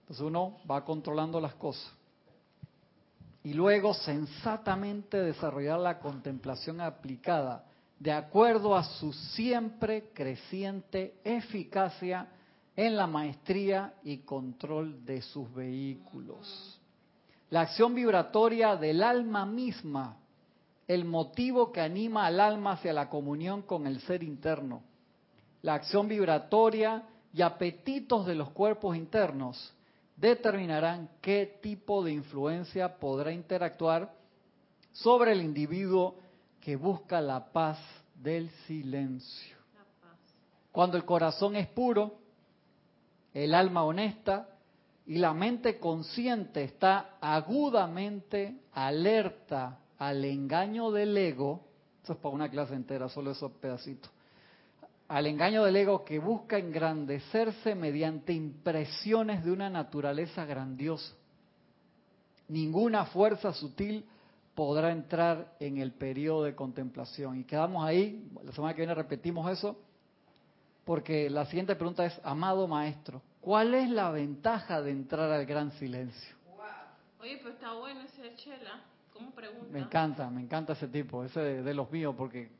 Entonces 0.00 0.24
uno 0.24 0.56
va 0.68 0.82
controlando 0.82 1.38
las 1.38 1.54
cosas. 1.56 1.92
Y 3.42 3.52
luego 3.52 3.92
sensatamente 3.92 5.18
desarrollar 5.18 5.80
la 5.80 5.98
contemplación 5.98 6.80
aplicada 6.80 7.66
de 7.98 8.12
acuerdo 8.12 8.74
a 8.74 8.82
su 8.82 9.12
siempre 9.12 10.12
creciente 10.14 11.20
eficacia 11.24 12.28
en 12.74 12.96
la 12.96 13.06
maestría 13.06 13.92
y 14.02 14.18
control 14.18 15.04
de 15.04 15.20
sus 15.20 15.52
vehículos 15.52 16.80
la 17.50 17.62
acción 17.62 17.94
vibratoria 17.94 18.76
del 18.76 19.02
alma 19.02 19.44
misma, 19.44 20.16
el 20.90 21.04
motivo 21.04 21.70
que 21.70 21.80
anima 21.80 22.26
al 22.26 22.40
alma 22.40 22.72
hacia 22.72 22.92
la 22.92 23.08
comunión 23.08 23.62
con 23.62 23.86
el 23.86 24.00
ser 24.00 24.24
interno, 24.24 24.82
la 25.62 25.74
acción 25.74 26.08
vibratoria 26.08 27.04
y 27.32 27.42
apetitos 27.42 28.26
de 28.26 28.34
los 28.34 28.50
cuerpos 28.50 28.96
internos 28.96 29.72
determinarán 30.16 31.08
qué 31.20 31.60
tipo 31.62 32.02
de 32.02 32.10
influencia 32.10 32.98
podrá 32.98 33.30
interactuar 33.30 34.12
sobre 34.90 35.30
el 35.30 35.42
individuo 35.42 36.16
que 36.60 36.74
busca 36.74 37.20
la 37.20 37.52
paz 37.52 37.78
del 38.16 38.50
silencio. 38.66 39.58
Cuando 40.72 40.96
el 40.96 41.04
corazón 41.04 41.54
es 41.54 41.68
puro, 41.68 42.18
el 43.32 43.54
alma 43.54 43.84
honesta, 43.84 44.48
y 45.06 45.18
la 45.18 45.32
mente 45.34 45.78
consciente 45.78 46.64
está 46.64 47.16
agudamente 47.20 48.56
alerta 48.72 49.78
al 50.00 50.24
engaño 50.24 50.90
del 50.90 51.16
ego, 51.16 51.60
eso 52.02 52.14
es 52.14 52.18
para 52.18 52.34
una 52.34 52.50
clase 52.50 52.74
entera, 52.74 53.08
solo 53.08 53.30
esos 53.30 53.52
pedacitos, 53.52 54.10
al 55.06 55.26
engaño 55.26 55.64
del 55.64 55.76
ego 55.76 56.04
que 56.04 56.18
busca 56.18 56.58
engrandecerse 56.58 57.76
mediante 57.76 58.32
impresiones 58.32 59.44
de 59.44 59.52
una 59.52 59.70
naturaleza 59.70 60.44
grandiosa. 60.44 61.14
Ninguna 62.48 63.06
fuerza 63.06 63.52
sutil 63.52 64.04
podrá 64.54 64.90
entrar 64.90 65.54
en 65.60 65.78
el 65.78 65.92
periodo 65.92 66.42
de 66.42 66.56
contemplación. 66.56 67.38
Y 67.38 67.44
quedamos 67.44 67.84
ahí, 67.84 68.28
la 68.42 68.52
semana 68.52 68.74
que 68.74 68.80
viene 68.80 68.94
repetimos 68.94 69.50
eso, 69.50 69.76
porque 70.84 71.30
la 71.30 71.46
siguiente 71.46 71.76
pregunta 71.76 72.04
es, 72.04 72.20
amado 72.24 72.66
maestro, 72.66 73.22
¿Cuál 73.40 73.74
es 73.74 73.88
la 73.88 74.10
ventaja 74.10 74.82
de 74.82 74.90
entrar 74.90 75.30
al 75.30 75.46
gran 75.46 75.72
silencio? 75.72 76.36
Oye, 77.20 77.38
pero 77.38 77.50
está 77.50 77.72
bueno 77.72 78.00
ese 78.02 78.34
chela. 78.36 78.82
¿Cómo 79.20 79.32
pregunta? 79.32 79.66
Me 79.70 79.80
encanta, 79.80 80.30
me 80.30 80.40
encanta 80.40 80.72
ese 80.72 80.88
tipo, 80.88 81.22
ese 81.22 81.40
de, 81.40 81.74
los 81.74 81.92
míos, 81.92 82.14
porque 82.16 82.50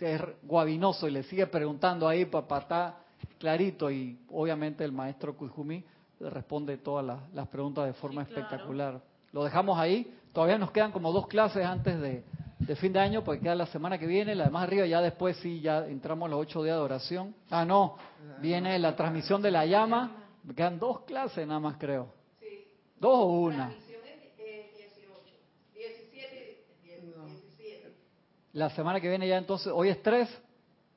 es 0.00 0.20
guabinoso 0.42 1.06
y 1.06 1.12
le 1.12 1.22
sigue 1.22 1.46
preguntando 1.46 2.08
ahí, 2.08 2.24
papá, 2.24 2.58
está 2.58 2.96
clarito. 3.38 3.88
Y 3.88 4.18
obviamente 4.30 4.84
el 4.84 4.90
maestro 4.90 5.36
Kujumi 5.36 5.84
le 6.18 6.30
responde 6.30 6.78
todas 6.78 7.20
las, 7.32 7.46
preguntas 7.46 7.86
de 7.86 7.92
forma 7.92 8.22
espectacular. 8.22 9.00
Lo 9.32 9.44
dejamos 9.44 9.78
ahí. 9.78 10.12
Todavía 10.32 10.58
nos 10.58 10.72
quedan 10.72 10.90
como 10.90 11.12
dos 11.12 11.28
clases 11.28 11.64
antes 11.64 12.00
de, 12.00 12.24
de 12.58 12.76
fin 12.76 12.92
de 12.92 12.98
año, 12.98 13.22
porque 13.22 13.42
queda 13.42 13.54
la 13.54 13.66
semana 13.66 13.96
que 13.96 14.08
viene, 14.08 14.34
la 14.34 14.46
de 14.46 14.50
más 14.50 14.64
arriba, 14.64 14.86
ya 14.86 15.00
después 15.00 15.36
sí, 15.36 15.60
ya 15.60 15.86
entramos 15.86 16.28
los 16.28 16.40
ocho 16.40 16.64
días 16.64 16.76
de 16.76 16.82
oración. 16.82 17.32
Ah, 17.48 17.64
no, 17.64 17.96
viene 18.40 18.76
la 18.80 18.96
transmisión 18.96 19.40
de 19.40 19.52
la 19.52 19.64
llama, 19.64 20.10
me 20.42 20.52
quedan 20.52 20.80
dos 20.80 21.02
clases 21.02 21.46
nada 21.46 21.60
más 21.60 21.76
creo. 21.78 22.08
Sí. 22.40 22.66
¿Dos 22.98 23.14
o 23.14 23.26
una? 23.26 23.72
La 28.56 28.70
semana 28.70 29.02
que 29.02 29.08
viene 29.10 29.28
ya 29.28 29.36
entonces, 29.36 29.70
hoy 29.70 29.90
es 29.90 30.02
3, 30.02 30.26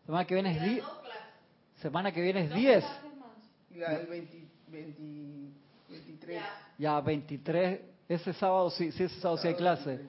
semana 0.06 0.26
que 0.26 0.34
viene 0.34 0.56
es 0.56 0.61
10. 0.64 0.84
Semana 1.81 2.10
que 2.14 2.22
viene 2.22 2.45
es 2.45 2.53
10. 2.53 2.86
Y 3.72 3.80
la 3.80 3.98
del 3.98 4.07
20, 4.07 4.48
20 4.69 5.02
23. 5.90 6.41
Ya 6.77 7.02
23, 7.02 7.81
ese 8.07 8.31
sábado 8.31 8.69
sí, 8.69 8.94
sí, 8.94 9.03
ese 9.03 9.19
sábado 9.19 9.41
sí 9.41 9.49
hay 9.49 9.56
clase. 9.56 9.99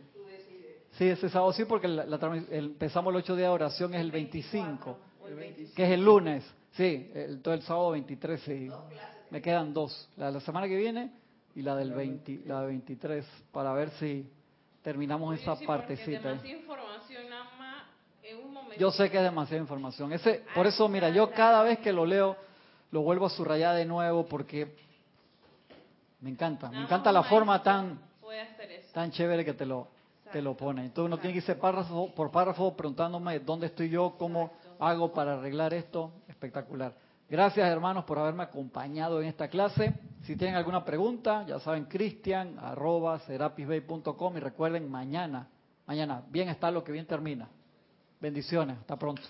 Sí, 0.92 1.08
ese 1.08 1.28
sábado 1.28 1.52
sí, 1.52 1.64
porque 1.64 1.88
la, 1.88 2.04
la 2.04 2.44
empezamos 2.50 3.10
el 3.12 3.16
8 3.16 3.34
días 3.34 3.48
de 3.48 3.52
oración, 3.52 3.94
es 3.94 4.00
el 4.00 4.12
25, 4.12 4.98
El 5.26 5.34
25. 5.34 5.74
que 5.74 5.84
es 5.84 5.90
el 5.90 6.04
lunes. 6.04 6.44
Sí, 6.72 7.10
el, 7.14 7.42
todo 7.42 7.54
el 7.54 7.62
sábado 7.62 7.90
23, 7.90 8.40
sí. 8.42 8.70
Me 9.30 9.42
quedan 9.42 9.74
dos, 9.74 10.08
la 10.16 10.26
de 10.26 10.32
la 10.34 10.40
semana 10.40 10.68
que 10.68 10.76
viene 10.76 11.10
y 11.56 11.62
la 11.62 11.74
del 11.74 11.92
20, 11.94 12.42
la 12.46 12.60
de 12.60 12.66
23, 12.68 13.26
para 13.50 13.72
ver 13.72 13.90
si 13.98 14.24
terminamos 14.82 15.34
esa 15.38 15.56
Sí, 15.56 15.66
porque 15.66 15.66
partecita. 15.66 16.28
demasiada 16.28 16.58
información 16.58 17.28
nada 17.28 17.44
más 17.58 17.84
Yo 18.78 18.90
sé 18.90 19.10
que 19.10 19.16
es 19.18 19.22
demasiada 19.22 19.60
información. 19.60 20.12
Ese, 20.12 20.44
por 20.54 20.66
eso, 20.66 20.88
mira, 20.88 21.08
yo 21.10 21.30
cada 21.30 21.62
vez 21.62 21.78
que 21.78 21.92
lo 21.92 22.06
leo, 22.06 22.36
lo 22.90 23.02
vuelvo 23.02 23.26
a 23.26 23.30
subrayar 23.30 23.76
de 23.76 23.84
nuevo 23.84 24.26
porque 24.26 24.74
me 26.20 26.30
encanta. 26.30 26.70
Me 26.70 26.82
encanta 26.82 27.12
la 27.12 27.22
forma 27.22 27.62
tan, 27.62 27.98
tan 28.92 29.10
chévere 29.10 29.44
que 29.44 29.54
te 29.54 29.66
lo, 29.66 29.88
te 30.32 30.42
lo 30.42 30.56
pone. 30.56 30.84
Entonces 30.84 31.06
uno 31.06 31.18
tiene 31.18 31.32
que 31.32 31.38
irse 31.38 31.54
párrafo 31.54 32.12
por 32.14 32.30
párrafo 32.30 32.76
preguntándome 32.76 33.40
dónde 33.40 33.66
estoy 33.66 33.90
yo, 33.90 34.16
cómo 34.18 34.52
hago 34.78 35.12
para 35.12 35.34
arreglar 35.34 35.74
esto. 35.74 36.12
Espectacular. 36.28 36.94
Gracias 37.28 37.68
hermanos 37.68 38.04
por 38.04 38.18
haberme 38.18 38.42
acompañado 38.42 39.20
en 39.22 39.28
esta 39.28 39.48
clase. 39.48 39.94
Si 40.22 40.36
tienen 40.36 40.56
alguna 40.56 40.84
pregunta, 40.84 41.44
ya 41.46 41.60
saben, 41.60 41.84
cristian 41.84 42.58
arroba 42.58 43.18
serapisbay.com 43.20 44.36
y 44.36 44.40
recuerden 44.40 44.90
mañana, 44.90 45.48
mañana, 45.86 46.22
bien 46.28 46.48
está 46.48 46.70
lo 46.70 46.82
que 46.82 46.92
bien 46.92 47.06
termina. 47.06 47.48
Bendiciones, 48.20 48.78
hasta 48.78 48.98
pronto. 48.98 49.22